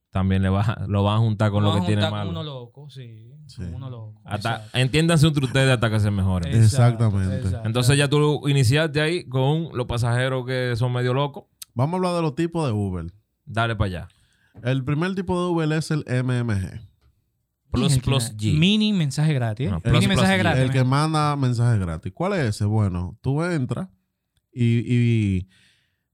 también 0.10 0.42
le 0.42 0.50
va, 0.50 0.86
lo 0.88 1.04
van 1.04 1.18
a 1.18 1.20
juntar 1.20 1.52
con 1.52 1.64
lo 1.64 1.76
que 1.76 1.82
tiene 1.88 2.10
malo. 2.10 2.32
uno 2.32 2.44
loco, 2.44 2.90
sí. 2.90 3.30
Sí. 3.46 3.64
Uno 3.64 3.90
loco. 3.90 4.22
Hasta, 4.24 4.66
entiéndanse 4.74 5.28
entre 5.28 5.46
ustedes 5.46 5.70
hasta 5.70 5.90
que 5.90 6.00
se 6.00 6.10
mejoren. 6.12 6.56
Exactamente. 6.56 7.38
exacto. 7.38 7.68
Entonces 7.68 7.98
ya 7.98 8.08
tú 8.08 8.48
iniciaste 8.48 9.02
ahí 9.02 9.28
con 9.28 9.70
los 9.74 9.86
pasajeros 9.86 10.46
que 10.46 10.74
son 10.78 10.94
medio 10.94 11.14
locos. 11.14 11.44
Vamos 11.74 11.94
a 11.94 11.98
hablar 11.98 12.16
de 12.16 12.22
los 12.22 12.36
tipos 12.36 12.66
de 12.66 12.72
Uber. 12.72 13.12
Dale 13.46 13.76
para 13.76 13.86
allá. 13.88 14.08
El 14.64 14.84
primer 14.86 15.14
tipo 15.16 15.38
de 15.42 15.52
Uber 15.52 15.72
es 15.74 15.92
el 15.92 16.06
MMG. 16.08 16.91
Plus, 17.72 17.98
plus 18.00 18.36
G. 18.38 18.54
Mini 18.58 18.94
mensaje 18.94 19.34
gratis. 19.34 19.68
¿eh? 19.68 19.70
No, 19.72 19.78
Mini 19.84 19.98
plus, 20.00 20.08
mensaje 20.08 20.38
gratis. 20.38 20.62
El 20.64 20.72
que 20.72 20.84
manda 20.84 21.36
mensajes 21.36 21.80
gratis. 21.80 22.12
¿Cuál 22.14 22.34
es 22.34 22.40
ese? 22.56 22.66
Bueno, 22.66 23.18
tú 23.22 23.42
entras 23.44 23.88
y, 24.54 24.84
y- 24.86 25.48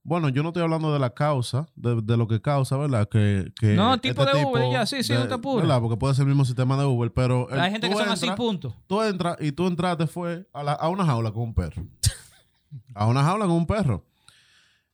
bueno, 0.03 0.29
yo 0.29 0.41
no 0.41 0.49
estoy 0.49 0.63
hablando 0.63 0.93
de 0.93 0.99
la 0.99 1.09
causa, 1.09 1.67
de, 1.75 2.01
de 2.01 2.15
lo 2.15 2.29
que 2.29 2.39
causa, 2.41 2.77
¿verdad? 2.77 3.09
Que, 3.09 3.51
que 3.59 3.73
No, 3.75 3.99
tipo 3.99 4.23
de 4.25 4.45
Uber, 4.45 4.71
ya, 4.71 4.85
sí, 4.85 5.03
sí, 5.03 5.11
no 5.11 5.27
te 5.27 5.33
apures. 5.33 5.67
¿verdad? 5.67 5.81
Porque 5.81 5.97
puede 5.97 6.13
ser 6.13 6.21
el 6.23 6.29
mismo 6.29 6.45
sistema 6.45 6.77
de 6.77 6.85
Uber, 6.85 7.11
pero... 7.11 7.49
el- 7.49 7.59
Hay 7.59 7.71
gente 7.71 7.89
que 7.89 7.95
son 7.95 8.07
así, 8.07 8.29
punto. 8.31 8.73
Tú 8.87 9.01
entras 9.01 9.35
y 9.41 9.51
tú 9.51 9.67
entraste 9.67 10.07
fue 10.07 10.47
a, 10.53 10.63
la- 10.63 10.71
a 10.73 10.87
una 10.87 11.03
jaula 11.05 11.31
con 11.33 11.43
un 11.43 11.53
perro. 11.53 11.85
a 12.95 13.05
una 13.07 13.21
jaula 13.21 13.45
con 13.47 13.55
un 13.55 13.67
perro. 13.67 14.05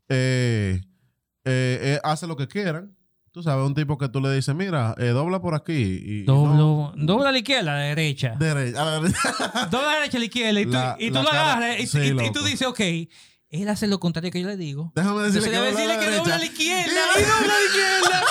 Eh, 0.10 0.82
eh, 1.46 1.80
eh, 1.82 2.00
hace 2.04 2.26
lo 2.28 2.36
que 2.36 2.48
quieran. 2.48 2.96
Tú 3.34 3.42
sabes, 3.42 3.66
un 3.66 3.74
tipo 3.74 3.98
que 3.98 4.08
tú 4.10 4.22
le 4.22 4.32
dices, 4.32 4.54
mira, 4.54 4.94
eh, 5.00 5.08
dobla 5.08 5.42
por 5.42 5.56
aquí. 5.56 5.74
Y, 5.74 6.22
Doblo, 6.24 6.94
dobla 6.96 7.30
a 7.30 7.32
la 7.32 7.40
izquierda, 7.40 7.72
a 7.74 7.78
la 7.78 7.82
derecha. 7.86 8.34
no, 8.34 8.46
derecha, 8.46 8.80
a 8.82 8.86
la 8.86 9.00
derecha. 9.00 9.68
dobla 9.72 9.90
a 9.90 9.94
la 9.94 10.00
derecha, 10.02 10.18
a 10.18 10.20
la 10.20 10.26
izquierda. 10.26 10.60
Y 10.62 10.66
tú, 10.66 10.72
La- 10.72 10.96
y 11.00 11.08
tú 11.12 11.24
lo 11.24 11.30
agarras. 11.32 11.80
Y, 11.80 11.88
sí, 11.88 11.98
y- 11.98 12.02
y 12.04 12.10
loco. 12.12 12.32
tú 12.32 12.44
dices, 12.44 12.68
ok, 12.68 12.80
él 13.50 13.70
hace 13.70 13.88
lo 13.88 14.00
contrario 14.00 14.30
que 14.30 14.40
yo 14.40 14.48
le 14.48 14.56
digo. 14.56 14.92
Déjame 14.96 15.24
decirle 15.24 15.50
que 15.50 15.58
decirle 15.60 15.88
la 15.88 16.00
que 16.00 16.12
dobla 16.12 16.36
a 16.36 16.38
la 16.38 16.46
izquierda. 16.46 16.92
Y 17.18 17.22
dobla 17.24 17.54
a 17.54 17.58
la 17.58 17.66
izquierda. 17.66 18.24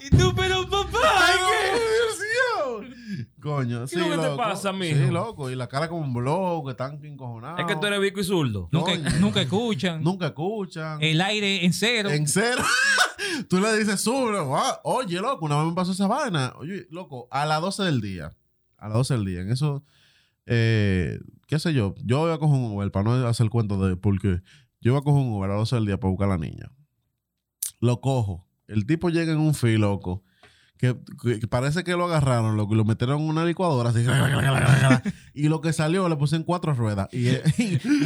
y 0.06 0.10
tú, 0.16 0.34
pero 0.36 0.68
papá. 0.70 1.26
Ay, 1.26 1.36
¿qué? 1.50 1.80
Dios 1.80 2.86
mío. 2.86 3.26
Coño, 3.40 3.86
sí, 3.86 3.96
lo 3.96 4.04
que 4.04 4.10
te 4.10 4.16
loco. 4.16 4.36
pasa, 4.36 4.72
mijo? 4.72 4.96
Sí, 4.96 5.10
loco. 5.10 5.50
Y 5.50 5.54
la 5.54 5.66
cara 5.68 5.88
como 5.88 6.02
un 6.02 6.12
blog, 6.12 6.64
que 6.66 6.70
están 6.72 7.04
encojonados. 7.04 7.60
Es 7.60 7.66
que 7.66 7.76
tú 7.76 7.86
eres 7.86 8.00
bico 8.00 8.20
y 8.20 8.24
zurdo. 8.24 8.68
Nunca, 8.70 8.92
nunca 9.18 9.40
escuchan. 9.40 10.02
Nunca 10.02 10.26
escuchan. 10.28 10.98
El 11.02 11.20
aire 11.20 11.64
en 11.64 11.72
cero. 11.72 12.10
En 12.10 12.26
cero. 12.28 12.62
Tú 13.48 13.60
le 13.60 13.76
dices, 13.78 14.00
sube. 14.00 14.36
ah, 14.38 14.80
Oye, 14.84 15.20
loco, 15.20 15.44
una 15.46 15.56
vez 15.58 15.66
me 15.66 15.72
pasó 15.74 15.92
esa 15.92 16.06
vaina. 16.06 16.52
Oye, 16.58 16.86
loco, 16.90 17.28
a 17.30 17.46
las 17.46 17.60
12 17.60 17.84
del 17.84 18.00
día. 18.00 18.34
A 18.76 18.88
las 18.88 18.96
12 18.98 19.14
del 19.14 19.24
día. 19.24 19.40
En 19.40 19.50
eso, 19.50 19.84
eh, 20.46 21.18
qué 21.46 21.58
sé 21.58 21.72
yo. 21.72 21.94
Yo 22.04 22.18
voy 22.20 22.32
a 22.32 22.38
coger 22.38 22.56
un 22.58 22.72
Uber 22.72 22.90
para 22.90 23.04
no 23.04 23.26
hacer 23.26 23.44
el 23.44 23.50
cuento 23.50 23.78
de 23.86 23.96
porque 23.96 24.40
yo 24.80 24.92
voy 24.92 25.00
a 25.00 25.04
coger 25.04 25.22
un 25.22 25.32
Uber 25.32 25.50
a 25.50 25.54
las 25.54 25.62
12 25.62 25.76
del 25.76 25.86
día 25.86 26.00
para 26.00 26.10
buscar 26.10 26.28
a 26.28 26.32
la 26.32 26.38
niña. 26.38 26.70
Lo 27.80 28.00
cojo. 28.00 28.46
El 28.66 28.86
tipo 28.86 29.08
llega 29.10 29.32
en 29.32 29.38
un 29.38 29.54
fil, 29.54 29.80
loco. 29.80 30.22
Que, 30.80 30.96
que 31.22 31.46
parece 31.46 31.84
que 31.84 31.92
lo 31.92 32.06
agarraron, 32.06 32.58
y 32.58 32.74
lo 32.74 32.84
metieron 32.86 33.20
en 33.20 33.28
una 33.28 33.44
licuadora 33.44 33.90
así. 33.90 34.02
y 35.34 35.48
lo 35.48 35.60
que 35.60 35.74
salió 35.74 36.08
le 36.08 36.16
puse 36.16 36.36
en 36.36 36.42
cuatro 36.42 36.72
ruedas. 36.72 37.08
Y, 37.20 37.28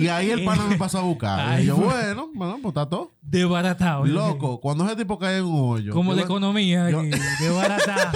y, 0.02 0.08
ahí 0.08 0.30
el 0.30 0.44
pana 0.44 0.66
me 0.66 0.76
pasó 0.76 0.98
a 0.98 1.02
buscar. 1.02 1.38
Ay, 1.48 1.62
y 1.62 1.66
yo, 1.66 1.76
bueno, 1.76 2.30
bueno, 2.34 2.58
pues 2.60 2.72
está 2.72 2.88
todo. 2.88 3.12
Desbaratado. 3.22 4.04
Loco, 4.06 4.60
cuando 4.60 4.84
ese 4.86 4.96
tipo 4.96 5.18
cae 5.20 5.38
en 5.38 5.44
un 5.44 5.70
hoyo. 5.72 5.92
Como 5.92 6.14
me- 6.14 6.22
economía 6.22 6.90
yo-. 6.90 7.02
Desbaratado. 7.40 8.10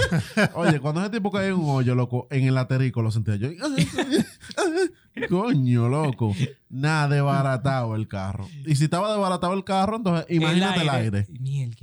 Oye, 0.55 0.81
cuando 0.81 1.01
ese 1.01 1.09
tipo 1.11 1.31
cae 1.31 1.47
en 1.47 1.53
un 1.53 1.69
hoyo, 1.69 1.95
loco, 1.95 2.27
en 2.29 2.45
el 2.45 2.57
aterico 2.57 3.01
lo 3.01 3.11
sentía 3.11 3.37
yo. 3.37 3.49
Coño, 5.29 5.89
loco. 5.89 6.35
Nada 6.69 7.07
desbaratado 7.09 7.95
el 7.95 8.07
carro. 8.07 8.47
Y 8.65 8.75
si 8.75 8.83
estaba 8.85 9.11
desbaratado 9.11 9.53
el 9.53 9.63
carro, 9.63 9.97
entonces 9.97 10.25
imagínate 10.29 10.81
el 10.81 10.89
aire. 10.89 11.27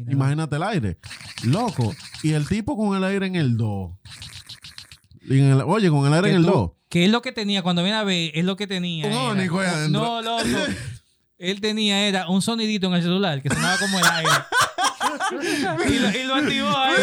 Imagínate 0.08 0.56
el 0.56 0.62
aire. 0.62 0.98
Loco. 1.44 1.94
Y 2.22 2.32
el 2.32 2.46
tipo 2.48 2.76
con 2.76 2.96
el 2.96 3.04
aire 3.04 3.26
en 3.26 3.36
el 3.36 3.56
2. 3.56 3.90
Oye, 5.66 5.90
con 5.90 6.06
el 6.06 6.14
aire 6.14 6.30
en 6.30 6.36
el 6.36 6.44
tú- 6.46 6.52
2. 6.52 6.70
Que 6.88 7.04
es 7.04 7.10
lo 7.10 7.20
que 7.20 7.32
tenía, 7.32 7.62
cuando 7.62 7.82
viene 7.82 7.98
a 7.98 8.04
ver, 8.04 8.30
es 8.32 8.44
lo 8.44 8.54
que 8.56 8.66
tenía. 8.68 9.06
Un 9.06 9.12
era- 9.12 9.22
ónico 9.22 9.58
ahí 9.60 9.66
adentro. 9.66 10.00
No, 10.02 10.22
loco. 10.22 10.44
Él 11.38 11.60
tenía, 11.60 12.06
era 12.06 12.28
un 12.28 12.40
sonidito 12.42 12.86
en 12.86 12.94
el 12.94 13.02
celular 13.02 13.42
que 13.42 13.48
sonaba 13.50 13.76
como 13.78 13.98
el 13.98 14.04
aire. 14.04 14.30
y, 15.94 15.98
lo, 15.98 16.10
y 16.10 16.24
lo 16.24 16.34
activó 16.36 16.76
ahí. 16.76 16.94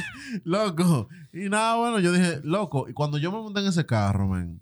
Loco. 0.44 1.08
Y 1.32 1.48
nada, 1.48 1.76
bueno, 1.76 1.98
yo 2.00 2.12
dije, 2.12 2.40
loco. 2.44 2.88
Y 2.88 2.92
cuando 2.92 3.18
yo 3.18 3.30
me 3.32 3.38
monté 3.38 3.60
en 3.60 3.66
ese 3.66 3.86
carro, 3.86 4.28
man, 4.28 4.60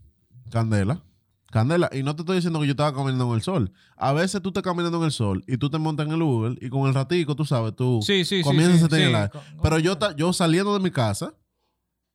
Candela. 0.51 1.03
Candela, 1.51 1.89
y 1.93 2.03
no 2.03 2.15
te 2.15 2.23
estoy 2.23 2.37
diciendo 2.37 2.61
que 2.61 2.67
yo 2.67 2.73
estaba 2.73 2.93
caminando 2.95 3.27
en 3.31 3.35
el 3.37 3.43
sol. 3.43 3.73
A 3.97 4.13
veces 4.13 4.43
tú 4.43 4.51
estás 4.51 4.63
caminando 4.63 4.99
en 4.99 5.05
el 5.05 5.13
sol 5.13 5.43
y 5.47 5.57
tú 5.57 5.71
te 5.71 5.79
montas 5.79 6.07
en 6.07 6.13
el 6.13 6.21
Uber 6.21 6.59
y 6.61 6.69
con 6.69 6.87
el 6.87 6.93
ratico, 6.93 7.35
tú 7.35 7.47
sabes, 7.47 7.75
tú 7.75 8.01
Sí, 8.03 8.27
sí, 8.27 8.43
comienzas 8.43 8.81
sí, 8.81 8.85
a 8.85 8.89
tener 8.89 9.05
sí. 9.07 9.11
el 9.11 9.17
aire. 9.17 9.31
Con- 9.31 9.41
Pero 9.63 9.79
yo, 9.79 9.97
ta- 9.97 10.15
yo 10.15 10.31
saliendo 10.35 10.75
de 10.75 10.81
mi 10.81 10.91
casa, 10.91 11.33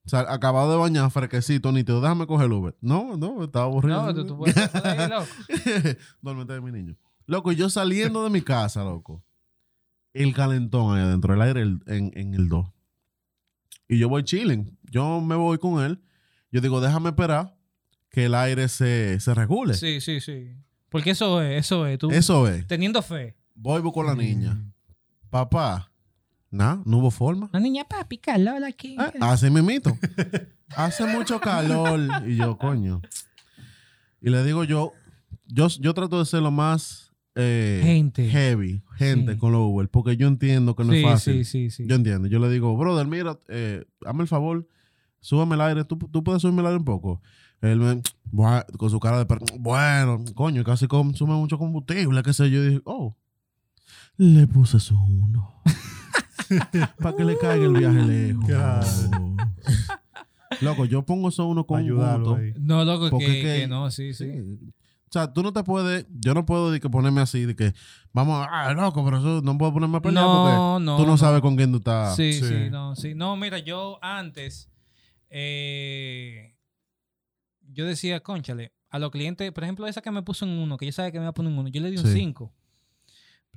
o 0.05 0.09
sea, 0.09 0.19
acabado 0.31 0.69
de 0.71 0.77
bañar, 0.77 1.09
fresquecito, 1.09 1.71
nítido, 1.71 1.99
déjame 1.99 2.27
coger 2.27 2.45
el 2.45 2.53
Uber. 2.53 2.75
No, 2.79 3.17
no, 3.17 3.43
estaba 3.43 3.65
aburrido. 3.65 4.03
No, 4.05 4.13
tú, 4.13 4.27
tú 4.27 4.37
puedes 4.37 4.55
ahí, 4.75 5.09
loco. 5.09 5.25
Duérmete 6.21 6.53
de 6.53 6.61
mi 6.61 6.71
niño. 6.71 6.95
Loco, 7.25 7.51
y 7.51 7.55
yo 7.55 7.71
saliendo 7.71 8.23
de 8.23 8.29
mi 8.29 8.41
casa, 8.43 8.83
loco. 8.83 9.23
El 10.13 10.35
calentón 10.35 10.95
ahí 10.95 11.01
adentro, 11.03 11.33
el 11.33 11.41
aire 11.41 11.61
el- 11.61 11.81
en, 11.87 12.11
en 12.13 12.35
el 12.35 12.49
2. 12.49 12.67
Y 13.93 13.99
yo 13.99 14.09
voy 14.09 14.23
chilling. 14.23 14.77
Yo 14.89 15.21
me 15.21 15.35
voy 15.35 15.57
con 15.59 15.83
él. 15.83 16.01
Yo 16.51 16.61
digo, 16.61 16.81
déjame 16.81 17.09
esperar 17.09 17.55
que 18.09 18.25
el 18.25 18.35
aire 18.35 18.67
se, 18.67 19.19
se 19.19 19.33
regule. 19.33 19.73
Sí, 19.75 20.01
sí, 20.01 20.19
sí. 20.19 20.51
Porque 20.89 21.11
eso 21.11 21.41
es, 21.41 21.65
eso 21.65 21.85
es. 21.87 21.97
Tú 21.99 22.11
Eso 22.11 22.47
es. 22.47 22.65
teniendo 22.67 23.01
fe. 23.01 23.35
Voy 23.55 23.81
busco 23.81 24.01
a 24.01 24.05
la 24.05 24.15
niña. 24.15 24.59
Papá, 25.29 25.91
nada, 26.51 26.81
no 26.85 26.97
hubo 26.97 27.11
forma. 27.11 27.49
La 27.53 27.59
niña, 27.59 27.83
papi, 27.83 28.17
calor 28.17 28.63
aquí. 28.63 28.95
Ah, 28.99 29.11
Así 29.31 29.49
mismito. 29.49 29.97
Hace 30.75 31.05
mucho 31.05 31.39
calor. 31.39 31.99
Y 32.27 32.35
yo, 32.35 32.57
coño. 32.57 33.01
Y 34.21 34.29
le 34.29 34.43
digo 34.43 34.63
yo, 34.63 34.93
yo, 35.45 35.67
yo 35.67 35.93
trato 35.93 36.17
de 36.19 36.25
ser 36.25 36.41
lo 36.41 36.51
más 36.51 37.12
eh, 37.35 37.81
Gente. 37.83 38.29
heavy, 38.29 38.83
gente 38.95 39.33
Sí. 39.33 39.37
con 39.39 39.51
los 39.51 39.61
Uber, 39.61 39.89
porque 39.89 40.17
yo 40.17 40.27
entiendo 40.27 40.75
que 40.75 40.83
no 40.83 40.91
sí, 40.93 40.99
es 40.99 41.03
fácil. 41.03 41.45
sí, 41.45 41.69
sí, 41.69 41.69
sí. 41.71 41.85
Yo 41.87 41.95
entiendo. 41.95 42.27
Yo 42.27 42.39
le 42.39 42.49
digo, 42.49 42.75
brother, 42.77 43.07
mira, 43.07 43.37
eh, 43.47 43.83
hazme 44.05 44.21
el 44.23 44.27
favor, 44.27 44.67
súbame 45.19 45.55
el 45.55 45.61
aire. 45.61 45.83
¿Tú, 45.85 45.97
tú 45.97 46.23
puedes 46.23 46.41
subirme 46.41 46.61
el 46.61 46.67
aire 46.67 46.77
un 46.79 46.85
poco. 46.85 47.21
Él 47.61 47.79
me, 47.79 48.01
con 48.77 48.89
su 48.89 48.99
cara 48.99 49.17
de 49.17 49.25
perro, 49.25 49.45
bueno, 49.59 50.23
coño, 50.35 50.63
casi 50.65 50.85
consume 50.87 51.33
mucho 51.35 51.57
combustible, 51.57 52.21
qué 52.21 52.33
sé 52.33 52.51
yo. 52.51 52.61
Y 52.61 52.67
dije, 52.67 52.81
oh, 52.83 53.15
le 54.17 54.45
puse 54.47 54.79
su 54.81 54.95
uno. 55.01 55.61
Para 56.99 57.15
que 57.15 57.23
le 57.23 57.37
caiga 57.37 57.65
el 57.65 57.73
viaje 57.73 58.01
lejos. 58.03 58.45
Claro. 58.45 59.35
Loco, 60.61 60.85
yo 60.85 61.03
pongo 61.03 61.29
eso 61.29 61.45
uno 61.47 61.65
con 61.65 61.79
Ayudarlo 61.79 62.25
gusto. 62.31 62.41
ahí. 62.41 62.53
No, 62.59 62.85
loco, 62.85 63.17
que- 63.17 63.41
que 63.41 63.67
no, 63.67 63.89
sí, 63.91 64.13
sí. 64.13 64.27
O 65.13 65.19
sea, 65.19 65.31
tú 65.31 65.43
no 65.43 65.53
te 65.53 65.63
puedes, 65.63 66.07
yo 66.09 66.33
no 66.33 66.43
puedo 66.43 66.71
de 66.71 66.79
que 66.79 66.89
ponerme 66.89 67.21
así, 67.21 67.45
de 67.45 67.55
que, 67.55 67.71
vamos, 68.13 68.47
ah, 68.49 68.73
loco, 68.73 69.05
pero 69.05 69.19
eso 69.19 69.41
no 69.43 69.55
puedo 69.59 69.71
ponerme 69.71 69.97
a 69.97 70.01
pelear 70.01 70.25
No, 70.25 70.33
porque 70.43 70.85
no, 70.85 70.97
tú 70.97 71.03
no, 71.03 71.11
no. 71.11 71.17
sabes 71.19 71.39
con 71.41 71.55
quién 71.55 71.71
tú 71.71 71.77
estás. 71.77 72.15
Sí, 72.15 72.33
sí, 72.33 72.47
sí. 72.47 72.69
no, 72.71 72.95
sí. 72.95 73.13
No, 73.13 73.37
mira, 73.37 73.59
yo 73.59 73.99
antes, 74.01 74.71
eh, 75.29 76.55
yo 77.71 77.85
decía, 77.85 78.21
conchale, 78.21 78.73
a 78.89 78.97
los 78.97 79.11
clientes, 79.11 79.51
por 79.51 79.63
ejemplo, 79.63 79.85
esa 79.85 80.01
que 80.01 80.09
me 80.09 80.23
puso 80.23 80.45
en 80.45 80.51
uno, 80.57 80.77
que 80.77 80.87
yo 80.87 80.91
sabía 80.91 81.11
que 81.11 81.19
me 81.19 81.25
iba 81.25 81.29
a 81.29 81.33
poner 81.35 81.51
en 81.53 81.59
uno, 81.59 81.69
yo 81.69 81.79
le 81.81 81.91
di 81.91 81.97
un 81.97 82.05
Sí. 82.07 82.13
5. 82.13 82.51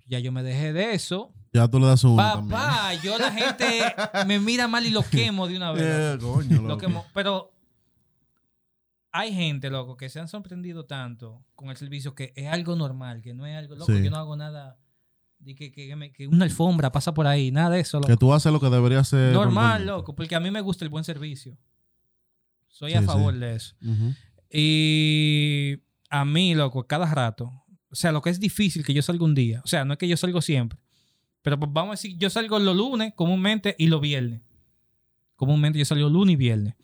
Ya 0.09 0.19
yo 0.19 0.33
me 0.33 0.43
dejé 0.43 0.75
de 0.75 0.93
eso. 0.93 1.33
Ya 1.55 1.67
tú 1.69 1.81
le 1.81 1.87
das 1.87 2.05
un 2.05 2.19
también. 2.19 2.51
Papá, 2.51 2.93
yo 3.03 3.17
la 3.19 3.33
gente 3.33 3.83
me 4.27 4.39
mira 4.39 4.69
mal 4.69 4.85
y 4.85 4.91
lo 4.91 5.03
quemo 5.03 5.49
de 5.49 5.57
una 5.57 5.73
vez. 5.73 5.83
Eh, 5.83 6.19
coño, 6.21 6.61
Lo 6.69 6.77
quemo. 6.77 7.07
Pero 7.15 7.55
hay 9.19 9.33
gente, 9.35 9.71
loco, 9.71 9.97
que 9.97 10.09
se 10.09 10.21
han 10.21 10.29
sorprendido 10.29 10.85
tanto 10.85 11.45
con 11.55 11.71
el 11.71 11.77
servicio 11.77 12.15
que 12.15 12.33
es 12.37 12.49
algo 12.49 12.77
normal, 12.77 13.23
que 13.23 13.33
no 13.35 13.47
es 13.47 13.57
algo, 13.57 13.75
loco, 13.77 13.93
Sí. 13.93 14.03
yo 14.03 14.11
no 14.11 14.17
hago 14.17 14.37
nada 14.37 14.79
de 15.39 15.55
que, 15.55 15.71
que, 15.73 15.95
me- 15.97 16.13
que 16.13 16.27
una 16.27 16.45
alfombra 16.45 16.91
pasa 16.93 17.13
por 17.15 17.27
ahí, 17.27 17.51
nada 17.51 17.71
de 17.71 17.81
eso, 17.81 17.99
loco. 17.99 18.09
Que 18.09 18.17
tú 18.17 18.33
haces 18.33 18.53
lo 18.53 18.59
que 18.61 18.69
debería 18.71 19.03
ser. 19.05 19.33
Normal, 19.33 19.87
loco, 19.87 20.15
porque 20.15 20.35
a 20.35 20.41
mí 20.41 20.51
me 20.51 20.61
gusta 20.61 20.85
el 20.85 20.91
buen 20.91 21.05
servicio. 21.05 21.57
Soy 22.69 22.91
Sí, 22.93 22.97
a 22.99 23.03
favor 23.03 23.33
sí. 23.35 23.41
de 23.41 23.55
eso. 23.55 23.75
Y 24.51 25.79
a 26.11 26.25
mí, 26.25 26.55
loco, 26.55 26.87
cada 26.87 27.07
rato, 27.13 27.53
o 27.91 27.95
sea, 27.95 28.13
lo 28.13 28.23
que 28.23 28.31
es 28.31 28.41
difícil 28.41 28.85
que 28.85 28.95
yo 28.95 29.03
salga 29.03 29.25
un 29.25 29.35
día, 29.35 29.61
o 29.65 29.67
sea, 29.67 29.85
no 29.85 29.93
es 29.95 29.99
que 29.99 30.09
yo 30.09 30.17
salgo 30.17 30.41
siempre, 30.43 30.79
pero 31.43 31.59
pues 31.59 31.71
vamos 31.73 31.91
a 31.91 31.93
decir, 31.95 32.17
yo 32.19 32.31
salgo 32.31 32.59
los 32.59 32.77
lunes 32.77 33.13
comúnmente 33.15 33.75
y 33.79 33.87
los 33.87 34.01
viernes. 34.01 34.43
Comúnmente 35.37 35.79
yo 35.79 35.85
salgo 35.85 36.09
lunes 36.09 36.33
y 36.35 36.37
viernes. 36.37 36.75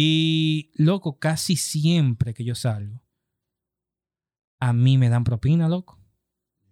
Y, 0.00 0.70
loco, 0.76 1.18
casi 1.18 1.56
siempre 1.56 2.32
que 2.32 2.44
yo 2.44 2.54
salgo, 2.54 3.02
a 4.60 4.72
mí 4.72 4.96
me 4.96 5.08
dan 5.08 5.24
propina, 5.24 5.68
loco. 5.68 5.98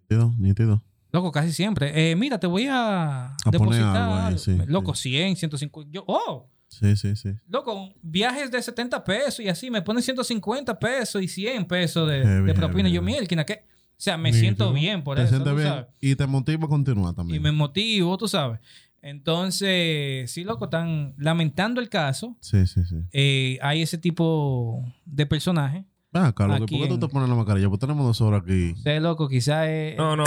Nítido, 0.03 0.33
nítido. 0.39 0.85
Loco, 1.11 1.33
casi 1.33 1.53
siempre. 1.53 2.11
Eh, 2.13 2.15
mira, 2.15 2.39
te 2.39 2.47
voy 2.47 2.67
a, 2.69 3.27
A 3.33 3.37
poner 3.47 3.61
depositar. 3.61 3.97
algo 3.97 4.15
ahí, 4.15 4.39
sí, 4.39 4.57
loco, 4.69 4.95
sí. 4.95 5.11
100, 5.11 5.35
150. 5.37 5.91
Yo, 5.93 6.05
oh, 6.07 6.49
Sí, 6.69 6.95
sí, 6.97 7.17
sí. 7.17 7.31
Loco, 7.49 7.93
viajes 8.01 8.51
de 8.53 8.63
70 8.63 9.03
pesos 9.03 9.41
y 9.41 9.49
así, 9.49 9.71
me 9.73 9.83
ponen 9.83 10.05
150 10.05 10.79
pesos 10.79 11.21
y 11.21 11.27
100 11.27 11.65
pesos 11.67 12.09
de, 12.09 12.25
de 12.43 12.55
propina. 12.55 12.89
Yo, 12.89 13.03
mira, 13.03 13.25
que, 13.27 13.55
o 13.55 13.55
sea, 13.97 14.17
me 14.17 14.29
Nítido. 14.31 14.41
siento 14.41 14.73
bien 14.73 15.03
por 15.03 15.17
te 15.17 15.23
eso. 15.25 15.31
sientes 15.35 15.55
bien 15.57 15.69
sabes. 15.69 15.87
y 16.01 16.15
te 16.15 16.27
motiva 16.29 16.67
a 16.67 16.69
continuar 16.69 17.15
también. 17.15 17.41
Y 17.41 17.43
me 17.43 17.51
motivo, 17.51 18.17
tú 18.19 18.29
sabes. 18.29 18.61
Entonces, 19.07 20.29
sí, 20.33 20.43
loco, 20.43 20.65
están 20.65 21.15
lamentando 21.17 21.81
el 21.81 21.89
caso. 21.89 22.37
Sí, 22.41 22.67
sí, 22.67 22.85
sí. 22.85 22.97
Eh, 23.13 23.57
hay 23.63 23.83
ese 23.83 23.99
tipo 23.99 24.85
de 25.05 25.27
personaje. 25.27 25.85
Loco, 26.11 26.43
Aquí 26.45 26.77
¿por 26.77 26.89
qué 26.89 26.89
tú 26.89 26.99
te 26.99 27.07
pones 27.07 27.29
la 27.29 27.37
mascarilla? 27.37 27.69
Pues 27.69 27.79
tenemos 27.79 28.05
dos 28.05 28.21
horas 28.21 28.43
aquí. 28.43 28.75
Sé, 28.83 28.99
loco, 28.99 29.29
quizás 29.29 29.69
es... 29.69 29.97
No, 29.97 30.17
no. 30.17 30.25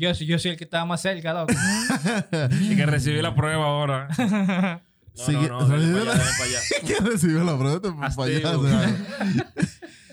yo, 0.00 0.10
yo 0.12 0.38
soy 0.40 0.50
el 0.50 0.56
que 0.56 0.64
estaba 0.64 0.84
más 0.84 1.00
cerca, 1.00 1.32
loco. 1.32 1.54
y 2.60 2.74
que 2.74 2.86
recibí 2.86 3.22
la 3.22 3.36
prueba 3.36 3.64
ahora. 3.66 4.08
No, 5.16 5.24
Sí, 5.26 5.32
no, 5.32 5.60
no, 5.60 5.68
dale 5.68 5.92
para 5.92 6.46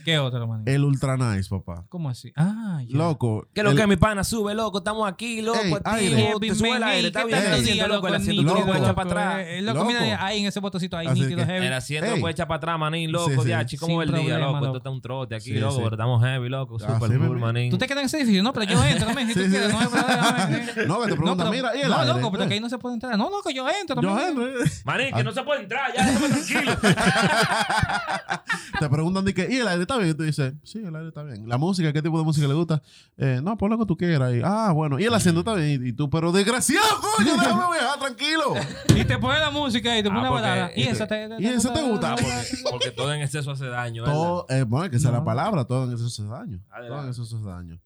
¿Qué 0.08 0.18
otro, 0.20 0.48
man? 0.48 0.64
El 0.66 0.86
Ultra 0.86 1.18
Nice, 1.18 1.50
papá. 1.50 1.84
¿Cómo 1.90 2.08
así? 2.10 2.32
Ah, 2.38 2.80
ya. 2.88 2.98
Loco. 2.98 3.46
¿Qué 3.54 3.60
es 3.60 3.66
lo 3.66 3.72
el- 3.72 3.78
que 3.78 3.88
mi 3.88 3.98
pana 3.98 4.24
sube, 4.24 4.56
loco? 4.56 4.78
Estamos 4.78 5.06
aquí, 5.06 5.42
loco, 5.42 5.60
Ey, 5.62 5.74
aire. 5.84 6.34
te 6.40 6.56
sube 6.56 6.78
el 6.78 6.84
aire, 6.84 7.08
está 7.10 7.26
bien. 7.26 7.38
Ey. 7.40 7.46
El 7.46 7.54
asiento, 7.56 7.88
loco, 7.90 8.08
el 8.08 8.16
asiento 8.16 8.42
loco. 8.42 8.60
tú 8.60 8.66
puedes 8.68 8.82
echar 8.84 8.96
para 8.96 9.10
atrás. 9.10 9.44
Eh, 9.46 9.62
loco, 9.62 9.80
Loco. 9.80 9.92
mira 9.92 10.26
ahí 10.26 10.40
en 10.40 10.46
ese 10.46 10.62
botocito 10.62 10.96
ahí, 10.96 11.08
nítido, 11.10 11.40
que- 11.40 11.46
heavy. 11.46 11.66
El 11.68 11.74
asiento 11.74 12.16
puedes 12.22 12.36
echar 12.36 12.48
para 12.48 12.56
atrás, 12.56 12.80
manín, 12.80 13.12
loco, 13.12 13.44
diachi, 13.44 13.76
¿cómo 13.76 14.02
Sin 14.02 14.16
el 14.16 14.22
día, 14.24 14.40
loco? 14.40 14.66
Esto 14.68 14.78
está 14.78 14.90
un 14.92 15.02
trote 15.02 15.36
aquí, 15.36 15.52
loco, 15.56 15.76
pero 15.76 15.90
estamos 15.96 16.24
heavy, 16.24 16.48
loco, 16.48 16.78
Así 16.78 16.86
super 16.86 17.18
cool, 17.20 17.40
manín. 17.40 17.70
Tú 17.70 17.78
te 17.78 17.86
quedas 17.86 18.00
en 18.00 18.06
ese 18.06 18.18
edificio, 18.20 18.42
no, 18.44 18.54
pero 18.54 18.66
yo 18.66 18.82
entro, 18.86 19.14
men, 19.14 19.28
si 19.28 19.34
tú 19.34 19.42
quieres, 19.42 19.74
no. 19.74 19.80
No, 20.88 21.02
que 21.02 21.10
te 21.10 21.16
preguntan, 21.18 21.50
mira, 21.50 21.76
¿y 21.76 21.82
el 21.82 21.90
No, 21.90 22.06
loco, 22.06 22.32
pero 22.32 22.48
que 22.48 22.54
ahí 22.54 22.60
no 22.62 22.70
se 22.70 22.78
puede 22.78 22.94
entrar. 22.94 23.18
No, 23.18 23.30
loco, 23.30 23.50
yo 23.50 23.68
entro. 23.70 24.02
Yo 24.02 24.18
entro. 24.18 24.46
Manín, 24.86 25.14
que 25.14 25.24
no 25.26 25.34
se 25.34 25.44
puede 25.44 25.64
entrar, 25.64 25.92
ya, 25.94 26.18
tranquilo. 26.18 26.78
Te 28.80 28.90
preguntan 28.90 29.26
que, 29.34 29.48
¿y 29.50 29.58
el 29.58 29.68
aire 29.68 29.82
está 29.82 29.97
bien? 29.98 30.10
Y 30.12 30.14
tú 30.14 30.24
dices, 30.24 30.54
sí, 30.64 30.80
el 30.80 30.96
aire 30.96 31.10
está 31.10 31.24
bien. 31.24 31.48
La 31.48 31.58
música, 31.58 31.92
¿qué 31.94 32.02
tipo 32.02 32.18
de 32.18 32.24
música 32.24 32.48
le 32.48 32.54
gusta? 32.54 32.82
Eh, 33.18 33.40
no, 33.44 33.58
pon 33.58 33.70
lo 33.72 33.78
que 33.78 33.86
tú 33.86 33.98
quieras. 33.98 34.34
Y, 34.36 34.42
ah, 34.44 34.72
bueno. 34.74 35.00
Y 35.00 35.06
el 35.06 35.14
asiento 35.14 35.42
está 35.42 35.54
bien. 35.54 35.86
Y, 35.86 35.90
y 35.90 35.94
tú, 35.94 36.10
pero 36.10 36.32
desgraciado, 36.32 36.88
coño, 37.18 37.34
déjame 37.34 37.78
viajar 37.78 38.00
tranquilo. 38.00 38.54
Y 38.96 39.06
te 39.06 39.18
pone 39.18 39.40
la 39.40 39.52
música 39.52 39.98
y 39.98 40.04
te 40.04 40.10
pone 40.10 40.20
Ah, 40.20 40.22
una 40.22 40.30
porque 40.30 40.42
balada. 40.48 40.72
Y 40.76 40.84
esa 40.84 41.08
te, 41.08 41.30
¿Y 41.40 41.46
esa 41.46 41.74
te 41.74 41.82
gusta? 41.82 42.16
Porque, 42.16 42.34
porque 42.72 42.92
todo 42.92 43.14
en 43.14 43.22
exceso 43.22 43.52
hace 43.52 43.68
daño. 43.68 44.04
Todo, 44.04 44.46
eh, 44.50 44.64
bueno, 44.64 44.90
que 44.90 44.98
esa 44.98 45.10
es 45.10 45.14
la 45.14 45.24
palabra, 45.24 45.66
todo 45.66 45.86
en 45.86 45.94
eso 45.94 46.06
hace 46.06 46.24
daño. 46.24 46.60
Adelante. 46.70 46.90
Todo 46.90 47.04
en 47.04 47.10
eso 47.10 47.24
hace 47.24 47.46
daño. 47.46 47.80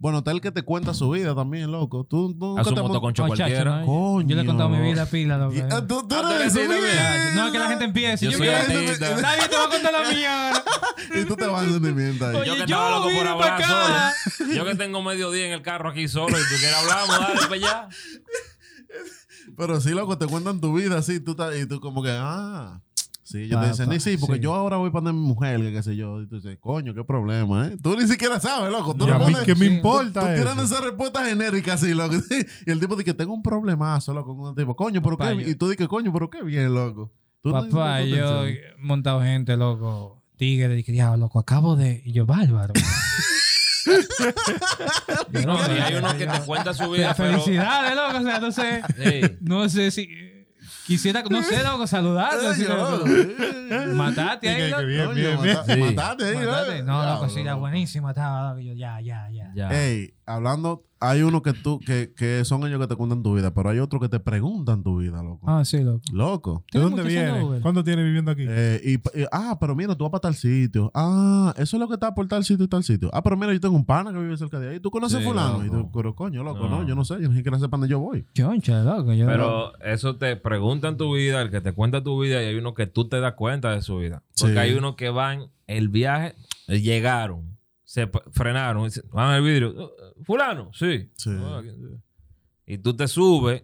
Bueno, 0.00 0.22
tal 0.22 0.40
que 0.40 0.52
te 0.52 0.62
cuenta 0.62 0.94
su 0.94 1.10
vida 1.10 1.34
también, 1.34 1.72
loco. 1.72 2.04
Tú, 2.08 2.32
tú 2.38 2.46
nunca 2.56 2.62
te 2.62 2.80
Oh, 2.80 3.12
chacho, 3.12 3.26
cualquiera. 3.26 3.80
no, 3.80 3.86
Coño. 3.86 4.28
Yo 4.28 4.36
le 4.36 4.42
he 4.42 4.46
contado 4.46 4.68
mi 4.68 4.80
vida 4.80 5.06
pila, 5.06 5.36
loco. 5.38 5.54
Y- 5.56 5.60
ah, 5.60 5.84
tú, 5.88 6.06
tú 6.06 6.14
Ah, 6.14 6.20
tú 6.22 6.28
eres. 6.30 7.34
No, 7.34 7.50
que 7.50 7.58
la 7.58 7.66
gente 7.68 7.84
empiece. 7.84 8.24
Yo 8.24 8.30
Yo, 8.30 8.38
soy 8.38 8.48
artista. 8.48 9.16
Nadie 9.20 9.48
te 9.48 9.56
va 9.56 9.64
a 9.64 9.68
contar 9.68 9.92
la 9.92 10.08
mía 10.08 10.46
ahora. 10.48 10.64
Y 11.20 11.24
tú 11.24 11.34
te 11.34 11.46
vas 11.46 11.64
en 11.64 11.72
sentimiento 11.72 12.26
ahí. 12.28 12.36
Oye, 12.36 12.46
Yo 12.46 12.52
que 12.52 12.58
yo 12.58 12.64
estaba 12.64 12.90
loco 12.90 13.08
por 13.16 13.26
hablar 13.26 13.62
solo. 13.64 14.54
Yo 14.54 14.64
que 14.64 14.74
tengo 14.76 15.02
medio 15.02 15.30
día 15.32 15.46
en 15.46 15.52
el 15.52 15.62
carro 15.62 15.90
aquí 15.90 16.06
solo 16.06 16.28
y 16.38 16.42
tú 16.42 16.54
quieres 16.60 16.76
hablamos, 16.76 17.18
dale 17.18 17.40
para 17.40 17.54
allá. 17.54 17.88
Pero 19.56 19.80
sí, 19.80 19.90
loco, 19.90 20.16
te 20.16 20.26
cuentan 20.26 20.60
tu 20.60 20.72
vida 20.74 20.98
así, 20.98 21.18
tú 21.18 21.32
estás- 21.32 21.56
y 21.56 21.66
tú 21.66 21.80
como 21.80 22.02
que, 22.04 22.10
ah. 22.12 22.80
Sí, 23.28 23.38
ellos 23.42 23.56
Papá, 23.56 23.64
te 23.66 23.70
dicen, 23.72 23.88
"Ni 23.90 24.00
sí, 24.00 24.16
porque 24.16 24.36
sí. 24.36 24.40
yo 24.40 24.54
ahora 24.54 24.78
voy 24.78 24.88
para 24.90 25.04
donde 25.04 25.20
mi 25.20 25.26
mujer, 25.28 25.60
que 25.60 25.70
qué 25.70 25.82
sé 25.82 25.96
yo. 25.96 26.22
Y 26.22 26.28
tú 26.28 26.36
dices, 26.36 26.56
coño, 26.60 26.94
qué 26.94 27.04
problema, 27.04 27.66
¿eh? 27.66 27.76
Tú 27.82 27.94
ni 27.94 28.06
siquiera 28.08 28.40
sabes, 28.40 28.72
loco. 28.72 28.94
Tú 28.94 29.04
¿Y 29.04 29.08
no 29.08 29.16
a 29.16 29.18
mí 29.18 29.24
pones- 29.26 29.42
qué 29.44 29.54
me 29.54 29.66
sí. 29.68 29.74
importa 29.74 30.20
Tú 30.20 30.26
eso? 30.28 30.36
tirando 30.42 30.62
esa 30.62 30.80
respuesta 30.80 31.24
genérica 31.26 31.74
así, 31.74 31.92
loco. 31.92 32.14
Y 32.66 32.70
el 32.70 32.80
tipo 32.80 32.94
dice 32.96 33.04
que 33.04 33.12
tengo 33.14 33.34
un 33.34 33.42
problemazo, 33.42 34.14
loco, 34.14 34.34
con 34.34 34.48
un 34.48 34.54
tipo. 34.54 34.74
Coño, 34.74 35.02
pero 35.02 35.18
Papá, 35.18 35.36
qué. 35.36 35.44
yo- 35.44 35.50
Y 35.50 35.54
tú 35.56 35.68
dices, 35.68 35.86
coño, 35.88 36.10
pero 36.10 36.30
qué 36.30 36.42
bien, 36.42 36.72
loco. 36.74 37.12
Tú 37.42 37.50
no 37.50 37.68
Papá, 37.68 37.98
dices, 37.98 38.18
yo 38.18 38.46
he 38.46 38.60
montado 38.78 39.20
gente, 39.20 39.56
loco. 39.58 40.22
Tigre, 40.38 40.78
y 40.78 40.82
que 40.82 40.92
diablo, 40.92 41.26
loco, 41.26 41.38
acabo 41.38 41.76
de. 41.76 42.00
Y 42.06 42.12
yo, 42.12 42.24
bárbaro. 42.24 42.72
Yo, 45.32 45.42
No, 45.46 45.66
no, 45.68 45.76
y 45.76 45.78
hay 45.78 45.94
uno 45.96 46.16
que 46.16 46.26
yo- 46.26 46.32
te 46.32 46.40
cuenta 46.46 46.74
su 46.74 46.90
vida, 46.90 47.14
pero... 47.16 47.40
Felicidades, 47.40 47.94
loco. 47.96 48.18
O 48.18 48.22
sea, 48.22 48.40
no 48.40 48.52
sé. 48.52 48.82
Sí. 48.96 49.36
No 49.40 49.68
sé 49.68 49.90
si. 49.90 50.08
Quisiera, 50.88 51.22
no 51.22 51.42
sé, 51.42 51.62
loco, 51.62 51.86
saludarte. 51.86 52.46
así, 52.46 52.64
loco. 52.64 53.04
Matate 53.94 54.48
ahí, 54.48 54.70
loco. 54.70 54.82
matate 55.84 56.24
ahí, 56.24 56.36
Matate. 56.46 56.82
No, 56.82 57.04
loco, 57.04 57.28
sí, 57.28 57.40
era 57.40 57.56
buenísima. 57.56 58.08
Estaba, 58.08 58.48
loco. 58.48 58.60
Yo, 58.60 58.72
ya, 58.72 58.98
ya, 59.02 59.28
ya. 59.30 59.47
Ya. 59.54 59.68
Ey, 59.70 60.14
hablando, 60.26 60.84
hay 61.00 61.22
uno 61.22 61.42
que 61.42 61.52
tú, 61.52 61.78
que, 61.80 62.12
que 62.16 62.44
son 62.44 62.66
ellos 62.66 62.80
que 62.80 62.86
te 62.88 62.96
cuentan 62.96 63.22
tu 63.22 63.34
vida, 63.34 63.54
pero 63.54 63.70
hay 63.70 63.78
otro 63.78 64.00
que 64.00 64.08
te 64.08 64.18
preguntan 64.20 64.82
tu 64.82 64.98
vida, 64.98 65.22
loco. 65.22 65.48
Ah, 65.48 65.64
sí, 65.64 65.82
loco. 65.82 66.00
Loco. 66.12 66.64
¿De 66.72 66.80
dónde 66.80 67.02
muchos 67.02 67.16
años, 67.18 67.32
viene? 67.34 67.44
Uber. 67.44 67.62
¿Cuánto 67.62 67.84
tiene 67.84 68.02
viviendo 68.02 68.30
aquí? 68.30 68.44
Eh, 68.48 68.80
y, 68.84 69.20
y- 69.20 69.26
ah, 69.32 69.56
pero 69.60 69.74
mira, 69.76 69.94
tú 69.94 70.04
vas 70.04 70.10
para 70.10 70.20
tal 70.22 70.34
sitio. 70.34 70.90
Ah, 70.94 71.54
eso 71.56 71.76
es 71.76 71.80
lo 71.80 71.88
que 71.88 71.94
está 71.94 72.14
por 72.14 72.26
tal 72.28 72.44
sitio 72.44 72.64
y 72.64 72.68
tal 72.68 72.82
sitio. 72.84 73.10
Ah, 73.12 73.22
pero 73.22 73.36
mira, 73.36 73.52
yo 73.52 73.60
tengo 73.60 73.76
un 73.76 73.84
pana 73.84 74.12
que 74.12 74.18
vive 74.18 74.36
cerca 74.36 74.58
de 74.58 74.70
ahí. 74.70 74.80
¿Tú 74.80 74.90
conoces 74.90 75.18
Sí, 75.20 75.24
fulano? 75.24 75.64
Y 75.64 75.68
tú, 75.70 75.76
loco. 75.76 75.90
pero 75.94 76.14
coño, 76.14 76.42
loco, 76.42 76.68
No. 76.68 76.80
no. 76.82 76.86
yo 76.88 76.94
no 76.94 77.04
sé, 77.04 77.14
yo 77.22 77.28
ni 77.28 77.36
siquiera 77.36 77.58
sé 77.58 77.68
para 77.68 77.80
dónde 77.80 77.90
yo 77.90 78.00
voy. 78.00 78.26
Choncha, 78.34 78.82
loco. 78.82 79.12
Yo, 79.12 79.26
Pero 79.26 79.78
eso 79.80 80.16
te 80.16 80.36
preguntan 80.36 80.96
tu 80.96 81.14
vida, 81.14 81.40
el 81.42 81.50
que 81.50 81.60
te 81.60 81.72
cuenta 81.72 82.02
tu 82.02 82.20
vida, 82.20 82.42
y 82.42 82.46
hay 82.46 82.56
uno 82.56 82.74
que 82.74 82.86
tú 82.86 83.08
te 83.08 83.20
das 83.20 83.34
cuenta 83.34 83.70
de 83.70 83.82
su 83.82 83.98
vida. 83.98 84.22
Porque 84.38 84.54
Sí. 84.54 84.58
hay 84.58 84.74
uno 84.74 84.96
que 84.96 85.10
van, 85.10 85.46
el 85.66 85.88
viaje, 85.88 86.34
eh, 86.66 86.80
llegaron, 86.80 87.57
se 87.88 88.06
frenaron, 88.32 88.84
y 88.86 88.90
se- 88.90 89.00
van 89.10 89.30
al 89.30 89.42
vidrio. 89.42 89.70
"Uh, 89.70 89.84
uh, 89.84 90.24
Fulano, 90.24 90.70
sí. 90.74 91.10
Sí. 91.16 91.30
"Ah, 91.42 91.60
¿quién 91.62 91.76
sí?". 91.76 92.02
Y 92.66 92.76
tú 92.76 92.94
te 92.94 93.08
subes 93.08 93.62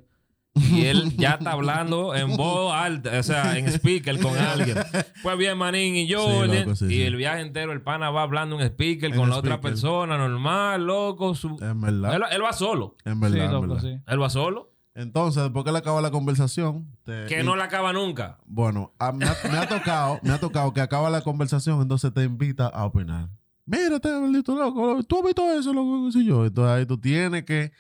y 0.54 0.86
él 0.86 1.14
ya 1.18 1.32
está 1.32 1.52
hablando 1.52 2.14
en 2.14 2.34
voz 2.36 2.72
alta, 2.72 3.18
o 3.18 3.22
sea, 3.22 3.58
en 3.58 3.68
speaker 3.68 4.18
con 4.20 4.34
alguien. 4.38 4.78
Pues 5.22 5.36
bien, 5.36 5.58
manín, 5.58 5.94
y 5.96 6.06
yo, 6.06 6.26
Sí, 6.26 6.50
el- 6.50 6.58
loco, 6.60 6.74
sí, 6.74 6.84
y 6.86 6.88
sí. 6.88 7.02
el 7.02 7.16
viaje 7.16 7.42
entero, 7.42 7.72
el 7.72 7.82
pana 7.82 8.08
va 8.08 8.22
hablando 8.22 8.58
en 8.58 8.66
speaker 8.66 9.10
En 9.10 9.16
con 9.18 9.28
la 9.28 9.36
otra 9.36 9.60
persona, 9.60 10.16
normal, 10.16 10.86
loco. 10.86 11.34
su- 11.34 11.58
En 11.60 11.80
verdad. 11.82 12.14
Él, 12.14 12.22
él 12.30 12.42
va 12.42 12.54
solo. 12.54 12.96
En 13.04 13.14
sí, 13.16 13.20
verdad, 13.20 13.44
en 13.44 13.52
loco, 13.52 13.66
verdad. 13.74 13.82
sí. 13.82 14.00
Él 14.06 14.22
va 14.22 14.30
solo. 14.30 14.70
Entonces, 14.94 15.42
después 15.42 15.64
que 15.66 15.72
le 15.72 15.78
acaba 15.78 16.00
la 16.00 16.10
conversación, 16.12 16.86
te- 17.04 17.26
Que 17.26 17.40
y- 17.42 17.44
no 17.44 17.56
la 17.56 17.64
acaba 17.64 17.92
nunca. 17.92 18.38
Bueno, 18.46 18.94
a- 18.98 19.12
me, 19.12 19.26
ha, 19.26 19.36
me 19.52 19.58
ha 19.58 19.68
tocado, 19.68 20.18
me 20.22 20.30
ha 20.30 20.38
tocado 20.40 20.72
que 20.72 20.80
acaba 20.80 21.10
la 21.10 21.20
conversación, 21.20 21.82
entonces 21.82 22.14
te 22.14 22.22
invita 22.24 22.68
a 22.68 22.86
opinar. 22.86 23.28
Mírate, 23.66 24.10
maldito 24.20 24.54
loco. 24.54 25.02
¿Tú 25.04 25.18
has 25.18 25.24
visto 25.24 25.50
eso, 25.52 25.72
loco? 25.72 26.06
¿Qué 26.06 26.12
sé 26.12 26.24
yo? 26.24 26.44
Entonces 26.44 26.70
ahí 26.72 26.86
tú 26.86 26.98
tienes 26.98 27.44
que, 27.44 27.72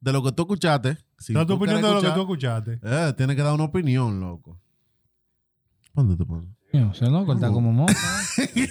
de 0.00 0.12
lo 0.12 0.22
que 0.22 0.32
tú 0.32 0.42
escuchaste, 0.42 0.96
si 1.18 1.32
¿Estás 1.32 1.46
tu 1.46 1.54
tú 1.54 1.54
opinión 1.62 1.82
de 1.82 1.90
lo 1.92 2.00
que 2.00 2.10
tú 2.10 2.20
escuchaste? 2.20 2.80
eh, 2.82 3.12
tienes 3.16 3.36
que 3.36 3.42
dar 3.42 3.54
una 3.54 3.64
opinión, 3.64 4.18
loco. 4.20 4.58
¿Dónde 5.94 6.16
te 6.16 6.24
pones? 6.24 6.48
No 6.72 6.92
sé, 6.94 7.06
loco, 7.06 7.32
está 7.32 7.50
como 7.50 7.72
moca. 7.72 7.94
¿eh? 8.38 8.68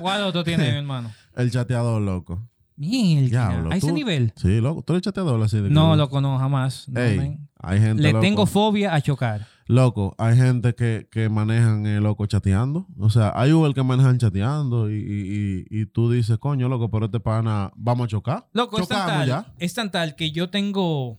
¿Cuál 0.00 0.22
otro 0.24 0.42
tiene, 0.44 0.70
mi 0.72 0.78
hermano? 0.78 1.12
El 1.36 1.50
chateador, 1.50 2.00
loco. 2.02 2.42
Mierda. 2.76 3.28
Diablo, 3.50 3.70
¿A 3.72 3.76
ese 3.76 3.88
tú- 3.88 3.94
nivel? 3.94 4.32
Sí, 4.36 4.60
loco. 4.60 4.82
¿Tú 4.82 4.92
eres 4.94 5.02
chateador 5.02 5.40
así 5.42 5.60
de 5.60 5.70
No, 5.70 5.92
que- 5.92 5.96
loco, 5.98 6.20
no, 6.20 6.38
jamás. 6.38 6.88
No, 6.88 7.00
Ey, 7.00 7.18
men. 7.18 7.48
hay 7.60 7.80
gente, 7.80 8.02
Le 8.02 8.12
loco. 8.12 8.20
tengo 8.20 8.46
fobia 8.46 8.94
a 8.94 9.00
chocar. 9.00 9.46
Loco, 9.68 10.14
hay 10.16 10.34
gente 10.34 10.74
que, 10.74 11.08
que 11.10 11.28
manejan 11.28 11.84
el 11.86 12.02
loco 12.02 12.24
chateando. 12.24 12.86
O 12.98 13.10
sea, 13.10 13.32
hay 13.36 13.52
Uber 13.52 13.74
que 13.74 13.82
manejan 13.82 14.16
chateando 14.16 14.90
y, 14.90 14.94
y, 14.96 15.66
y, 15.70 15.80
y 15.82 15.86
tú 15.86 16.10
dices, 16.10 16.38
coño, 16.38 16.68
loco, 16.70 16.90
pero 16.90 17.04
este 17.04 17.20
pana, 17.20 17.70
vamos 17.76 18.06
a 18.06 18.08
chocar. 18.08 18.48
Loco, 18.54 18.80
es 18.80 18.88
tan, 18.88 19.06
tal, 19.06 19.28
ya. 19.28 19.54
es 19.58 19.74
tan 19.74 19.90
tal 19.90 20.16
que 20.16 20.30
yo 20.30 20.48
tengo. 20.48 21.18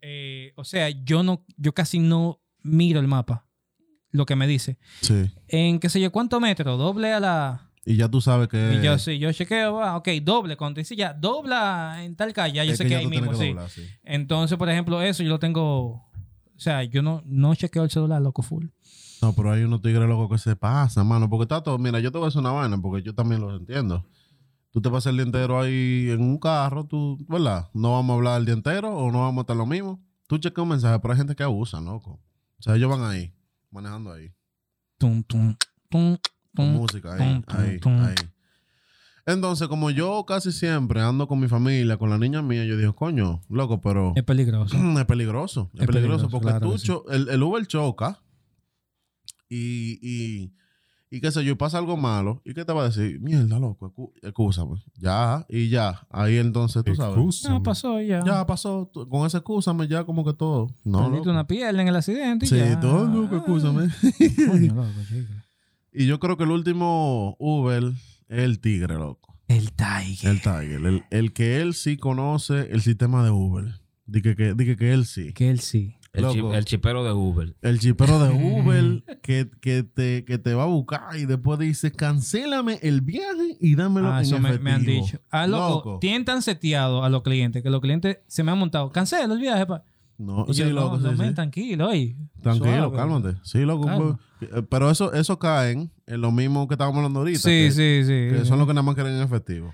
eh, 0.00 0.52
o 0.56 0.64
sea, 0.64 0.90
yo 0.90 1.22
no, 1.22 1.44
yo 1.56 1.72
casi 1.72 2.00
no 2.00 2.40
miro 2.62 2.98
el 2.98 3.06
mapa. 3.06 3.46
Lo 4.10 4.26
que 4.26 4.34
me 4.36 4.46
dice. 4.48 4.76
Sí. 5.00 5.30
En 5.48 5.78
qué 5.78 5.88
sé 5.88 6.00
yo, 6.00 6.10
¿cuántos 6.12 6.40
metros? 6.40 6.76
Doble 6.78 7.12
a 7.12 7.20
la. 7.20 7.70
Y 7.86 7.96
ya 7.96 8.08
tú 8.08 8.20
sabes 8.20 8.48
que. 8.48 8.74
Y 8.74 8.84
yo 8.84 8.98
sí, 8.98 9.18
yo 9.18 9.32
chequeo, 9.32 9.74
va, 9.74 9.96
ok, 9.96 10.08
doble. 10.22 10.56
Cuando 10.56 10.78
dice 10.80 10.96
ya, 10.96 11.14
dobla 11.14 12.02
en 12.02 12.14
tal 12.16 12.32
calle, 12.32 12.54
ya 12.56 12.64
yo 12.64 12.72
es 12.72 12.78
sé 12.78 12.84
que, 12.84 12.90
ya 12.90 12.98
ahí 12.98 13.06
mismo, 13.06 13.30
que 13.30 13.36
sí. 13.36 13.48
doblar, 13.48 13.70
sí. 13.70 13.86
Entonces, 14.02 14.58
por 14.58 14.68
ejemplo, 14.68 15.00
eso 15.00 15.22
yo 15.22 15.30
lo 15.30 15.38
tengo. 15.38 16.10
O 16.62 16.64
sea, 16.64 16.84
yo 16.84 17.02
no, 17.02 17.24
no 17.26 17.56
chequeo 17.56 17.82
el 17.82 17.90
celular, 17.90 18.22
loco, 18.22 18.40
full. 18.40 18.66
No, 19.20 19.32
pero 19.32 19.50
hay 19.50 19.64
unos 19.64 19.82
tigres 19.82 20.08
locos 20.08 20.30
que 20.30 20.38
se 20.38 20.54
pasan, 20.54 21.08
mano. 21.08 21.28
Porque 21.28 21.42
está 21.42 21.60
todo. 21.60 21.76
Mira, 21.76 21.98
yo 21.98 22.12
te 22.12 22.18
voy 22.18 22.26
a 22.26 22.28
hacer 22.28 22.38
una 22.38 22.52
vaina 22.52 22.80
porque 22.80 23.02
yo 23.02 23.12
también 23.16 23.40
lo 23.40 23.56
entiendo. 23.56 24.06
Tú 24.70 24.80
te 24.80 24.88
pasas 24.88 25.10
el 25.10 25.16
día 25.16 25.24
entero 25.24 25.60
ahí 25.60 26.08
en 26.08 26.20
un 26.20 26.38
carro, 26.38 26.84
tú, 26.84 27.18
¿verdad? 27.28 27.68
No 27.74 27.94
vamos 27.94 28.14
a 28.14 28.16
hablar 28.16 28.38
el 28.38 28.46
día 28.46 28.54
entero 28.54 28.96
o 28.96 29.10
no 29.10 29.22
vamos 29.22 29.38
a 29.38 29.42
estar 29.42 29.56
lo 29.56 29.66
mismo. 29.66 30.00
Tú 30.28 30.38
chequeas 30.38 30.62
un 30.62 30.68
mensaje, 30.68 31.00
pero 31.00 31.14
hay 31.14 31.18
gente 31.18 31.34
que 31.34 31.42
abusa, 31.42 31.80
loco. 31.80 32.20
O 32.60 32.62
sea, 32.62 32.76
ellos 32.76 32.88
van 32.88 33.10
ahí, 33.10 33.34
manejando 33.72 34.12
ahí. 34.12 34.32
Tum, 34.98 35.20
tum, 35.24 35.56
tum, 35.88 36.16
con 36.54 36.66
tum. 36.66 36.70
música 36.74 37.14
ahí, 37.14 37.42
tum, 37.42 37.80
tum, 37.80 37.92
ahí, 37.98 38.14
ahí. 38.16 38.31
Entonces, 39.24 39.68
como 39.68 39.90
yo 39.90 40.24
casi 40.26 40.50
siempre 40.50 41.00
ando 41.00 41.28
con 41.28 41.38
mi 41.38 41.46
familia, 41.46 41.96
con 41.96 42.10
la 42.10 42.18
niña 42.18 42.42
mía, 42.42 42.64
yo 42.64 42.76
dije, 42.76 42.92
coño, 42.92 43.40
loco, 43.48 43.80
pero 43.80 44.12
Es 44.16 44.24
peligroso. 44.24 44.76
es 44.98 45.04
peligroso. 45.06 45.70
Es, 45.74 45.80
Es 45.82 45.86
peligroso, 45.86 46.28
peligroso, 46.28 46.28
porque 46.30 46.48
claro 46.48 46.70
tú 46.72 46.78
sí. 46.78 46.92
el, 47.10 47.28
el 47.28 47.42
Uber 47.42 47.64
choca 47.66 48.20
y, 49.48 49.98
y, 50.02 50.52
y 51.10 51.20
qué 51.20 51.30
sé 51.30 51.44
yo, 51.44 51.56
pasa 51.56 51.78
algo 51.78 51.96
malo. 51.96 52.40
¿Y 52.44 52.52
qué 52.54 52.64
te 52.64 52.72
va 52.72 52.82
a 52.82 52.88
decir? 52.88 53.20
Mierda, 53.20 53.58
loco, 53.60 53.92
excúsame. 54.22 54.82
Ya, 54.96 55.44
y 55.48 55.68
ya. 55.68 56.06
Ahí 56.10 56.38
entonces, 56.38 56.82
tú 56.82 56.94
sabes. 56.96 57.14
Excúsame. 57.16 57.54
No, 57.54 57.62
pasó 57.62 58.00
ya. 58.00 58.24
Ya 58.24 58.44
pasó, 58.46 58.90
con 59.08 59.26
ese 59.26 59.36
excúsame 59.38 59.86
ya 59.86 60.04
como 60.04 60.24
que 60.24 60.32
todo. 60.32 60.68
No, 60.84 61.04
Perdiste 61.08 61.30
una 61.30 61.46
pierna 61.46 61.82
en 61.82 61.88
el 61.88 61.96
accidente 61.96 62.46
y 62.46 62.48
Sí, 62.48 62.56
ya. 62.56 62.80
todo, 62.80 63.06
loco, 63.06 63.36
excúsame. 63.36 63.88
Coño, 64.48 64.74
loco, 64.74 64.88
chico. 65.08 65.28
Y 65.94 66.06
yo 66.06 66.18
creo 66.18 66.38
que 66.38 66.44
el 66.44 66.50
último 66.50 67.36
Uber 67.38 67.92
el 68.32 68.58
tigre, 68.60 68.94
loco. 68.94 69.36
El 69.48 69.72
Tiger. 69.72 70.30
El 70.30 70.40
Tiger. 70.40 70.86
El, 70.86 71.04
el 71.10 71.32
que 71.32 71.60
él 71.60 71.74
sí 71.74 71.96
conoce 71.96 72.72
el 72.72 72.80
sistema 72.80 73.22
de 73.24 73.30
Uber. 73.30 73.80
Dije 74.06 74.34
que, 74.34 74.54
dije 74.54 74.76
que 74.76 74.92
él 74.92 75.04
sí. 75.06 75.32
Que 75.32 75.50
él 75.50 75.60
sí. 75.60 75.94
El, 76.14 76.28
chi- 76.28 76.38
Loco. 76.40 76.54
el 76.54 76.64
chipero 76.66 77.04
de 77.04 77.12
Uber. 77.12 77.56
El 77.62 77.78
chipero 77.78 78.18
de 78.18 78.30
Uber 78.34 79.02
que, 79.22 79.48
que, 79.62 79.82
te, 79.82 80.24
que 80.26 80.36
te 80.38 80.52
va 80.52 80.64
a 80.64 80.66
buscar 80.66 81.16
y 81.16 81.24
después 81.24 81.58
dice, 81.58 81.90
cancélame 81.90 82.78
el 82.82 83.00
viaje 83.00 83.56
y 83.60 83.74
dámelo 83.76 84.12
Ah, 84.12 84.18
en 84.18 84.22
eso 84.26 84.38
me, 84.38 84.58
me 84.58 84.72
han 84.72 84.82
efectivo". 84.82 85.06
dicho. 85.06 85.20
Ah, 85.30 85.46
loco, 85.46 85.98
tienen 86.00 86.26
tan 86.26 86.42
seteado 86.42 87.02
a 87.04 87.08
los 87.08 87.22
clientes 87.22 87.62
que 87.62 87.70
los 87.70 87.80
clientes 87.80 88.18
se 88.26 88.42
me 88.42 88.52
han 88.52 88.58
montado. 88.58 88.90
Cancela 88.92 89.32
el 89.32 89.40
viaje, 89.40 89.64
pa. 89.64 89.84
No, 90.18 90.44
Y 90.48 90.52
sí, 90.54 90.60
yo, 90.60 90.70
loco, 90.70 90.98
no, 90.98 91.16
sí, 91.16 91.22
no, 91.22 91.34
tranquilo, 91.34 91.88
oye. 91.88 92.14
Tranquilo, 92.42 92.90
suave. 92.90 92.96
cálmate. 92.96 93.36
Sí, 93.42 93.60
loco. 93.60 93.86
Calma. 93.86 94.20
Eh, 94.52 94.62
Pero 94.68 94.90
eso, 94.90 95.12
eso 95.12 95.38
caen 95.38 95.90
en 96.06 96.20
lo 96.20 96.32
mismo 96.32 96.68
que 96.68 96.74
estábamos 96.74 96.98
hablando 96.98 97.20
ahorita. 97.20 97.38
Sí, 97.40 97.48
que, 97.48 97.70
sí, 97.70 98.02
sí. 98.04 98.36
que 98.38 98.44
son 98.44 98.58
los 98.58 98.66
que 98.66 98.74
nada 98.74 98.82
más 98.84 98.94
quieren 98.94 99.14
en 99.14 99.22
efectivo. 99.22 99.72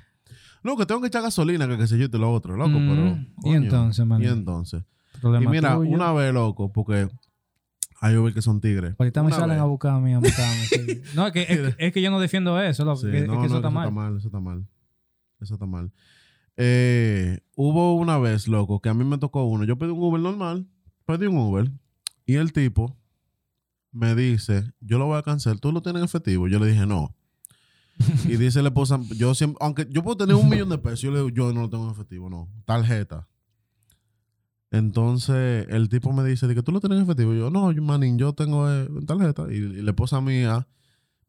No, 0.62 0.77
que 0.77 0.87
tengo 0.87 1.01
que 1.01 1.07
echar 1.07 1.23
gasolina, 1.23 1.69
que 1.69 1.79
qué 1.79 1.87
sé 1.87 1.99
yo, 1.99 2.07
y 2.07 2.19
lo 2.19 2.33
otro, 2.33 2.57
loco, 2.57 2.71
Mm, 2.79 2.89
pero... 2.89 3.53
y 3.53 3.55
entonces, 3.55 4.05
man. 4.05 4.23
Y 4.23 4.27
entonces. 4.27 4.83
Problema 5.21 5.45
Y 5.45 5.49
mira, 5.49 5.77
tuyo. 5.77 5.91
una 5.91 6.12
vez, 6.12 6.33
loco, 6.33 6.73
porque 6.73 7.09
hay 8.01 8.16
Uber 8.16 8.35
que 8.35 8.43
son 8.43 8.61
tigres. 8.61 8.95
Ahorita 8.99 9.23
me 9.23 9.31
salen 9.31 9.51
vez. 9.51 9.61
a 9.61 9.64
buscarme, 9.64 10.14
a 10.14 10.19
buscarme. 10.19 10.64
sí. 10.66 11.03
No, 11.14 11.27
es 11.27 11.33
que, 11.33 11.43
es, 11.43 11.75
es 11.79 11.93
que 11.93 12.03
yo 12.03 12.11
no 12.11 12.21
defiendo 12.21 12.61
eso, 12.61 12.85
loco. 12.85 13.01
Sí, 13.01 13.11
que, 13.11 13.19
es 13.19 13.27
no, 13.27 13.41
que 13.41 13.47
eso 13.47 13.61
no, 13.61 13.69
está 13.69 13.71
mal. 13.71 14.16
Eso 14.16 14.29
está 14.29 14.41
mal. 14.41 14.66
Eso 15.41 15.55
está 15.55 15.66
mal. 15.66 15.93
Eh, 16.57 17.39
hubo 17.55 17.95
una 17.95 18.19
vez, 18.19 18.49
loco, 18.49 18.81
que 18.81 18.89
a 18.89 18.95
mí 18.95 19.05
me 19.05 19.19
tocó 19.19 19.45
uno. 19.45 19.64
Yo 19.64 19.79
pedí 19.79 19.91
un 19.91 20.03
Uber 20.03 20.21
normal, 20.21 20.66
pedí 21.07 21.27
un 21.27 21.39
Uber, 21.39 21.71
y 22.27 22.35
el 22.35 22.53
tipo 22.53 22.98
me 23.93 24.14
dice, 24.14 24.72
yo 24.80 24.99
lo 24.99 25.07
voy 25.07 25.18
a 25.18 25.22
cancelar, 25.22 25.59
¿tú 25.59 25.72
lo 25.72 25.82
tienes 25.82 26.01
en 26.01 26.05
efectivo? 26.05 26.49
Yo 26.49 26.59
le 26.59 26.66
dije, 26.66 26.86
no. 26.86 27.14
y 28.24 28.36
dice 28.36 28.62
la 28.62 28.68
esposa, 28.68 29.01
yo 29.16 29.34
siempre, 29.34 29.59
aunque 29.61 29.86
yo 29.91 30.03
puedo 30.03 30.16
tener 30.16 30.36
un 30.36 30.49
millón 30.51 30.68
de 30.68 30.78
pesos, 30.78 31.01
yo 31.01 31.11
le 31.11 31.18
digo, 31.18 31.28
yo 31.30 31.53
no 31.53 31.62
lo 31.62 31.70
tengo 31.70 31.84
en 31.86 31.91
efectivo, 31.91 32.30
no. 32.30 32.49
Tarjeta. 32.64 33.26
Entonces, 34.70 35.66
el 35.70 35.89
tipo 35.89 36.12
me 36.12 36.22
dice, 36.24 36.47
de 36.47 36.55
que 36.55 36.62
tú 36.62 36.72
lo 36.72 36.80
tienes 36.80 36.99
en 36.99 37.05
efectivo. 37.05 37.32
Yo, 37.32 37.51
no, 37.51 37.72
manín, 37.82 38.18
yo 38.18 38.34
tengo 38.34 38.70
eh, 38.70 38.86
tarjeta. 39.07 39.47
Y, 39.51 39.55
y 39.57 39.82
la 39.82 39.91
esposa 39.93 40.20
mía 40.20 40.68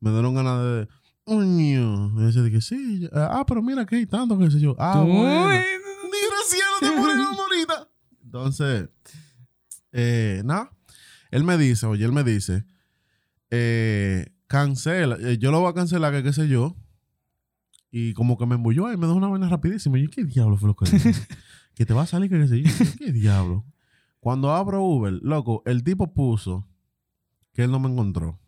me 0.02 0.12
dieron 0.12 0.36
ganas 0.36 0.62
de, 0.62 0.88
Uño. 1.30 2.20
Y 2.20 2.26
dice, 2.26 2.50
que 2.52 2.60
sí. 2.60 3.06
eh, 3.06 3.10
Ah, 3.14 3.46
pero 3.48 3.62
mira 3.62 3.86
que 3.86 3.98
hay 3.98 4.06
tanto, 4.08 4.38
que 4.38 4.50
sé 4.50 4.60
yo. 4.60 4.76
Ah, 4.80 5.02
bueno. 5.02 5.48
Desgraciado, 5.50 6.80
te 6.82 6.92
ponen 6.92 7.20
la 7.20 7.32
morita. 7.32 7.88
Entonces, 8.24 8.90
eh, 9.92 10.42
nada. 10.44 10.72
Él 11.30 11.44
me 11.44 11.58
dice, 11.58 11.86
oye, 11.86 12.06
él 12.06 12.12
me 12.12 12.24
dice, 12.24 12.66
eh, 13.52 14.34
cancela, 14.48 15.18
eh, 15.20 15.38
yo 15.38 15.52
lo 15.52 15.60
voy 15.60 15.70
a 15.70 15.74
cancelar, 15.74 16.14
que 16.14 16.24
qué 16.24 16.34
sé 16.34 16.48
yo. 16.48 16.76
Y 17.92 18.14
como 18.14 18.38
que 18.38 18.46
me 18.46 18.56
embulló 18.56 18.92
y 18.92 18.98
me 18.98 19.08
dejó 19.08 19.18
una 19.18 19.28
vaina 19.28 19.50
rapidísimo. 19.50 19.98
Y 19.98 20.04
yo, 20.04 20.10
¿qué 20.10 20.24
diablo 20.24 20.58
fue 20.58 20.68
lo 20.68 20.76
que 20.76 20.90
dije? 20.90 21.14
que 21.74 21.86
te 21.86 21.94
va 21.94 22.04
a 22.04 22.08
salir, 22.08 22.30
que 22.30 22.40
qué 22.40 22.48
sé 22.48 22.62
yo. 22.62 22.70
Yo, 22.70 22.86
¿Qué 22.98 23.12
diablo? 23.12 23.66
Cuando 24.20 24.52
abro 24.52 24.84
Uber, 24.84 25.14
loco, 25.22 25.64
el 25.66 25.84
tipo 25.84 26.14
puso 26.14 26.68
que 27.54 27.64
él 27.64 27.72
no 27.72 27.80
me 27.80 27.90
encontró. 27.90 28.40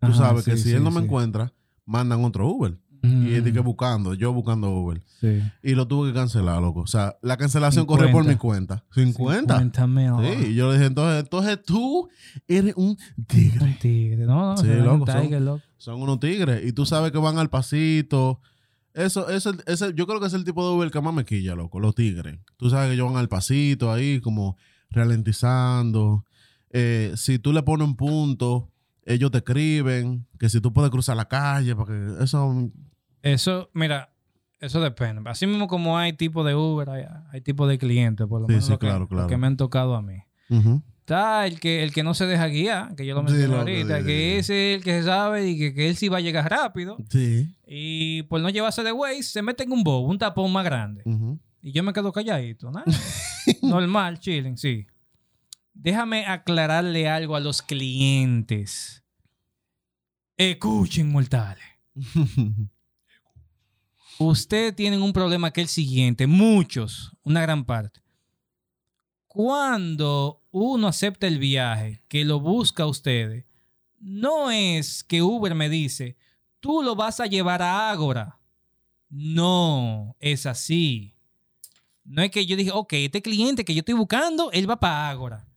Tú 0.00 0.08
Ajá, 0.08 0.14
sabes 0.14 0.44
que 0.44 0.56
si 0.56 0.70
sí, 0.70 0.72
él 0.72 0.82
no 0.82 0.90
me 0.90 1.02
encuentra, 1.02 1.52
mandan 1.84 2.24
otro 2.24 2.48
Uber. 2.48 2.78
Mm, 3.02 3.26
Y 3.48 3.52
que 3.52 3.60
buscando, 3.60 4.14
yo 4.14 4.32
buscando 4.32 4.70
Uber. 4.70 5.02
sí. 5.20 5.40
Y 5.62 5.74
lo 5.74 5.86
tuve 5.88 6.08
que 6.10 6.14
cancelar, 6.14 6.60
loco. 6.60 6.80
O 6.80 6.86
sea, 6.86 7.16
la 7.22 7.36
cancelación 7.36 7.86
corrió 7.86 8.10
por 8.12 8.24
50. 8.24 8.32
mi 8.32 8.38
cuenta. 8.38 8.84
50. 8.94 9.58
50 9.58 9.86
mil. 9.86 10.10
Sí, 10.44 10.50
y 10.50 10.54
yo 10.54 10.68
le 10.68 10.74
dije, 10.74 10.86
entonces, 10.86 11.20
entonces 11.22 11.62
tú 11.64 12.08
eres 12.46 12.74
un 12.76 12.96
tigre. 13.26 13.64
Un 13.64 13.78
tigre. 13.78 14.26
No, 14.26 14.50
no, 14.50 14.56
Sí, 14.56 14.66
ve 14.66 14.80
un 14.80 14.84
loco, 14.86 15.06
son- 15.10 15.22
tiger, 15.22 15.42
loco. 15.42 15.62
Son 15.78 16.02
unos 16.02 16.20
tigres. 16.20 16.62
Y 16.66 16.72
tú 16.72 16.84
sabes 16.84 17.10
que 17.12 17.18
van 17.18 17.38
al 17.38 17.48
pasito. 17.48 18.40
Eso, 18.92 19.30
eso, 19.30 19.52
ese, 19.66 19.94
yo 19.94 20.06
creo 20.06 20.20
que 20.20 20.26
es 20.26 20.34
el 20.34 20.44
tipo 20.44 20.68
de 20.68 20.74
Uber 20.76 20.90
que 20.90 21.00
más 21.00 21.14
me 21.14 21.24
quilla, 21.24 21.54
loco. 21.54 21.80
Los 21.80 21.94
tigres. 21.94 22.38
Tú 22.58 22.68
sabes 22.70 22.88
que 22.88 22.94
ellos 22.94 23.08
van 23.08 23.16
al 23.18 23.28
pasito 23.28 23.90
ahí, 23.92 24.20
como 24.20 24.56
ralentizando. 24.90 26.24
Eh, 26.70 27.12
si 27.16 27.38
tú 27.38 27.52
le 27.52 27.62
pones 27.62 27.86
un 27.86 27.96
punto, 27.96 28.70
ellos 29.04 29.30
te 29.30 29.38
escriben 29.38 30.26
que 30.38 30.48
si 30.48 30.60
tú 30.60 30.72
puedes 30.72 30.90
cruzar 30.90 31.16
la 31.16 31.26
calle, 31.28 31.74
porque 31.74 32.14
eso. 32.20 32.70
Eso, 33.22 33.70
mira, 33.74 34.12
eso 34.60 34.80
depende. 34.80 35.28
Así 35.30 35.46
mismo 35.46 35.66
como 35.68 35.98
hay 35.98 36.12
tipo 36.12 36.44
de 36.44 36.54
Uber, 36.54 36.88
hay, 36.90 37.04
hay 37.32 37.40
tipo 37.40 37.66
de 37.66 37.78
clientes, 37.78 38.26
por 38.26 38.40
lo 38.42 38.46
Sí, 38.46 38.52
menos 38.52 38.64
sí, 38.66 38.70
lo 38.72 38.78
que- 38.78 38.86
claro, 38.86 39.00
lo 39.00 39.08
claro. 39.08 39.26
que 39.26 39.36
me 39.36 39.46
han 39.46 39.56
tocado 39.56 39.94
a 39.94 40.02
mí. 40.02 40.16
Está 41.00 41.46
el 41.46 41.58
que, 41.60 41.82
el 41.82 41.92
que 41.92 42.02
no 42.04 42.14
se 42.14 42.26
deja 42.26 42.46
guiar, 42.46 42.94
que 42.94 43.04
yo 43.04 43.14
lo 43.14 43.22
mencioné 43.22 43.56
ahorita, 43.56 44.04
que 44.04 44.38
ese 44.38 44.72
es 44.74 44.78
el 44.78 44.84
que 44.84 44.92
se 45.00 45.04
sabe 45.04 45.48
y 45.48 45.58
que, 45.58 45.74
que 45.74 45.88
él 45.88 45.96
sí 45.96 46.08
va 46.08 46.18
a 46.18 46.20
llegar 46.20 46.48
rápido. 46.50 46.96
Sí. 47.08 47.54
Y 47.66 48.22
por 48.24 48.40
no 48.40 48.48
llevarse 48.48 48.82
de 48.84 48.92
Waze, 48.92 49.22
se 49.24 49.42
mete 49.42 49.64
en 49.64 49.72
un 49.72 49.82
bobo, 49.82 50.08
un 50.08 50.18
tapón 50.18 50.52
más 50.52 50.64
grande. 50.64 51.02
Y 51.62 51.72
yo 51.72 51.82
me 51.82 51.92
quedo 51.92 52.12
calladito, 52.12 52.70
¿no? 52.70 52.82
Normal, 53.62 54.18
chilling, 54.20 54.56
sí. 54.56 54.86
Déjame 55.74 56.26
aclararle 56.26 57.08
algo 57.08 57.34
a 57.36 57.40
los 57.40 57.60
clientes. 57.62 59.02
Escuchen, 60.36 61.10
mortales. 61.10 61.64
Ustedes 64.22 64.76
tienen 64.76 65.00
un 65.00 65.14
problema 65.14 65.50
que 65.50 65.62
es 65.62 65.64
el 65.64 65.70
siguiente, 65.70 66.26
muchos, 66.26 67.10
una 67.22 67.40
gran 67.40 67.64
parte. 67.64 68.02
Cuando 69.26 70.42
uno 70.50 70.88
acepta 70.88 71.26
el 71.26 71.38
viaje, 71.38 72.02
que 72.06 72.26
lo 72.26 72.38
busca 72.38 72.82
a 72.82 72.86
ustedes, 72.86 73.46
no 73.98 74.50
es 74.50 75.02
que 75.04 75.22
Uber 75.22 75.54
me 75.54 75.70
dice, 75.70 76.18
tú 76.60 76.82
lo 76.82 76.94
vas 76.94 77.18
a 77.20 77.28
llevar 77.28 77.62
a 77.62 77.88
Ágora. 77.88 78.38
No, 79.08 80.14
es 80.20 80.44
así. 80.44 81.16
No 82.04 82.20
es 82.20 82.30
que 82.30 82.44
yo 82.44 82.56
dije, 82.56 82.72
ok, 82.74 82.92
este 82.92 83.22
cliente 83.22 83.64
que 83.64 83.74
yo 83.74 83.78
estoy 83.78 83.94
buscando, 83.94 84.52
él 84.52 84.68
va 84.68 84.78
para 84.78 85.08
Ágora. 85.08 85.48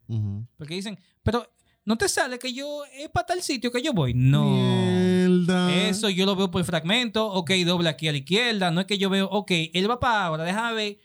Porque 0.55 0.75
dicen, 0.75 0.97
pero 1.21 1.45
no 1.83 1.97
te 1.97 2.07
sale 2.07 2.39
que 2.39 2.53
yo 2.53 2.85
es 2.85 3.09
para 3.09 3.25
tal 3.25 3.41
sitio 3.41 3.73
que 3.73 3.81
yo 3.81 3.91
voy. 3.91 4.13
No. 4.13 5.02
Izquierda. 5.43 5.89
Eso 5.89 6.09
yo 6.09 6.25
lo 6.25 6.35
veo 6.35 6.49
por 6.51 6.63
fragmento. 6.63 7.27
Ok, 7.31 7.51
doble 7.65 7.89
aquí 7.89 8.07
a 8.07 8.11
la 8.11 8.17
izquierda. 8.17 8.71
No 8.71 8.81
es 8.81 8.87
que 8.87 8.97
yo 8.97 9.09
veo, 9.09 9.27
ok, 9.29 9.51
él 9.73 9.89
va 9.89 9.99
para 9.99 10.25
ahora. 10.25 10.43
Déjame 10.43 10.73
ver 10.73 10.99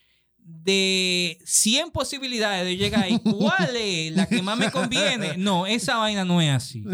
de 0.49 1.39
100 1.45 1.91
posibilidades 1.91 2.65
de 2.65 2.77
llegar 2.77 3.05
ahí. 3.05 3.19
¿Cuál 3.39 3.77
es 3.77 4.13
la 4.17 4.27
que 4.27 4.43
más 4.43 4.59
me 4.59 4.71
conviene? 4.71 5.37
No, 5.37 5.67
esa 5.67 5.97
vaina 5.99 6.25
no 6.25 6.41
es 6.41 6.51
así. 6.51 6.85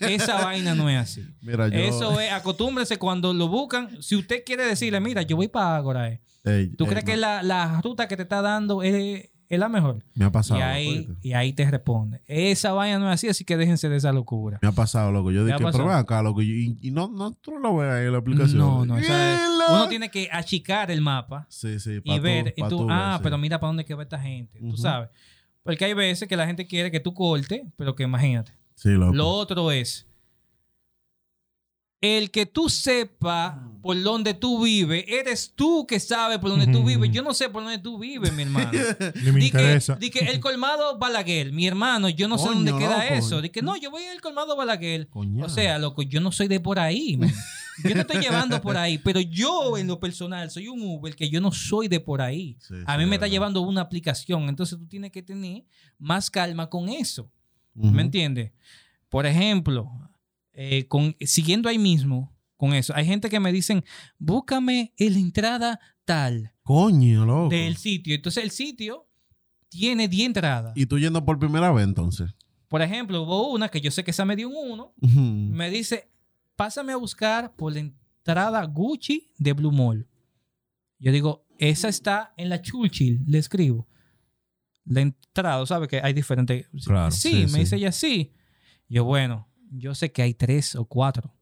Esa 0.00 0.42
vaina 0.42 0.74
no 0.74 0.88
es 0.88 0.98
así. 0.98 1.24
Mira, 1.42 1.68
yo. 1.68 1.78
Eso 1.78 2.20
es, 2.20 2.32
acostúmbrese 2.32 2.98
cuando 2.98 3.32
lo 3.34 3.48
buscan. 3.48 4.02
Si 4.02 4.16
usted 4.16 4.42
quiere 4.44 4.64
decirle, 4.64 5.00
mira, 5.00 5.22
yo 5.22 5.36
voy 5.36 5.48
para 5.48 5.76
Ágora. 5.76 6.08
eh. 6.08 6.20
¿Tú 6.76 6.84
ey, 6.84 6.90
crees 6.90 7.04
que 7.04 7.16
la, 7.16 7.42
la 7.42 7.80
ruta 7.80 8.08
que 8.08 8.16
te 8.16 8.22
está 8.22 8.42
dando 8.42 8.82
es, 8.82 9.30
es 9.48 9.58
la 9.58 9.68
mejor? 9.68 10.04
Me 10.14 10.24
ha 10.24 10.32
pasado. 10.32 10.60
Y 10.60 10.62
ahí, 10.62 10.98
loco, 11.06 11.18
y 11.22 11.32
ahí 11.32 11.52
te 11.52 11.70
responde. 11.70 12.22
Esa 12.26 12.72
vaina 12.72 12.98
no 12.98 13.08
es 13.08 13.14
así, 13.14 13.28
así 13.28 13.44
que 13.44 13.56
déjense 13.56 13.88
de 13.88 13.96
esa 13.96 14.12
locura. 14.12 14.58
Me 14.62 14.68
ha 14.68 14.72
pasado, 14.72 15.12
loco. 15.12 15.30
Yo 15.30 15.44
¿Te 15.44 15.52
dije, 15.52 15.64
pero 15.72 15.90
acá, 15.90 16.22
loco. 16.22 16.42
Y, 16.42 16.78
y 16.80 16.90
no, 16.90 17.08
no, 17.08 17.32
tú 17.32 17.52
no 17.52 17.58
lo 17.60 17.76
ves 17.76 17.90
ahí 17.92 18.06
en 18.06 18.12
la 18.12 18.18
aplicación. 18.18 18.58
No, 18.58 18.84
no. 18.86 18.94
o 18.94 19.00
sea, 19.00 19.48
uno 19.70 19.88
tiene 19.88 20.10
que 20.10 20.28
achicar 20.30 20.90
el 20.90 21.00
mapa 21.00 21.46
Sí, 21.48 21.78
sí. 21.80 22.00
y 22.02 22.18
ver. 22.18 22.54
y 22.56 22.62
tú, 22.68 22.86
ah, 22.90 23.14
sí. 23.16 23.20
pero 23.22 23.38
mira 23.38 23.58
para 23.60 23.68
dónde 23.68 23.84
que 23.84 23.94
va 23.94 24.02
esta 24.02 24.18
gente. 24.18 24.58
Tú 24.58 24.76
sabes. 24.76 25.08
Porque 25.62 25.84
hay 25.86 25.94
veces 25.94 26.28
que 26.28 26.36
la 26.36 26.46
gente 26.46 26.66
quiere 26.66 26.90
que 26.90 27.00
tú 27.00 27.14
cortes, 27.14 27.62
pero 27.76 27.94
que 27.94 28.02
imagínate. 28.02 28.52
Sí, 28.74 28.90
loco. 28.90 29.14
Lo 29.14 29.28
otro 29.28 29.70
es 29.70 30.06
el 32.04 32.30
que 32.30 32.44
tú 32.44 32.68
sepas 32.68 33.54
por 33.82 34.00
dónde 34.02 34.34
tú 34.34 34.62
vives, 34.64 35.04
eres 35.08 35.52
tú 35.54 35.86
que 35.86 35.98
sabes 36.00 36.38
por 36.38 36.50
dónde 36.50 36.66
tú 36.66 36.84
vives. 36.84 37.10
Yo 37.10 37.22
no 37.22 37.32
sé 37.34 37.48
por 37.48 37.62
dónde 37.62 37.78
tú 37.78 37.98
vives, 37.98 38.32
mi 38.32 38.42
hermano. 38.42 38.70
Ni 39.24 39.32
me 39.32 39.40
Di 39.40 39.50
que, 39.50 39.58
interesa. 39.58 39.96
di 39.96 40.10
que 40.10 40.20
el 40.20 40.40
colmado 40.40 40.98
Balaguer, 40.98 41.52
mi 41.52 41.66
hermano, 41.66 42.08
yo 42.08 42.28
no 42.28 42.36
sé 42.38 42.44
Coño, 42.46 42.56
dónde 42.56 42.72
queda 42.78 43.02
loco. 43.04 43.14
eso. 43.14 43.40
Di 43.42 43.50
que 43.50 43.62
no, 43.62 43.76
yo 43.76 43.90
voy 43.90 44.04
al 44.04 44.20
colmado 44.20 44.54
Balaguer. 44.56 45.08
Coñac. 45.08 45.46
O 45.46 45.48
sea, 45.48 45.78
loco, 45.78 46.02
yo 46.02 46.20
no 46.20 46.30
soy 46.32 46.48
de 46.48 46.60
por 46.60 46.78
ahí, 46.78 47.16
man. 47.16 47.32
Yo 47.82 47.92
te 47.92 48.00
estoy 48.00 48.20
llevando 48.20 48.60
por 48.62 48.76
ahí, 48.76 48.98
pero 48.98 49.20
yo 49.20 49.76
en 49.76 49.86
lo 49.88 49.98
personal 49.98 50.48
soy 50.50 50.68
un 50.68 50.80
Uber 50.80 51.16
que 51.16 51.28
yo 51.28 51.40
no 51.40 51.50
soy 51.52 51.88
de 51.88 51.98
por 52.00 52.22
ahí. 52.22 52.56
Sí, 52.60 52.74
A 52.86 52.92
sí, 52.94 52.98
mí 52.98 53.04
me 53.04 53.04
es 53.04 53.12
está 53.12 53.24
verdad. 53.24 53.28
llevando 53.32 53.60
una 53.62 53.80
aplicación, 53.80 54.48
entonces 54.48 54.78
tú 54.78 54.86
tienes 54.86 55.10
que 55.10 55.22
tener 55.22 55.64
más 55.98 56.30
calma 56.30 56.68
con 56.70 56.88
eso. 56.88 57.28
¿Me 57.74 58.02
entiendes? 58.02 58.52
Por 59.08 59.26
ejemplo, 59.26 59.90
eh, 60.54 60.86
con, 60.88 61.16
siguiendo 61.20 61.68
ahí 61.68 61.78
mismo 61.78 62.32
con 62.56 62.72
eso, 62.74 62.94
hay 62.96 63.04
gente 63.04 63.28
que 63.28 63.40
me 63.40 63.52
dicen, 63.52 63.84
búscame 64.18 64.92
en 64.96 65.12
la 65.12 65.18
entrada 65.18 65.80
tal 66.04 66.52
Coño, 66.62 67.24
loco. 67.26 67.48
del 67.50 67.76
sitio. 67.76 68.14
Entonces 68.14 68.42
el 68.44 68.50
sitio 68.50 69.06
tiene 69.68 70.08
10 70.08 70.26
entradas. 70.26 70.72
Y 70.76 70.86
tú 70.86 70.98
yendo 70.98 71.24
por 71.24 71.38
primera 71.38 71.72
vez, 71.72 71.84
entonces. 71.84 72.30
Por 72.68 72.80
ejemplo, 72.82 73.22
hubo 73.22 73.50
una 73.52 73.68
que 73.68 73.80
yo 73.80 73.90
sé 73.90 74.02
que 74.04 74.12
esa 74.12 74.24
me 74.24 74.36
dio 74.36 74.48
un 74.48 74.70
1, 74.72 74.94
Ujú. 75.02 75.20
me 75.20 75.68
dice, 75.70 76.08
pásame 76.56 76.92
a 76.92 76.96
buscar 76.96 77.54
por 77.54 77.72
la 77.72 77.80
entrada 77.80 78.64
Gucci 78.64 79.30
de 79.38 79.52
Blue 79.52 79.72
Mall. 79.72 80.08
Yo 80.98 81.12
digo, 81.12 81.44
esa 81.58 81.88
está 81.88 82.32
en 82.36 82.48
la 82.48 82.62
Churchill, 82.62 83.20
le 83.26 83.38
escribo. 83.38 83.86
La 84.86 85.00
entrada, 85.02 85.64
¿sabes? 85.66 85.88
Que 85.88 86.00
hay 86.02 86.12
diferentes. 86.12 86.66
Claro, 86.84 87.10
Sí, 87.10 87.30
sí, 87.30 87.42
me 87.42 87.48
sí. 87.48 87.58
dice 87.60 87.76
ella 87.76 87.92
sí. 87.92 88.32
Yo, 88.88 89.04
bueno, 89.04 89.48
yo 89.78 89.94
sé 89.94 90.12
que 90.12 90.22
hay 90.22 90.34
tres 90.34 90.74
o 90.76 90.84
cuatro. 90.84 91.34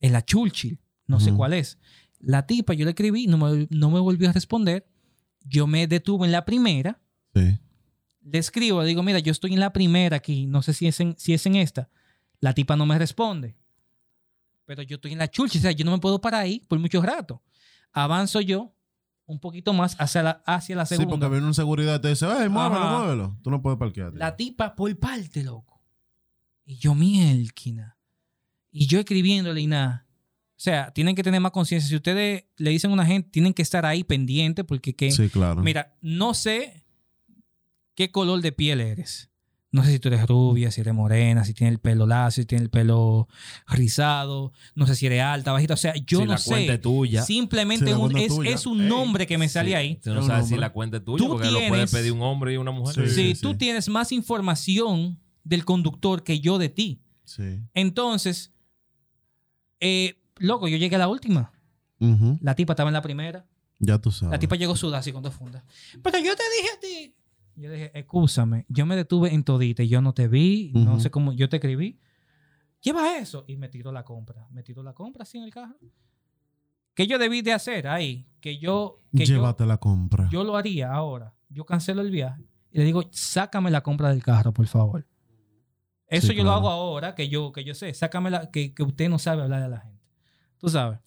En 0.00 0.12
la 0.12 0.24
Churchill, 0.24 0.80
no 1.06 1.18
sé 1.20 1.32
cuál 1.32 1.52
es. 1.54 1.78
La 2.20 2.46
tipa, 2.46 2.74
yo 2.74 2.84
le 2.84 2.90
escribí, 2.92 3.26
no 3.26 3.38
me, 3.38 3.66
no 3.70 3.90
me 3.90 3.98
volvió 4.00 4.28
a 4.28 4.32
responder. 4.32 4.86
Yo 5.44 5.66
me 5.66 5.86
detuve 5.86 6.26
en 6.26 6.32
la 6.32 6.44
primera. 6.44 7.00
Sí. 7.34 7.58
Le 8.22 8.38
escribo, 8.38 8.82
le 8.82 8.88
digo, 8.88 9.02
mira, 9.02 9.18
yo 9.18 9.32
estoy 9.32 9.54
en 9.54 9.60
la 9.60 9.72
primera 9.72 10.16
aquí, 10.18 10.46
no 10.46 10.60
sé 10.62 10.72
si 10.74 10.86
es 10.86 11.00
en, 11.00 11.14
si 11.18 11.32
es 11.34 11.46
en 11.46 11.56
esta. 11.56 11.88
La 12.40 12.52
tipa 12.54 12.76
no 12.76 12.86
me 12.86 12.98
responde. 12.98 13.56
Pero 14.66 14.82
yo 14.82 14.96
estoy 14.96 15.12
en 15.12 15.18
la 15.18 15.28
Churchill, 15.30 15.60
o 15.60 15.62
sea, 15.62 15.72
yo 15.72 15.84
no 15.84 15.92
me 15.92 15.98
puedo 15.98 16.20
parar 16.20 16.42
ahí 16.42 16.60
por 16.60 16.78
mucho 16.78 17.00
rato. 17.00 17.42
Avanzo 17.92 18.40
yo 18.40 18.74
un 19.24 19.38
poquito 19.40 19.72
más 19.72 19.96
hacia 19.98 20.22
la, 20.22 20.42
hacia 20.46 20.76
la 20.76 20.84
Sí, 20.86 20.96
segunda. 20.96 21.10
porque 21.26 21.28
viene 21.32 21.46
un 21.46 21.54
seguridad 21.54 21.96
y 21.98 22.00
te 22.02 22.08
dice, 22.08 22.26
¡ay, 22.26 22.48
muévelo, 22.48 22.98
muévelo! 22.98 23.38
Tú 23.42 23.50
no 23.50 23.60
puedes 23.62 23.78
parquear. 23.78 24.12
La 24.14 24.36
tipa 24.36 24.74
por 24.74 24.94
parte, 24.98 25.42
loco. 25.42 25.77
Y 26.70 26.76
yo, 26.76 26.94
mielquina. 26.94 27.96
Y 28.70 28.86
yo 28.86 28.98
escribiéndole 28.98 29.62
y 29.62 29.66
nada. 29.66 30.06
O 30.50 30.60
sea, 30.60 30.92
tienen 30.92 31.14
que 31.14 31.22
tener 31.22 31.40
más 31.40 31.52
conciencia. 31.52 31.88
Si 31.88 31.96
ustedes 31.96 32.44
le 32.56 32.70
dicen 32.70 32.90
a 32.90 32.94
una 32.94 33.06
gente, 33.06 33.30
tienen 33.30 33.54
que 33.54 33.62
estar 33.62 33.86
ahí 33.86 34.04
pendiente 34.04 34.64
porque 34.64 34.94
que... 34.94 35.10
Sí, 35.10 35.30
claro. 35.30 35.62
Mira, 35.62 35.96
no 36.02 36.34
sé 36.34 36.84
qué 37.94 38.10
color 38.10 38.42
de 38.42 38.52
piel 38.52 38.82
eres. 38.82 39.30
No 39.70 39.82
sé 39.82 39.92
si 39.92 39.98
tú 39.98 40.08
eres 40.08 40.26
rubia, 40.26 40.70
si 40.70 40.80
eres 40.82 40.92
morena, 40.92 41.42
si 41.44 41.54
tienes 41.54 41.72
el 41.72 41.78
pelo 41.80 42.06
lacio, 42.06 42.42
si 42.42 42.46
tienes 42.46 42.64
el 42.64 42.70
pelo 42.70 43.28
rizado. 43.66 44.52
No 44.74 44.86
sé 44.86 44.94
si 44.94 45.06
eres 45.06 45.22
alta, 45.22 45.52
bajita. 45.52 45.72
O 45.74 45.78
sea, 45.78 45.94
yo 46.06 46.18
si 46.20 46.24
no 46.26 46.32
la 46.32 46.38
cuenta 46.38 46.72
sé. 46.72 46.74
es 46.74 46.80
tuya. 46.82 47.22
Simplemente 47.22 47.84
Si 47.86 47.90
la 47.92 47.96
un- 47.98 48.02
cuenta 48.10 48.20
es 48.20 48.26
es, 48.30 48.36
tuya. 48.36 48.50
es 48.50 48.66
un 48.66 48.82
Ey, 48.82 48.88
nombre 48.88 49.26
que 49.26 49.38
me 49.38 49.48
sale 49.48 49.70
Sí, 49.70 49.74
ahí. 49.74 49.96
Tú 50.02 50.12
no 50.12 50.22
sabes 50.22 50.48
si 50.48 50.56
la 50.56 50.70
cuenta 50.72 50.98
es 50.98 51.04
tuya 51.04 51.18
Tú 51.24 51.28
porque 51.32 51.50
lo 51.50 51.60
puede 51.68 51.86
pedir 51.86 52.12
un 52.12 52.22
hombre 52.22 52.52
y 52.52 52.56
una 52.58 52.72
mujer. 52.72 53.08
Sí. 53.10 53.34
tú 53.40 53.54
tienes 53.56 53.88
más 53.88 54.10
información 54.12 55.18
del 55.48 55.64
conductor 55.64 56.22
que 56.22 56.40
yo 56.40 56.58
de 56.58 56.68
ti. 56.68 57.00
Sí. 57.24 57.60
Entonces, 57.74 58.52
eh, 59.80 60.20
loco, 60.36 60.68
yo 60.68 60.76
llegué 60.76 60.96
a 60.96 61.00
la 61.00 61.08
última. 61.08 61.52
La 62.40 62.54
tipa 62.54 62.74
estaba 62.74 62.90
en 62.90 62.94
la 62.94 63.02
primera. 63.02 63.44
Ya 63.80 63.98
tú 63.98 64.10
sabes. 64.12 64.32
La 64.32 64.38
tipa 64.38 64.56
llegó 64.56 64.76
sudada 64.76 64.98
así 64.98 65.12
con 65.12 65.22
dos 65.22 65.34
fundas. 65.34 65.64
Pero 66.02 66.18
yo 66.18 66.36
te 66.36 66.42
dije 66.56 66.68
a 66.76 66.80
ti. 66.80 67.14
Yo 67.56 67.72
dije, 67.72 67.90
escúchame, 67.98 68.66
yo 68.68 68.86
me 68.86 68.94
detuve 68.94 69.34
en 69.34 69.42
todita 69.42 69.82
y 69.82 69.88
yo 69.88 70.00
no 70.00 70.14
te 70.14 70.28
vi, 70.28 70.70
no 70.74 71.00
sé 71.00 71.10
cómo, 71.10 71.32
yo 71.32 71.48
te 71.48 71.56
escribí. 71.56 71.98
Lleva 72.80 73.18
eso. 73.18 73.44
Y 73.48 73.56
me 73.56 73.68
tiró 73.68 73.90
la 73.90 74.04
compra. 74.04 74.46
Me 74.52 74.62
tiró 74.62 74.84
la 74.84 74.92
compra 74.92 75.24
así 75.24 75.38
en 75.38 75.44
el 75.44 75.50
carro. 75.50 75.76
¿Qué 76.94 77.08
yo 77.08 77.18
debí 77.18 77.42
de 77.42 77.52
hacer 77.52 77.88
ahí? 77.88 78.28
Que 78.40 78.58
yo, 78.58 79.02
que 79.16 79.26
yo, 79.26 79.36
Llévate 79.36 79.66
la 79.66 79.78
compra. 79.78 80.28
yo 80.30 80.44
lo 80.44 80.56
haría 80.56 80.92
ahora. 80.92 81.34
Yo 81.48 81.64
cancelo 81.64 82.02
el 82.02 82.10
viaje 82.10 82.44
y 82.70 82.78
le 82.78 82.84
digo, 82.84 83.02
sácame 83.10 83.70
la 83.70 83.80
compra 83.80 84.10
del 84.10 84.22
carro, 84.22 84.52
por 84.52 84.66
favor. 84.66 85.06
Eso 86.08 86.28
Sí, 86.28 86.34
yo 86.36 86.44
lo 86.44 86.52
hago 86.52 86.68
ahora, 86.70 87.14
que 87.14 87.28
yo, 87.28 87.52
que 87.52 87.64
yo 87.64 87.74
sé. 87.74 87.92
Sácame 87.94 88.30
la, 88.30 88.50
que, 88.50 88.72
que 88.74 88.82
usted 88.82 89.08
no 89.08 89.18
sabe 89.18 89.42
hablar 89.42 89.62
a 89.62 89.68
la 89.68 89.80
gente. 89.80 90.02
Tú 90.58 90.68
sabes. 90.68 90.98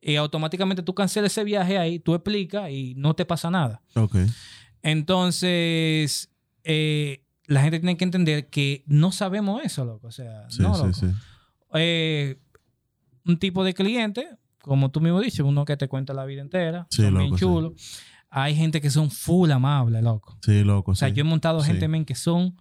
Y 0.00 0.16
automáticamente 0.16 0.82
tú 0.82 0.94
cancelas 0.94 1.32
ese 1.32 1.44
viaje 1.44 1.76
ahí, 1.76 1.98
tú 1.98 2.14
explicas 2.14 2.70
y 2.70 2.94
no 2.96 3.14
te 3.14 3.24
pasa 3.26 3.50
nada. 3.50 3.82
Ok. 3.94 4.16
Entonces, 4.82 6.30
eh, 6.64 7.24
la 7.46 7.62
gente 7.62 7.78
tiene 7.80 7.96
que 7.96 8.04
entender 8.04 8.48
que 8.48 8.84
no 8.86 9.10
sabemos 9.12 9.62
eso, 9.64 9.84
loco. 9.84 10.06
O 10.06 10.10
sea, 10.12 10.48
Sí, 10.50 10.62
no, 10.62 10.74
sí, 10.74 10.80
loco. 10.82 10.92
sí. 10.94 11.06
Eh, 11.74 12.38
un 13.26 13.38
tipo 13.38 13.64
de 13.64 13.74
cliente, 13.74 14.28
como 14.62 14.90
tú 14.90 15.00
mismo 15.00 15.20
dices, 15.20 15.40
uno 15.40 15.64
que 15.64 15.76
te 15.76 15.88
cuenta 15.88 16.14
la 16.14 16.24
vida 16.24 16.40
entera, 16.42 16.86
Sí, 16.90 17.02
son 17.02 17.14
bien 17.14 17.24
loco, 17.26 17.36
sí. 17.36 17.40
chulos. 17.44 17.72
Hay 18.30 18.54
gente 18.54 18.80
que 18.80 18.90
son 18.90 19.10
full 19.10 19.50
amables, 19.50 20.02
loco. 20.02 20.38
Sí, 20.42 20.62
loco. 20.62 20.92
O 20.92 20.94
sea, 20.94 21.08
sí. 21.08 21.14
yo 21.14 21.22
he 21.22 21.24
montado 21.24 21.60
Sí. 21.60 21.66
gente, 21.68 21.88
men, 21.88 22.04
que 22.04 22.14
son 22.14 22.56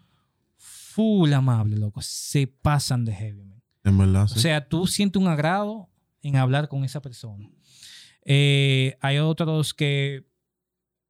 full 0.98 1.32
amables, 1.32 1.78
loco. 1.80 2.02
Se 2.02 2.48
pasan 2.48 3.06
de 3.06 3.14
heavy, 3.14 3.44
men. 3.44 3.62
En 3.84 3.98
verdad, 4.00 4.28
sí. 4.28 4.34
O 4.40 4.42
sea, 4.42 4.68
tú 4.68 4.88
sientes 4.88 5.22
un 5.22 5.28
agrado 5.28 5.90
en 6.24 6.36
hablar 6.38 6.68
con 6.68 6.84
esa 6.84 7.02
persona. 7.04 7.48
Eh, 8.26 8.98
hay 9.00 9.20
otros 9.20 9.76
que 9.76 10.26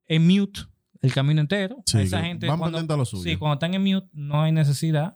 en 0.07 0.27
mute 0.27 0.59
el 1.01 1.13
camino 1.13 1.39
entero. 1.39 1.77
Sí, 1.85 1.99
esa 1.99 2.21
gente 2.21 2.47
van 2.47 2.59
cuando, 2.59 2.93
a 2.93 2.97
lo 2.97 3.05
suyo. 3.05 3.23
sí, 3.23 3.37
cuando 3.37 3.53
están 3.53 3.73
en 3.73 3.83
mute 3.83 4.09
no 4.11 4.41
hay 4.43 4.51
necesidad. 4.51 5.15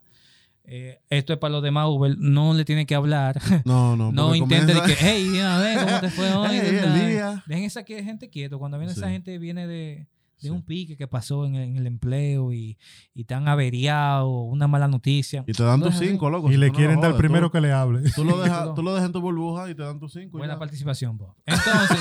Eh, 0.63 1.01
esto 1.09 1.34
es 1.34 1.39
para 1.39 1.51
los 1.51 1.63
demás 1.63 1.88
Uber. 1.89 2.15
No 2.17 2.53
le 2.53 2.63
tiene 2.63 2.86
que 2.86 2.95
hablar. 2.95 3.41
no, 3.65 3.97
no. 3.97 4.11
no 4.13 4.28
porque 4.28 4.38
intente 4.39 4.74
de 4.74 4.80
comienza- 4.80 4.99
que, 5.01 5.05
hey, 5.05 5.39
a 5.43 5.57
ver, 5.57 5.86
¿cómo 5.86 5.99
te 5.99 6.09
fue 6.09 6.34
hoy? 6.36 6.47
Hey. 6.51 7.19
Dejen 7.45 7.63
esa 7.65 7.84
que- 7.84 8.01
gente 8.03 8.30
quieto. 8.30 8.57
Cuando 8.57 8.78
viene 8.80 8.93
esa 8.93 9.09
gente, 9.09 9.38
viene 9.38 9.67
de, 9.67 10.07
de 10.42 10.50
Sí. 10.50 10.50
un 10.50 10.64
pique 10.64 10.98
que 10.98 11.08
pasó 11.08 11.46
en 11.46 11.56
el, 11.56 11.64
en 11.70 11.78
el 11.78 11.88
empleo 11.88 12.52
y, 12.52 12.78
y 13.14 13.24
tan 13.26 13.48
averiado, 13.48 14.28
una 14.42 14.68
mala 14.68 14.88
noticia. 14.88 15.44
Y 15.48 15.54
te 15.54 15.64
dan 15.64 15.82
tus 15.82 15.96
cinco, 15.98 16.30
loco. 16.30 16.50
Y 16.50 16.54
si 16.54 16.58
le 16.58 16.68
no 16.68 16.74
quieren 16.74 17.00
dar 17.00 17.12
jodes. 17.12 17.20
primero 17.20 17.48
Tú, 17.48 17.52
que 17.54 17.62
le 17.62 17.72
hable. 17.72 18.10
tú 18.16 18.24
lo 18.26 18.42
dejas, 18.42 18.74
Tú- 18.76 18.82
lo 18.84 18.92
dejas 18.94 19.06
en 19.08 19.14
tu 19.14 19.22
burbuja 19.22 19.70
y 19.70 19.76
te 19.76 19.84
dan 19.84 20.00
tus 20.00 20.14
cinco. 20.14 20.38
Buena 20.39 20.54
ya. 20.56 20.60
participación, 20.60 21.18
Bob. 21.18 21.36
Entonces, 21.46 22.00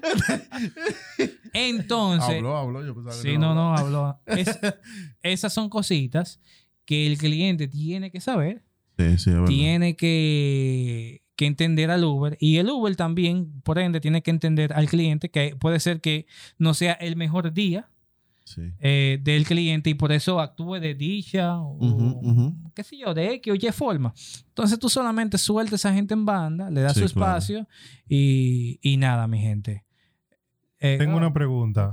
entonces, 1.52 2.36
Habló, 2.36 2.56
habló. 2.56 2.84
Yo 2.84 2.94
pensaba 2.94 3.16
que 3.16 3.22
sí, 3.22 3.38
no, 3.38 3.54
no, 3.54 3.74
habló. 3.76 4.20
Es- 4.26 4.58
esas 5.22 5.52
son 5.52 5.68
cositas 5.68 6.40
que 6.84 7.06
el 7.06 7.18
cliente 7.18 7.68
tiene 7.68 8.10
que 8.10 8.20
saber, 8.20 8.64
Sí, 8.98 9.04
sí, 9.18 9.30
es 9.30 9.36
verdad. 9.36 9.46
tiene 9.48 9.96
que, 9.96 11.22
que 11.38 11.46
entender 11.46 11.88
al 11.92 12.02
Uber 12.02 12.36
y 12.40 12.56
el 12.56 12.68
Uber 12.68 12.96
también, 12.96 13.60
por 13.62 13.78
ende, 13.78 14.00
tiene 14.00 14.22
que 14.22 14.32
entender 14.32 14.72
al 14.72 14.88
cliente 14.88 15.30
que 15.30 15.54
puede 15.54 15.78
ser 15.78 16.00
que 16.00 16.26
no 16.58 16.74
sea 16.74 16.94
el 16.94 17.14
mejor 17.14 17.52
día 17.52 17.88
Sí. 18.42 18.62
eh, 18.80 19.20
del 19.22 19.44
cliente 19.44 19.90
y 19.90 19.94
por 19.94 20.10
eso 20.10 20.40
actúe 20.40 20.80
de 20.80 20.94
dicha 20.94 21.60
o 21.60 21.76
ujú. 21.76 22.56
qué 22.74 22.82
sé 22.82 22.96
yo, 22.98 23.12
de 23.14 23.34
X 23.34 23.52
o 23.52 23.54
Y 23.54 23.70
forma. 23.72 24.12
Entonces 24.48 24.78
tú 24.80 24.88
solamente 24.88 25.38
sueltas 25.38 25.84
a 25.84 25.88
esa 25.90 25.94
gente 25.94 26.14
en 26.14 26.24
banda, 26.24 26.70
le 26.70 26.80
das 26.80 26.94
Sí, 26.94 27.00
su 27.00 27.06
espacio 27.06 27.68
y, 28.08 28.80
y 28.82 28.96
nada, 28.96 29.28
mi 29.28 29.38
gente. 29.38 29.84
Eh, 30.80 30.96
Tengo 30.98 31.12
ah, 31.14 31.18
una 31.18 31.32
pregunta. 31.32 31.90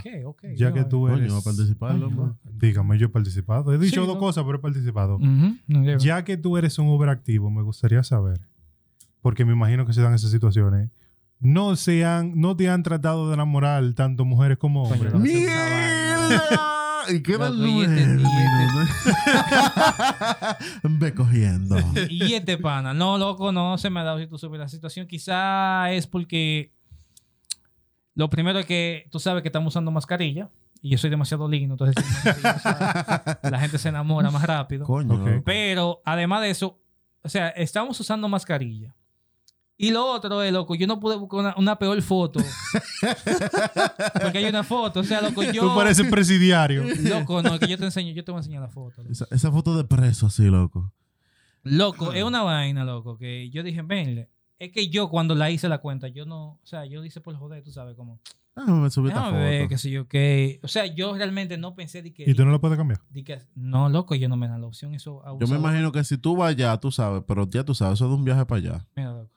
Ya 0.56 0.72
que 0.74 0.86
tú 0.86 1.02
Coño, 1.02 1.18
eres... 1.18 1.34
Coño. 1.78 2.40
Dígame, 2.52 2.98
yo 2.98 3.08
he 3.08 3.10
participado. 3.10 3.74
He 3.74 3.78
dicho 3.78 4.02
Sí, 4.02 4.08
dos 4.08 4.16
no. 4.16 4.20
cosas, 4.20 4.44
pero 4.46 4.58
he 4.58 4.62
participado. 4.62 5.20
Ya 6.00 6.24
que 6.24 6.38
tú 6.38 6.58
eres 6.58 6.80
un 6.80 6.88
Uber 6.88 7.10
activo, 7.10 7.52
me 7.52 7.62
gustaría 7.64 8.02
saber. 8.04 8.40
Porque 9.26 9.44
me 9.44 9.54
imagino 9.54 9.88
que 9.88 9.94
se 9.94 10.04
dan 10.04 10.14
esas 10.14 10.30
situaciones. 10.30 10.92
No, 11.40 11.76
se 11.76 12.06
han, 12.06 12.40
no 12.40 12.56
te 12.56 12.70
han 12.70 12.84
tratado 12.84 13.28
de 13.28 13.34
enamorar 13.34 13.94
tanto 13.96 14.24
mujeres 14.24 14.60
como 14.60 14.84
hombres. 14.84 15.12
Coño, 15.14 15.24
¡Mierda! 15.24 17.02
¿Y 17.10 17.24
qué 17.24 17.32
este- 17.34 18.20
y 20.84 20.88
Ve 21.00 21.16
cogiendo. 21.16 21.76
Y 22.12 22.36
este 22.36 22.60
pana, 22.60 22.94
no, 22.94 23.18
loco, 23.18 23.52
no 23.52 23.80
se 23.80 23.90
me 23.90 24.02
ha 24.02 24.04
dado 24.04 24.20
si 24.20 24.28
tú 24.28 24.38
supieras 24.38 24.66
la 24.66 24.70
situación. 24.76 25.08
Quizá 25.08 25.92
es 25.92 26.06
porque 26.06 26.72
lo 28.14 28.30
primero 28.30 28.60
es 28.60 28.68
que 28.68 29.08
tú 29.10 29.20
sabes 29.20 29.42
que 29.42 29.50
estamos 29.50 29.74
usando 29.74 29.90
mascarilla 29.90 30.52
y 30.84 30.90
yo 30.90 31.00
soy 31.00 31.10
demasiado 31.10 31.50
lindo, 31.50 31.74
entonces 31.74 31.96
la 33.42 33.60
gente 33.60 33.80
se 33.80 33.90
enamora 33.90 34.30
más 34.30 34.44
rápido. 34.44 34.86
Coño. 34.86 35.42
Pero 35.44 36.04
además 36.06 36.44
de 36.44 36.52
eso, 36.52 36.80
o 37.24 37.30
sea, 37.30 37.48
estamos 37.50 38.00
usando 38.00 38.30
mascarilla. 38.30 38.94
Y 39.78 39.92
lo 39.92 40.06
otro 40.06 40.42
es, 40.42 40.54
loco, 40.54 40.74
yo 40.76 40.88
no 40.88 41.00
pude 41.00 41.18
buscar 41.18 41.40
una, 41.42 41.56
una 41.58 41.78
peor 41.78 42.02
foto. 42.02 42.40
Porque 44.22 44.38
hay 44.38 44.46
una 44.46 44.64
foto, 44.64 45.02
o 45.02 45.04
sea, 45.04 45.22
loco, 45.22 45.44
yo... 45.44 45.68
Tú 45.70 45.76
pareces 45.76 46.10
presidiario. 46.10 46.84
Loco, 47.02 47.42
no, 47.42 47.60
que 47.60 47.68
yo 47.68 47.78
te 47.78 47.86
enseño, 47.86 48.14
yo 48.14 48.24
te 48.24 48.32
voy 48.32 48.40
a 48.40 48.42
enseñar 48.42 48.62
la 48.62 48.70
foto. 48.70 49.02
Esa, 49.10 49.28
esa 49.32 49.52
foto 49.52 49.76
de 49.76 49.84
preso 49.84 50.28
así, 50.28 50.44
loco. 50.46 50.94
Loco, 51.64 52.14
es 52.14 52.24
una 52.24 52.44
vaina, 52.44 52.86
loco, 52.86 53.18
que 53.18 53.50
yo 53.50 53.64
dije, 53.64 53.82
venle. 53.82 54.30
Es 54.60 54.72
que 54.72 54.88
yo 54.88 55.10
cuando 55.10 55.36
la 55.36 55.52
hice 55.52 55.68
la 55.68 55.80
cuenta, 55.80 56.08
yo 56.08 56.26
no, 56.26 56.52
o 56.52 56.60
sea, 56.64 56.86
yo 56.86 57.00
lo 57.02 57.06
hice 57.06 57.20
por 57.20 57.36
joder, 57.36 57.62
tú 57.64 57.72
sabes 57.72 57.96
cómo. 57.98 58.22
Déjame 58.56 58.90
subir 58.90 59.10
esta 59.12 59.26
Déjame 59.26 59.44
ver, 59.44 59.62
foto. 59.64 59.70
qué 59.70 59.78
sé 59.78 59.92
yo, 59.92 60.08
qué. 60.08 60.60
O 60.64 60.70
sea, 60.70 60.86
yo 60.86 61.14
realmente 61.14 61.58
no 61.58 61.76
pensé 61.76 62.02
de 62.02 62.14
que. 62.14 62.24
Y 62.26 62.34
tú 62.36 62.46
no 62.46 62.52
lo 62.52 62.62
puedes 62.62 62.78
cambiar. 62.78 63.02
de 63.10 63.24
que- 63.26 63.42
no, 63.56 63.90
loco, 63.90 64.16
yo 64.16 64.30
no 64.30 64.38
me 64.38 64.48
dan 64.48 64.62
la 64.62 64.68
opción, 64.68 64.94
eso. 64.94 65.22
Yo 65.42 65.48
me 65.48 65.58
imagino 65.58 65.92
que 65.92 66.06
si 66.06 66.18
tú 66.18 66.38
vas 66.38 66.52
allá, 66.52 66.78
tú 66.78 66.90
sabes, 66.90 67.22
pero 67.28 67.50
ya 67.50 67.66
tú 67.66 67.76
sabes, 67.76 67.96
eso 67.96 68.06
es 68.06 68.12
de 68.12 68.16
un 68.16 68.24
viaje 68.24 68.46
para 68.46 68.60
allá. 68.60 68.88
Mira, 68.96 69.12
loco. 69.12 69.32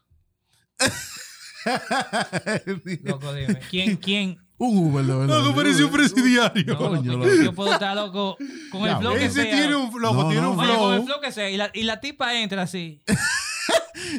Loco, 3.04 3.32
dime. 3.34 3.60
¿Quién, 3.70 3.96
quién? 3.96 4.38
un 4.60 4.76
Uber, 4.76 5.04
de 5.04 5.14
verdad. 5.14 5.38
Loco, 5.42 5.54
pareció 5.54 5.86
un 5.86 5.92
presidiario. 5.92 6.64
No, 6.66 6.72
loco, 6.80 6.88
Coño, 6.96 7.12
yo, 7.12 7.18
loco. 7.18 7.42
yo 7.44 7.52
puedo 7.52 7.72
estar 7.72 7.94
loco 7.96 8.36
con 8.72 8.88
el 8.88 8.96
flow 8.96 9.14
que 9.14 9.24
Ese 9.26 9.42
sea. 9.44 9.50
tiene 9.52 9.76
un, 9.76 10.00
loco, 10.02 10.22
No, 10.24 10.28
tiene 10.28 10.42
no. 10.42 10.52
un 10.52 10.58
Oye, 10.60 10.68
con 10.76 10.94
el 10.94 11.02
flow. 11.02 11.06
flow 11.06 11.20
que 11.20 11.32
sea. 11.32 11.48
Y 11.50 11.56
la, 11.56 11.70
y 11.72 11.82
la 11.84 12.00
tipa 12.00 12.34
entra 12.34 12.62
así. 12.62 13.02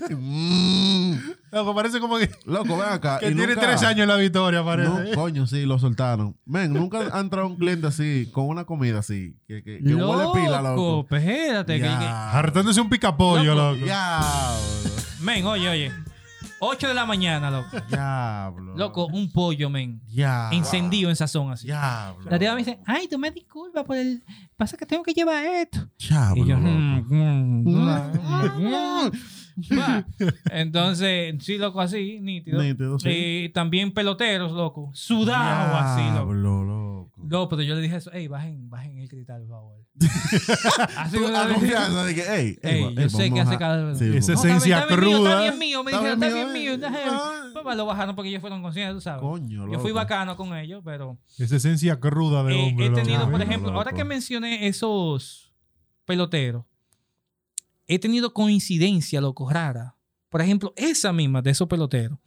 Mm. 0.09 1.13
Loco, 1.51 1.73
parece 1.75 1.99
como 1.99 2.17
que, 2.17 2.29
Loco, 2.45 2.77
ven 2.77 2.87
acá. 2.89 3.19
que 3.19 3.25
y 3.29 3.33
tiene 3.35 3.47
nunca- 3.55 3.61
tres 3.67 3.83
años 3.83 4.01
en 4.01 4.07
la 4.09 4.15
victoria, 4.17 4.63
parece. 4.63 4.89
No, 4.89 5.15
coño, 5.15 5.47
sí, 5.47 5.65
lo 5.65 5.79
soltaron. 5.79 6.37
Men, 6.45 6.71
nunca 6.73 6.99
ha 7.11 7.19
entrado 7.19 7.47
un 7.47 7.55
cliente 7.57 7.87
así, 7.87 8.29
con 8.31 8.45
una 8.47 8.65
comida 8.65 8.99
así, 8.99 9.35
que, 9.47 9.63
que, 9.63 9.79
que 9.83 9.95
huele 9.95 10.29
pila, 10.33 10.61
loco. 10.61 11.01
espérate. 11.01 11.73
que- 11.81 11.81
que- 12.73 12.81
un 12.81 12.89
picapollo, 12.89 13.55
Loco, 13.55 13.73
loco. 13.73 13.85
Ya, 13.85 14.21
Men, 15.21 15.45
oye, 15.45 15.67
oye. 15.69 15.91
8 16.59 16.87
de 16.87 16.93
la 16.93 17.05
mañana, 17.05 17.49
loco. 17.49 17.77
Diablo. 17.87 18.75
Loco, 18.75 19.07
un 19.07 19.31
pollo, 19.31 19.69
men. 19.69 20.01
Ya. 20.07 20.49
Encendido 20.51 21.09
en 21.09 21.15
sazón 21.15 21.51
así. 21.51 21.67
Diablo. 21.67 22.29
La 22.29 22.39
tía 22.39 22.53
me 22.53 22.59
dice, 22.59 22.79
ay, 22.85 23.07
tú 23.07 23.17
me 23.17 23.31
disculpas 23.31 23.83
por 23.85 23.97
el... 23.97 24.23
Pasa 24.57 24.77
que 24.77 24.85
tengo 24.85 25.03
que 25.03 25.13
llevar 25.13 25.45
esto. 25.45 25.79
Diablo. 25.97 26.43
Y 26.43 26.47
yo, 26.47 26.57
mm, 26.57 27.05
mm, 27.09 27.63
mm. 29.07 29.11
Va. 29.77 30.05
Entonces, 30.51 31.35
sí, 31.43 31.57
loco, 31.57 31.81
así, 31.81 32.19
nítido. 32.21 32.61
Nítido, 32.61 32.99
sí. 32.99 33.09
Y 33.45 33.49
también 33.49 33.93
peloteros, 33.93 34.51
loco. 34.51 34.89
Sudado 34.93 35.75
así, 35.75 36.01
loco. 36.01 36.33
Diablo, 36.33 36.63
loco. 36.63 37.21
No, 37.23 37.49
pero 37.49 37.61
yo 37.61 37.75
le 37.75 37.81
dije 37.81 37.97
eso, 37.97 38.11
ey, 38.11 38.27
bajen, 38.27 38.69
bajen 38.69 38.97
el 38.97 39.09
cristal, 39.09 39.41
por 39.41 39.49
favor. 39.49 39.78
Tú, 39.99 41.27
a 41.27 41.47
confianza 41.53 42.03
de 42.05 42.15
que, 42.15 42.21
ey, 42.21 42.59
Ey, 42.61 42.83
ey, 42.83 42.95
yo 42.95 43.09
sé 43.09 43.31
que 43.31 43.39
a- 43.39 43.43
hace 43.43 43.57
cada- 43.57 43.95
Sí, 43.95 44.15
Esa 44.15 44.33
esencia 44.33 44.85
mío, 44.85 44.95
cruda. 44.95 45.29
Está 45.29 45.41
bien 45.41 45.59
mío, 45.59 45.83
me 45.83 45.91
Está 45.91 46.03
dijeron, 46.03 46.23
está 46.23 46.35
bien 46.35 46.53
mío, 46.53 46.73
eh. 46.73 47.51
Papá, 47.53 47.75
lo 47.75 47.85
bajaron 47.85 48.15
porque 48.15 48.29
ellos 48.29 48.41
fueron 48.41 48.61
conscientes, 48.61 48.95
tú 48.95 49.01
sabes. 49.01 49.21
Coño, 49.21 49.65
Yo 49.71 49.79
fui 49.79 49.89
loco. 49.89 49.95
bacano 49.99 50.37
con 50.37 50.55
ellos, 50.55 50.81
pero 50.85 51.17
Esa 51.37 51.57
esencia 51.57 51.99
cruda 51.99 52.43
de 52.43 52.55
eh, 52.55 52.67
hombre. 52.69 52.85
he 52.85 52.89
loco. 52.89 53.01
tenido, 53.01 53.21
por 53.23 53.31
Coño, 53.31 53.43
ejemplo, 53.43 53.71
ahora 53.73 53.91
loco. 53.91 53.97
que 53.97 54.03
mencioné 54.05 54.67
esos 54.67 55.51
peloteros, 56.05 56.63
he 57.87 57.99
tenido 57.99 58.33
coincidencia, 58.33 59.19
loco, 59.19 59.49
rara. 59.49 59.95
Por 60.29 60.41
ejemplo, 60.41 60.73
esa 60.77 61.11
misma 61.11 61.41
de 61.41 61.49
esos 61.51 61.67
peloteros. 61.67 62.17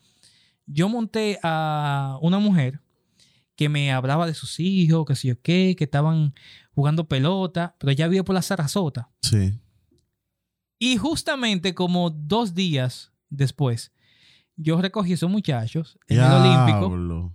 Yo 0.66 0.88
monté 0.88 1.38
a 1.42 2.18
una 2.20 2.38
mujer 2.38 2.80
que 3.62 3.68
me 3.68 3.92
hablaba 3.92 4.26
de 4.26 4.34
sus 4.34 4.58
hijos, 4.60 5.04
que 5.06 5.14
sé 5.14 5.28
yo 5.28 5.40
qué, 5.42 5.74
que 5.76 5.84
estaban 5.84 6.34
jugando 6.74 7.06
pelota, 7.08 7.76
pero 7.78 7.92
ella 7.92 8.08
vive 8.08 8.24
por 8.24 8.34
la 8.34 8.42
Sarasota. 8.42 9.10
Sí. 9.22 9.58
Y 10.78 10.96
justamente 10.96 11.74
como 11.74 12.10
dos 12.10 12.54
días 12.54 13.12
después, 13.30 13.92
yo 14.56 14.80
recogí 14.80 15.12
a 15.12 15.14
esos 15.14 15.30
muchachos 15.30 15.98
en 16.08 16.18
el 16.20 16.24
Olímpico. 16.32 17.32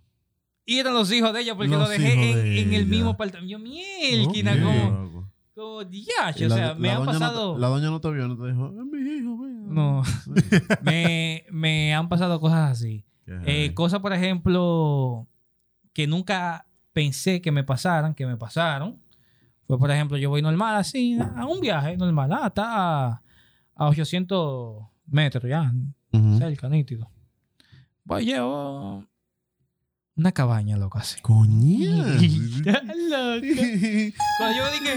Y 0.65 0.79
eran 0.79 0.93
los 0.93 1.09
hijos 1.13 1.31
de 1.33 1.41
ella 1.41 1.55
porque 1.55 1.69
Los 1.71 1.79
lo 1.79 1.87
dejé 1.87 2.13
en, 2.13 2.35
de 2.35 2.61
en 2.61 2.73
el 2.73 2.87
mismo 2.87 3.11
apartamento. 3.11 3.49
Yo, 3.51 3.57
mielquina, 3.59 4.51
como, 4.61 4.73
Loco. 5.13 5.31
como 5.55 5.83
diache, 5.85 6.43
Y 6.43 6.45
O 6.45 6.49
la- 6.49 6.55
sea, 6.55 6.73
me 6.75 6.89
la 6.89 6.95
han 6.95 6.99
no 6.99 7.05
pasado... 7.05 7.53
te- 7.55 7.59
la 7.61 7.67
doña 7.69 7.89
no 7.89 8.01
te 8.01 8.11
vio, 8.11 8.27
no 8.27 8.37
te 8.37 8.51
dijo, 8.51 8.67
es 8.67 8.85
mi 8.85 9.11
hijo. 9.17 9.47
No. 9.47 10.03
Sí. 10.03 10.31
me, 10.83 11.45
me 11.51 11.93
han 11.95 12.09
pasado 12.09 12.37
cosas 12.41 12.69
así. 12.71 13.05
Eh, 13.45 13.73
cosas, 13.73 14.01
por 14.01 14.11
ejemplo, 14.13 15.25
que 15.97 16.05
nunca 16.05 16.67
pensé 16.93 17.41
que 17.41 17.51
me 17.51 17.63
pasaran, 17.63 18.13
que 18.13 18.27
me 18.27 18.37
pasaron. 18.37 19.01
Fue, 19.65 19.79
por 19.79 19.89
ejemplo, 19.89 20.15
yo 20.15 20.29
voy 20.29 20.43
normal 20.43 20.75
así, 20.75 21.17
a 21.35 21.47
un 21.47 21.59
viaje 21.59 21.97
normal, 21.97 22.31
ah, 22.33 22.45
está 22.45 22.65
a, 23.07 23.23
a 23.73 23.87
800 23.87 24.85
metros 25.07 25.49
ya, 25.49 25.73
cerca, 26.37 26.69
nítido. 26.69 27.09
Voy, 28.03 28.25
llevo 28.25 29.07
una 30.15 30.31
cabaña, 30.31 30.77
loco, 30.77 30.99
así. 30.99 31.19
Coño. 31.19 31.89
Cuando 34.37 34.55
yo 34.55 34.71
dije, 34.71 34.93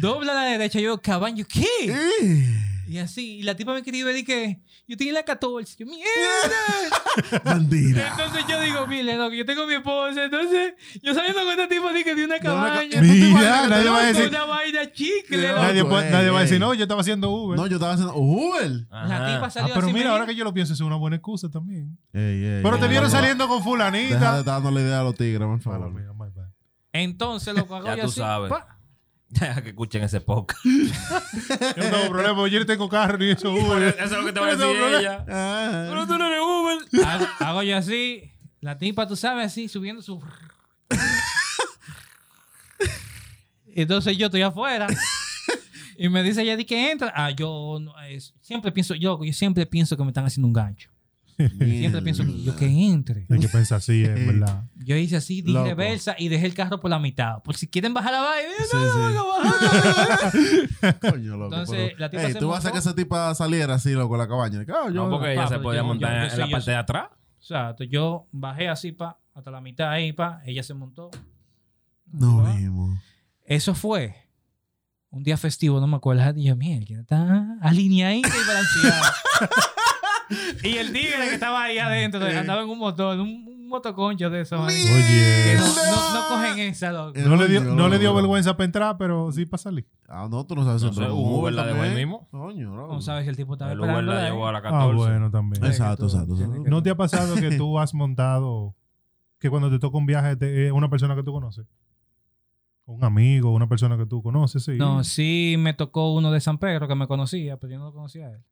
dobla 0.00 0.32
a 0.32 0.34
la 0.34 0.44
derecha, 0.44 0.80
yo, 0.80 0.96
cabaña, 1.02 1.44
¿qué? 1.44 2.54
Y 2.88 2.98
así, 2.98 3.38
y 3.38 3.42
la 3.42 3.54
tipa 3.54 3.72
me 3.72 3.78
escribe, 3.78 4.12
dije, 4.12 4.60
yo 4.88 4.96
tenía 4.96 5.12
la 5.14 5.22
14. 5.24 5.76
Yo, 5.78 5.86
mierda. 5.86 7.42
Bandida. 7.44 8.08
Entonces 8.10 8.44
yo 8.48 8.60
digo, 8.60 8.86
mire, 8.86 9.16
loco, 9.16 9.32
yo 9.34 9.44
tengo 9.44 9.66
mi 9.66 9.74
esposa, 9.74 10.24
entonces 10.24 10.74
yo 11.02 11.14
saliendo 11.14 11.40
con 11.44 11.50
este 11.52 11.68
tipo 11.74 11.92
dije 11.92 12.14
de 12.14 12.24
una 12.24 12.38
De 12.38 12.48
una 12.48 12.62
ca- 12.64 12.68
cabaña. 12.70 12.90
¿Tú 12.90 13.06
te 13.06 13.12
Mira, 13.12 13.62
que 13.62 13.68
nadie 13.68 13.88
va 13.90 13.98
a 14.00 14.04
decir- 14.06 14.28
Una 14.28 14.44
vaina 14.44 14.92
chicle, 14.92 15.48
loco. 15.48 15.62
Nadie, 15.62 15.82
va 16.30 16.38
a 16.38 16.42
decir, 16.42 16.60
no, 16.60 16.74
yo 16.74 16.82
estaba 16.82 17.00
haciendo 17.00 17.30
Uber. 17.30 17.58
No, 17.58 17.66
yo 17.66 17.76
estaba 17.76 17.92
haciendo 17.94 18.14
Uber. 18.16 18.70
La 18.90 19.26
tipa 19.34 19.46
ah, 19.46 19.50
salió 19.50 19.74
pero 19.74 19.86
así. 19.86 19.94
mira, 19.94 20.10
ahora 20.10 20.26
que 20.26 20.34
yo 20.34 20.44
lo 20.44 20.52
pienso, 20.52 20.72
es 20.74 20.80
una 20.80 20.96
buena 20.96 21.16
excusa 21.16 21.48
también. 21.50 21.96
Ey, 22.12 22.22
ey, 22.44 22.60
Pero 22.62 22.74
ey, 22.76 22.80
te 22.80 22.88
vieron 22.88 23.08
deja- 23.08 23.18
saliendo 23.20 23.48
con 23.48 23.58
Deja 23.58 23.64
de 23.64 23.70
fulanita. 23.70 24.14
estar 24.16 24.44
dando 24.44 24.70
la 24.70 24.80
idea 24.80 25.00
a 25.00 25.04
los 25.04 25.14
tigres, 25.14 25.46
bad. 25.64 25.80
Entonces, 26.92 27.54
loco, 27.54 27.74
hago 27.76 27.86
Ya 27.86 27.96
yo 27.96 28.02
tú 28.02 28.08
así, 28.10 28.20
sabes. 28.20 28.52
Deja 29.32 29.62
que 29.62 29.70
escuchen 29.70 30.02
ese 30.04 30.20
podcast. 30.20 30.60
Yo 30.64 30.80
no 31.84 31.90
tengo 31.90 32.08
problema, 32.10 32.48
yo 32.48 32.58
no 32.60 32.66
tengo 32.66 32.88
carro 32.88 33.16
ni 33.18 33.30
eso 33.30 33.50
Uber. 33.52 33.82
Eso 33.98 34.04
es 34.04 34.10
lo 34.12 34.24
que 34.26 34.32
te 34.32 34.40
va 34.40 34.46
a 34.48 34.56
decir 34.56 34.76
ella. 34.98 35.24
Ah. 35.28 35.86
Pero 35.88 36.06
tú 36.06 36.18
no 36.18 36.26
eres 36.26 36.40
Uber. 36.40 37.06
Hago, 37.06 37.26
hago 37.40 37.62
yo 37.62 37.76
así, 37.76 38.32
la 38.60 38.76
tipa, 38.78 39.06
tú 39.08 39.16
sabes, 39.16 39.46
así, 39.46 39.68
subiendo 39.68 40.02
su... 40.02 40.22
Entonces 43.74 44.16
yo 44.18 44.26
estoy 44.26 44.42
afuera. 44.42 44.86
Y 45.96 46.08
me 46.08 46.22
dice 46.22 46.42
ella, 46.42 46.56
di 46.56 46.64
que 46.64 46.90
entra. 46.90 47.12
Ah, 47.14 47.30
yo 47.30 47.78
no, 47.80 47.98
es- 48.02 48.34
siempre 48.40 48.70
pienso, 48.72 48.94
yo, 48.94 49.22
yo 49.24 49.32
siempre 49.32 49.64
pienso 49.66 49.96
que 49.96 50.02
me 50.02 50.10
están 50.10 50.26
haciendo 50.26 50.46
un 50.48 50.52
gancho. 50.52 50.90
Siempre 51.48 52.02
pienso 52.02 52.24
que 52.24 52.42
yo 52.42 52.56
que 52.56 52.66
entre. 52.66 53.26
Hay 53.30 53.38
que 53.40 53.48
pensar 53.48 53.78
así, 53.78 54.02
es 54.04 54.26
verdad. 54.26 54.64
Yo 54.76 54.96
hice 54.96 55.16
así, 55.16 55.42
di 55.42 55.52
Loco. 55.52 55.66
reversa 55.66 56.14
y 56.18 56.28
dejé 56.28 56.46
el 56.46 56.54
carro 56.54 56.80
por 56.80 56.90
la 56.90 56.98
mitad. 56.98 57.42
Por 57.42 57.56
si 57.56 57.68
quieren 57.68 57.94
bajar 57.94 58.12
la 58.12 58.20
vaina. 58.22 58.48
Sí, 58.70 58.76
no, 58.76 59.08
sí. 59.08 59.14
no, 59.14 59.28
bajar. 59.28 60.98
Coño, 61.12 61.36
loco. 61.36 61.54
Entonces, 61.54 61.86
pero- 61.88 61.98
la 61.98 62.10
tipa 62.10 62.22
Ey, 62.24 62.32
se 62.32 62.38
tú 62.38 62.48
vas 62.48 62.56
a 62.56 62.58
hacer 62.60 62.72
que 62.72 62.78
esa 62.78 62.94
tipa 62.94 63.34
saliera 63.34 63.74
así, 63.74 63.92
loco, 63.92 64.16
la 64.16 64.26
cabaña. 64.28 64.60
Ah, 64.68 64.86
yo- 64.86 64.90
No, 64.90 65.10
porque 65.10 65.32
ella 65.32 65.46
se 65.46 65.58
podía 65.58 65.80
yo- 65.80 65.86
montar 65.86 66.10
yo- 66.28 66.32
en 66.34 66.40
la 66.40 66.46
yo 66.46 66.50
parte 66.52 66.70
de 66.70 66.76
atrás. 66.76 67.06
O 67.40 67.44
sea, 67.44 67.74
yo 67.90 68.28
bajé 68.32 68.68
así 68.68 68.92
pa, 68.92 69.18
hasta 69.34 69.50
la 69.50 69.60
mitad 69.60 69.90
ahí, 69.90 70.12
pa. 70.12 70.40
Ella 70.46 70.62
se 70.62 70.74
montó. 70.74 71.10
No 72.12 72.46
Ah. 72.46 72.54
vimos. 72.56 72.98
Eso 73.44 73.74
fue 73.74 74.14
un 75.10 75.22
día 75.24 75.36
festivo, 75.36 75.80
no 75.80 75.86
me 75.86 75.96
acuerdo. 75.96 76.22
Y 76.36 76.44
yo, 76.44 76.56
mierda, 76.56 77.00
está 77.00 77.58
alineadita 77.60 78.28
y 78.28 78.46
balanceada. 78.46 79.14
y 80.64 80.76
el 80.76 80.92
tigre 80.92 81.28
que 81.28 81.34
estaba 81.34 81.64
ahí 81.64 81.78
adentro 81.78 82.24
andaba 82.24 82.62
en 82.62 82.68
un 82.68 82.78
motor, 82.78 83.18
un, 83.18 83.28
un 83.28 83.68
motoconcho 83.68 84.28
de 84.30 84.42
eso. 84.42 84.56
Que 84.66 84.72
Oye, 84.74 85.56
no, 85.56 85.66
no, 85.66 86.14
no 86.14 86.28
cogen 86.28 86.58
esa, 86.60 86.92
loco. 86.92 87.18
Eh, 87.18 87.22
no 87.26 87.36
le 87.36 87.48
dio, 87.48 87.62
no 87.64 87.88
le 87.88 87.98
dio 87.98 88.14
vergüenza 88.14 88.56
para 88.56 88.64
entrar, 88.66 88.96
pero 88.98 89.32
sí 89.32 89.46
para 89.46 89.62
salir. 89.62 89.86
Ah, 90.08 90.28
no, 90.30 90.44
tú 90.46 90.54
no 90.54 90.64
sabes 90.64 90.82
No 90.82 90.92
sé, 90.92 91.08
Uber 91.10 91.52
la 91.54 91.66
también. 91.68 91.94
mismo. 91.94 92.28
Coño. 92.30 92.74
No 92.74 93.00
sabes 93.00 93.24
si 93.24 93.30
el 93.30 93.36
tipo 93.36 93.54
estaba 93.54 93.72
El 93.72 93.80
Uber 93.80 94.04
la 94.04 94.24
llevó 94.24 94.46
a 94.46 94.52
la 94.52 94.58
Ah, 94.58 94.62
14. 94.62 94.94
bueno, 94.96 95.30
también. 95.30 95.64
Exacto, 95.64 96.06
que 96.06 96.12
exacto, 96.12 96.36
que- 96.36 96.70
¿No 96.70 96.82
te 96.82 96.90
ha 96.90 96.96
pasado 96.96 97.34
que 97.36 97.56
tú 97.56 97.78
has 97.78 97.94
montado 97.94 98.74
que 99.38 99.48
cuando 99.50 99.70
te 99.70 99.78
toca 99.78 99.96
un 99.98 100.06
viaje 100.06 100.36
te- 100.36 100.66
es 100.66 100.72
una 100.72 100.88
persona 100.90 101.14
que 101.16 101.22
tú 101.22 101.32
conoces? 101.32 101.66
Un 102.84 103.04
amigo, 103.04 103.52
una 103.54 103.68
persona 103.68 103.96
que 103.96 104.06
tú 104.06 104.22
conoces, 104.22 104.64
sí. 104.64 104.72
No, 104.76 105.02
sí 105.04 105.54
me 105.58 105.72
tocó 105.72 106.12
uno 106.12 106.30
de 106.32 106.40
San 106.40 106.58
Pedro 106.58 106.88
que 106.88 106.94
me 106.96 107.06
conocía, 107.06 107.56
pero 107.56 107.72
yo 107.72 107.78
no 107.78 107.86
lo 107.86 107.92
conocía 107.94 108.26
a 108.26 108.30
él. 108.32 108.42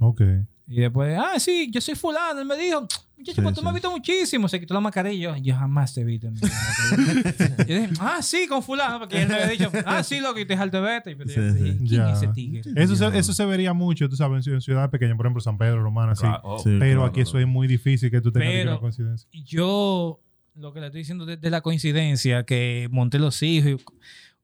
Ok. 0.00 0.22
Y 0.66 0.80
después, 0.80 1.16
ah, 1.18 1.38
sí, 1.38 1.68
yo 1.72 1.80
soy 1.80 1.94
fulano. 1.94 2.40
Él 2.40 2.46
me 2.46 2.56
dijo, 2.56 2.80
muchacho, 3.16 3.34
Sí, 3.36 3.40
pues 3.42 3.54
tú 3.54 3.62
me 3.62 3.68
has 3.68 3.74
visto 3.74 3.90
muchísimo. 3.90 4.48
Se 4.48 4.58
quitó 4.60 4.72
la 4.74 4.80
mascarilla. 4.80 5.36
Yo, 5.36 5.42
yo 5.42 5.54
jamás 5.56 5.92
te 5.94 6.00
he 6.00 6.04
visto. 6.04 6.28
en 6.28 6.34
mi 6.34 6.40
vida. 6.40 7.34
yo 7.66 7.74
dije, 7.74 7.88
ah, 7.98 8.22
sí, 8.22 8.46
con 8.48 8.62
fulano. 8.62 9.00
Porque 9.00 9.20
él 9.22 9.28
me 9.28 9.34
había 9.34 9.48
dicho, 9.48 9.70
ah, 9.84 10.02
sí, 10.04 10.20
loco, 10.20 10.38
y 10.38 10.46
te 10.46 10.56
jalto 10.56 10.80
de 10.80 10.82
vete. 10.82 11.10
Y 11.10 11.16
yo 11.16 11.24
Sí, 11.26 11.40
dije, 11.40 11.72
sí. 11.78 11.86
¿quién 11.88 12.02
es 12.06 12.16
ese 12.18 12.28
tigre? 12.28 12.62
Eso 12.76 12.94
se, 12.96 13.18
eso 13.18 13.32
se 13.34 13.44
vería 13.46 13.72
mucho, 13.72 14.08
tú 14.08 14.14
sabes, 14.16 14.46
en 14.46 14.52
ciu- 14.52 14.54
en 14.56 14.60
ciudades 14.60 14.90
pequeñas, 14.90 15.16
por 15.16 15.26
ejemplo, 15.26 15.40
San 15.40 15.58
Pedro, 15.58 15.82
Romana, 15.82 16.14
sí. 16.14 16.26
Oh. 16.44 16.58
Sí, 16.60 16.76
Pero 16.78 17.00
claro. 17.00 17.04
aquí 17.06 17.20
eso 17.22 17.38
es 17.40 17.46
muy 17.48 17.66
difícil 17.66 18.08
que 18.10 18.20
tú 18.20 18.30
tengas 18.30 18.48
Pero- 18.50 18.70
una 18.70 18.80
coincidencia. 18.80 19.28
yo 19.32 20.20
lo 20.54 20.72
que 20.72 20.80
le 20.80 20.86
estoy 20.86 21.00
diciendo 21.00 21.26
de, 21.26 21.36
de 21.36 21.50
la 21.50 21.62
coincidencia 21.62 22.44
que 22.44 22.88
monté 22.92 23.18
los 23.18 23.42
hijos 23.42 23.70
y- 23.72 23.84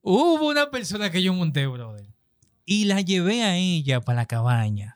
hubo 0.03 0.49
una 0.49 0.71
persona 0.71 1.11
que 1.11 1.23
yo 1.23 1.33
monté 1.33 1.67
brother 1.69 2.07
y 2.65 2.87
la 2.87 3.01
llevé 3.01 3.43
a 3.45 3.57
ella 3.57 4.01
para 4.01 4.17
la 4.23 4.27
cabaña 4.27 4.96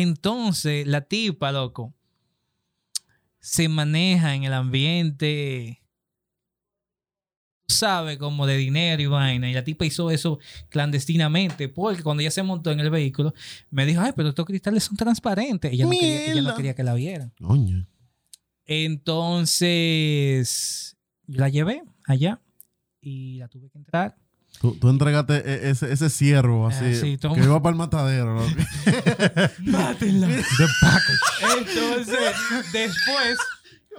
entonces 0.00 0.86
la 0.86 1.02
tipa 1.02 1.52
loco 1.52 1.94
se 3.40 3.68
maneja 3.68 4.34
en 4.34 4.44
el 4.44 4.52
ambiente 4.52 5.80
tú 7.66 7.74
sabes 7.74 8.18
como 8.18 8.46
de 8.46 8.56
dinero 8.56 9.02
y 9.02 9.06
vaina 9.06 9.50
y 9.50 9.54
la 9.54 9.64
tipa 9.64 9.84
hizo 9.86 10.10
eso 10.10 10.38
clandestinamente 10.68 11.68
porque 11.68 12.02
cuando 12.02 12.20
ella 12.22 12.30
se 12.30 12.42
montó 12.42 12.70
en 12.70 12.80
el 12.80 12.90
vehículo 12.90 13.32
me 13.70 13.84
dijo 13.86 14.00
ay 14.00 14.12
pero 14.16 14.30
estos 14.30 14.44
cristales 14.46 14.84
son 14.84 14.96
transparentes 14.96 15.72
ella 15.72 15.84
no 15.84 15.90
quería, 15.90 16.24
ella 16.24 16.34
no 16.36 16.40
Mierda. 16.42 16.56
quería 16.56 16.74
que 16.74 16.82
la 16.84 16.94
vieran 16.94 17.32
Coño. 17.40 17.86
entonces, 19.64 20.96
la 21.26 21.48
llevé 21.48 21.82
allá 22.06 22.40
y 23.00 23.38
la 23.38 23.48
tuve 23.48 23.68
que 23.70 23.78
entrar. 23.78 24.16
Tú, 24.60 24.74
tú 24.76 24.88
entregaste 24.88 25.34
e- 25.34 25.70
ese, 25.70 25.92
ese 25.92 26.08
ciervo 26.08 26.66
así. 26.68 26.84
Ah, 26.86 26.94
sí, 26.94 27.18
que 27.18 27.40
iba 27.44 27.60
para 27.62 27.72
el 27.72 27.78
matadero. 27.78 28.34
loco. 28.36 28.46
¡Mátenla! 29.64 30.28
The 30.28 30.66
package. 30.80 31.58
Entonces, 31.58 32.36
después, 32.72 33.38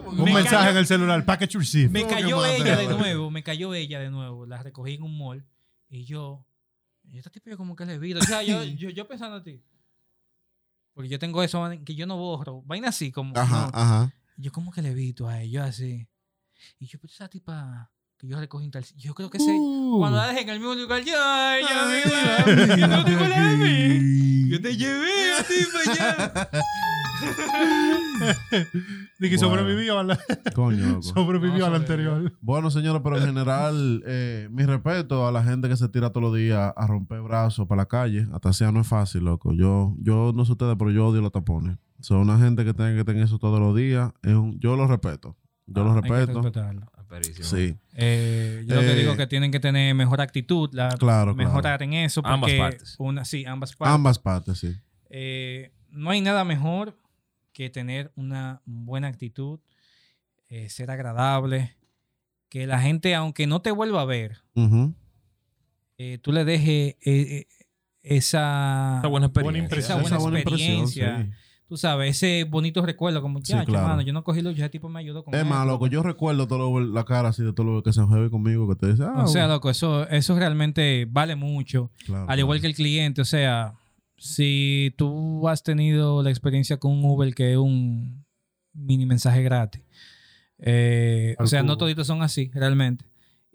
Un 0.08 0.24
Me 0.26 0.34
mensaje 0.34 0.56
cayó- 0.58 0.70
en 0.72 0.78
el 0.78 0.88
celular, 0.88 1.26
package 1.26 1.58
received. 1.60 1.91
me 1.91 2.01
¿Cómo 2.01 2.16
que 2.16 2.22
cayó 2.22 2.45
ella 2.45 2.78
de 2.78 2.88
nuevo. 2.88 3.32
Me 3.32 3.43
cayó 3.43 3.74
ella 3.74 3.99
de 3.99 4.10
nuevo. 4.10 4.45
La 4.45 4.62
recogí 4.64 4.95
en 4.95 5.03
un 5.03 5.18
mall. 5.18 5.45
Y 5.89 6.03
yo, 6.06 6.43
y 7.03 7.18
esta 7.20 7.30
tipo 7.30 7.49
yo 7.49 7.58
como 7.58 7.76
que 7.76 7.86
le 7.86 7.99
vi. 7.99 8.14
O 8.14 8.22
sea, 8.22 8.41
yo, 8.43 8.64
yo, 8.64 8.89
yo 8.89 9.08
pensando 9.08 9.38
a 9.38 9.43
ti. 9.43 9.62
Porque 10.93 11.10
yo 11.10 11.20
tengo 11.20 11.43
eso 11.43 11.64
que 11.86 11.93
yo 11.95 12.08
no 12.08 12.18
borro. 12.18 12.62
Vaina 12.64 12.89
así 12.89 13.12
como. 13.12 13.38
Ajá, 13.38 13.70
no. 13.72 13.78
ajá. 13.78 14.14
Yo 14.38 14.51
como 14.51 14.72
que 14.72 14.82
le 14.82 14.89
evito 14.91 15.28
a 15.28 15.41
ellos 15.41 15.64
así. 15.64 16.08
Y 16.80 16.88
yo, 16.88 16.97
pero 16.99 17.14
esa 17.14 17.28
tipa 17.30 17.91
que 18.26 18.32
yo 18.34 18.39
recogí 18.39 18.65
en 18.65 18.71
tal... 18.71 18.84
Yo 18.97 19.13
creo 19.13 19.30
que 19.30 19.39
se... 19.39 19.51
Uh. 19.51 19.97
Cuando 19.99 20.17
la 20.17 20.28
dejé 20.28 20.41
en 20.41 20.49
el 20.49 20.59
mismo 20.59 20.76
lugar, 20.76 21.03
ya, 21.03 21.55
ya, 21.61 21.86
mira, 21.88 22.76
yo 22.76 22.88
no 22.88 23.05
tengo 23.05 23.26
la 23.26 23.49
de 23.49 23.57
mí. 23.57 24.49
Yo 24.49 24.61
te 24.61 24.76
llevé 24.78 25.34
a 25.39 25.43
ti 25.43 25.53
para 25.71 25.91
allá. 25.91 26.49
De 29.19 29.30
que 29.30 29.38
Bueno. 29.38 29.49
sobrevivió 29.55 29.99
a 29.99 30.03
la, 30.03 30.19
Coño, 30.53 30.86
loco. 30.88 31.01
sobrevivió 31.01 31.59
No, 31.59 31.65
a 31.65 31.69
la 31.69 31.78
anterior. 31.78 32.34
Bueno, 32.41 32.69
señores, 32.69 33.01
pero 33.03 33.17
en 33.17 33.26
general, 33.26 34.03
eh, 34.05 34.47
mi 34.51 34.63
respeto 34.65 35.28
a 35.28 35.32
la 35.32 35.43
gente 35.43 35.67
que 35.69 35.78
se 35.78 35.88
tira 35.89 36.09
todos 36.11 36.23
los 36.23 36.36
días 36.36 36.73
a 36.76 36.88
romper 36.88 37.21
brazos 37.21 37.67
para 37.67 37.84
la 37.84 37.86
calle. 37.88 38.28
Hasta 38.34 38.53
sea 38.53 38.71
no 38.71 38.82
es 38.82 38.88
fácil, 38.88 39.23
loco. 39.26 39.53
Yo, 39.53 39.95
yo 39.99 40.32
no 40.36 40.45
sé 40.45 40.51
ustedes, 40.53 40.76
pero 40.78 40.91
yo 40.91 41.07
odio 41.07 41.21
los 41.21 41.32
tapones. 41.32 41.78
Son 42.01 42.17
una 42.19 42.38
gente 42.38 42.65
que 42.65 42.73
tiene 42.73 42.95
que 42.95 43.03
tener 43.03 43.23
eso 43.23 43.39
todos 43.39 43.59
los 43.59 43.76
días. 43.76 44.11
Es 44.21 44.34
un- 44.34 44.59
yo 44.59 44.76
lo 44.76 44.88
respeto. 44.88 45.36
Yo 45.67 45.84
lo 45.84 45.93
Hay 45.93 46.01
que 46.01 46.09
respeto. 46.09 46.41
Sí, 47.41 47.76
Eh, 47.93 48.64
yo 48.68 48.76
lo 48.76 48.82
que 48.82 48.91
Eh, 48.91 48.95
digo 48.95 49.16
que 49.16 49.28
tienen 49.28 49.51
que 49.51 49.60
tener 49.60 49.93
mejor 49.95 50.22
actitud, 50.22 50.70
la, 50.74 50.89
Claro, 50.89 51.34
mejorar 51.36 51.82
en 51.84 51.93
eso. 51.93 52.22
Ambas 52.26 52.51
partes. 52.53 52.95
Una, 52.97 53.26
sí, 53.26 53.45
ambas 53.45 53.76
partes. 53.76 53.93
ambas 53.93 54.20
partes, 54.20 54.58
sí. 54.60 54.76
Eh, 55.10 55.72
no 55.89 56.10
hay 56.10 56.22
nada 56.22 56.43
mejor 56.43 56.97
que 57.53 57.70
tener 57.70 58.12
una 58.16 58.62
buena 58.66 59.08
actitud, 59.08 59.60
eh, 60.49 60.70
ser 60.70 60.91
agradable, 60.91 61.76
que 62.49 62.68
la 62.68 62.80
gente, 62.80 63.16
aunque 63.16 63.47
no 63.47 63.62
te 63.62 63.72
vuelva 63.72 64.01
a 64.01 64.06
ver, 64.06 64.41
eh, 65.97 66.18
tú 66.22 66.32
le 66.32 66.43
dejes 66.45 66.68
eh, 66.68 66.97
eh, 67.06 67.47
esa, 68.01 68.97
Esa 68.99 69.08
buena 69.08 69.28
Buena 69.28 69.60
experiencia. 69.60 69.64
impresión. 69.64 70.01
esa 70.01 70.18
buena, 70.18 70.39
impresión, 70.39 70.80
experiencia, 70.82 71.24
sí. 71.24 71.32
Tú 71.68 71.78
sabes, 71.78 72.11
ese 72.18 72.43
bonito 72.43 72.86
recuerdo, 72.86 73.22
como, 73.22 73.39
Sí, 73.39 73.53
ya, 73.53 73.66
claro. 73.66 73.88
mano, 73.88 74.01
yo 74.01 74.13
no 74.13 74.24
cogí 74.24 74.41
los, 74.41 74.55
ese 74.55 74.70
tipo 74.70 74.88
me 74.89 74.99
ayudó 74.99 75.24
con 75.24 75.34
Es 75.34 75.41
esto". 75.41 75.49
más, 75.53 75.66
loco, 75.66 75.88
yo 75.88 76.03
recuerdo 76.03 76.47
todo 76.47 76.80
lo- 76.80 76.86
la 76.93 77.03
cara 77.05 77.30
así 77.30 77.43
de 77.43 77.53
todo 77.53 77.66
lo 77.66 77.84
que 77.84 77.91
se 77.93 78.01
heavy 78.05 78.30
conmigo 78.30 78.68
que 78.70 78.76
te 78.76 78.88
dice, 78.91 79.03
ah, 79.03 79.24
O 79.24 79.28
sea, 79.28 79.47
loco, 79.47 79.70
eso, 79.70 80.07
eso 80.09 80.38
realmente 80.38 81.07
vale 81.09 81.36
mucho. 81.36 81.91
Claro, 82.05 82.30
Al 82.30 82.39
igual 82.39 82.61
que 82.61 82.68
el 82.68 82.76
cliente, 82.76 83.22
o 83.22 83.26
sea, 83.26 83.74
si 84.18 84.93
tú 84.97 85.47
has 85.49 85.63
tenido 85.63 86.22
la 86.24 86.30
experiencia 86.30 86.78
con 86.78 86.91
un 86.91 87.03
Uber 87.05 87.34
que 87.34 87.51
es 87.53 87.57
un 87.57 88.26
mini 88.74 89.05
mensaje 89.05 89.41
gratis, 89.43 89.82
eh, 90.59 91.36
o 91.39 91.47
sea, 91.47 91.63
no 91.63 91.78
toditos 91.78 92.07
son 92.07 92.22
así, 92.22 92.49
realmente. 92.53 93.05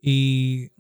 Y, 0.02 0.70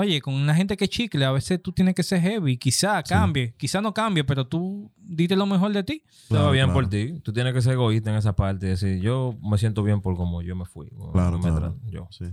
oye, 0.00 0.20
con 0.22 0.32
una 0.34 0.54
gente 0.54 0.76
que 0.76 0.84
es 0.84 0.90
chicle, 0.90 1.24
a 1.24 1.32
veces 1.32 1.60
tú 1.60 1.72
tienes 1.72 1.94
que 1.96 2.04
ser 2.04 2.20
heavy, 2.20 2.56
quizá 2.56 3.02
Sí. 3.04 3.12
cambie, 3.12 3.52
quizá 3.58 3.80
no 3.80 3.92
cambie, 3.92 4.22
pero 4.22 4.46
tú 4.46 4.92
dite 4.96 5.34
lo 5.34 5.44
mejor 5.44 5.72
de 5.72 5.82
ti. 5.82 6.04
Claro, 6.28 6.52
bien 6.52 6.66
claro. 6.66 6.80
por 6.80 6.88
ti. 6.88 7.20
Tú 7.24 7.32
tienes 7.32 7.52
que 7.52 7.60
ser 7.60 7.72
egoísta 7.72 8.10
en 8.10 8.16
esa 8.16 8.34
parte 8.36 8.66
y 8.66 8.68
decir, 8.70 9.00
yo 9.00 9.34
me 9.42 9.58
siento 9.58 9.82
bien 9.82 10.00
por 10.00 10.16
como 10.16 10.40
yo 10.40 10.54
me 10.54 10.64
fui. 10.66 10.88
Claro, 11.12 11.38
me 11.38 11.50
claro. 11.50 11.76
yo. 11.86 12.06
Sí. 12.10 12.26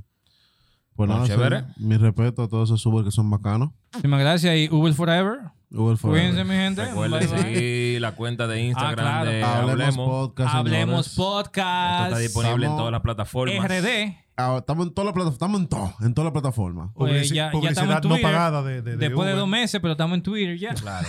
Pues 0.96 1.10
No, 1.10 1.16
nada, 1.16 1.28
chévere. 1.28 1.60
sí, 1.76 1.84
mi 1.84 1.98
respeto 1.98 2.44
a 2.44 2.48
todos 2.48 2.70
esos 2.70 2.86
Uber 2.86 3.04
que 3.04 3.12
son 3.12 3.30
bacanos. 3.30 3.72
Muchísimas 3.94 4.20
gracias 4.22 4.56
y 4.56 4.70
Uber 4.72 4.94
Forever. 4.94 5.40
Uber 5.72 5.98
Forever. 5.98 6.30
Cuídense, 6.32 6.44
mi 6.50 6.56
gente. 6.56 6.86
Recuerden 6.86 7.28
seguir 7.28 8.00
la 8.00 8.12
cuenta 8.16 8.48
de 8.48 8.62
Instagram 8.64 8.96
claro. 8.96 9.30
de 9.30 9.44
Hablemos, 9.44 9.72
Hablemos. 9.72 10.08
Podcast. 10.08 10.56
Hablemos. 10.56 11.08
Esto 11.08 11.22
Podcast. 11.22 12.04
está 12.12 12.20
disponible 12.20 12.68
en 12.68 12.78
todas 12.78 12.92
las 12.92 13.02
plataformas. 13.02 13.66
RD. 13.68 14.25
Ah, 14.38 14.58
estamos 14.60 14.88
en 14.88 14.94
todas 14.94 15.06
las 15.06 15.14
plataformas. 15.14 15.34
Estamos 15.34 15.62
en 15.62 15.68
todo. 15.68 15.94
En 16.06 16.14
todas 16.14 16.26
las 16.26 16.34
plataformas. 16.42 16.90
Pues 16.94 17.32
Publici- 17.32 17.34
ya- 17.36 17.46
ya 17.48 17.52
publicidad 17.52 17.84
estamos 17.84 18.04
en 18.04 18.10
no 18.10 18.22
pagada 18.22 18.64
de, 18.64 18.82
de, 18.82 18.92
de 18.92 18.98
Después 18.98 19.28
de 19.30 19.34
dos 19.36 19.48
meses, 19.48 19.80
pero 19.82 19.94
estamos 19.94 20.18
en 20.18 20.24
Twitter 20.24 20.58
ya. 20.58 20.74
Claro. 20.74 21.08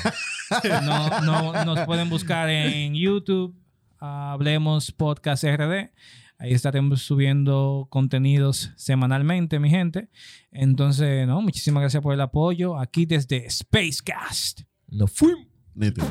No, 0.85 1.21
no, 1.23 1.65
nos 1.65 1.81
pueden 1.87 2.09
buscar 2.09 2.49
en 2.49 2.95
YouTube, 2.95 3.57
Hablemos 3.99 4.93
Podcast 4.93 5.43
RD. 5.43 5.91
Ahí 6.39 6.53
estaremos 6.53 7.03
subiendo 7.03 7.87
contenidos 7.91 8.71
semanalmente, 8.77 9.59
mi 9.59 9.71
gente. 9.71 10.09
Entonces, 10.53 11.27
no, 11.27 11.41
muchísimas 11.43 11.81
gracias 11.81 12.03
por 12.03 12.15
el 12.15 12.21
apoyo. 12.21 12.79
Aquí 12.79 13.07
desde 13.07 13.49
Spacecast. 13.51 14.61
Nos 14.87 15.11
fuimos. 15.11 15.47
Nítido. 15.75 16.07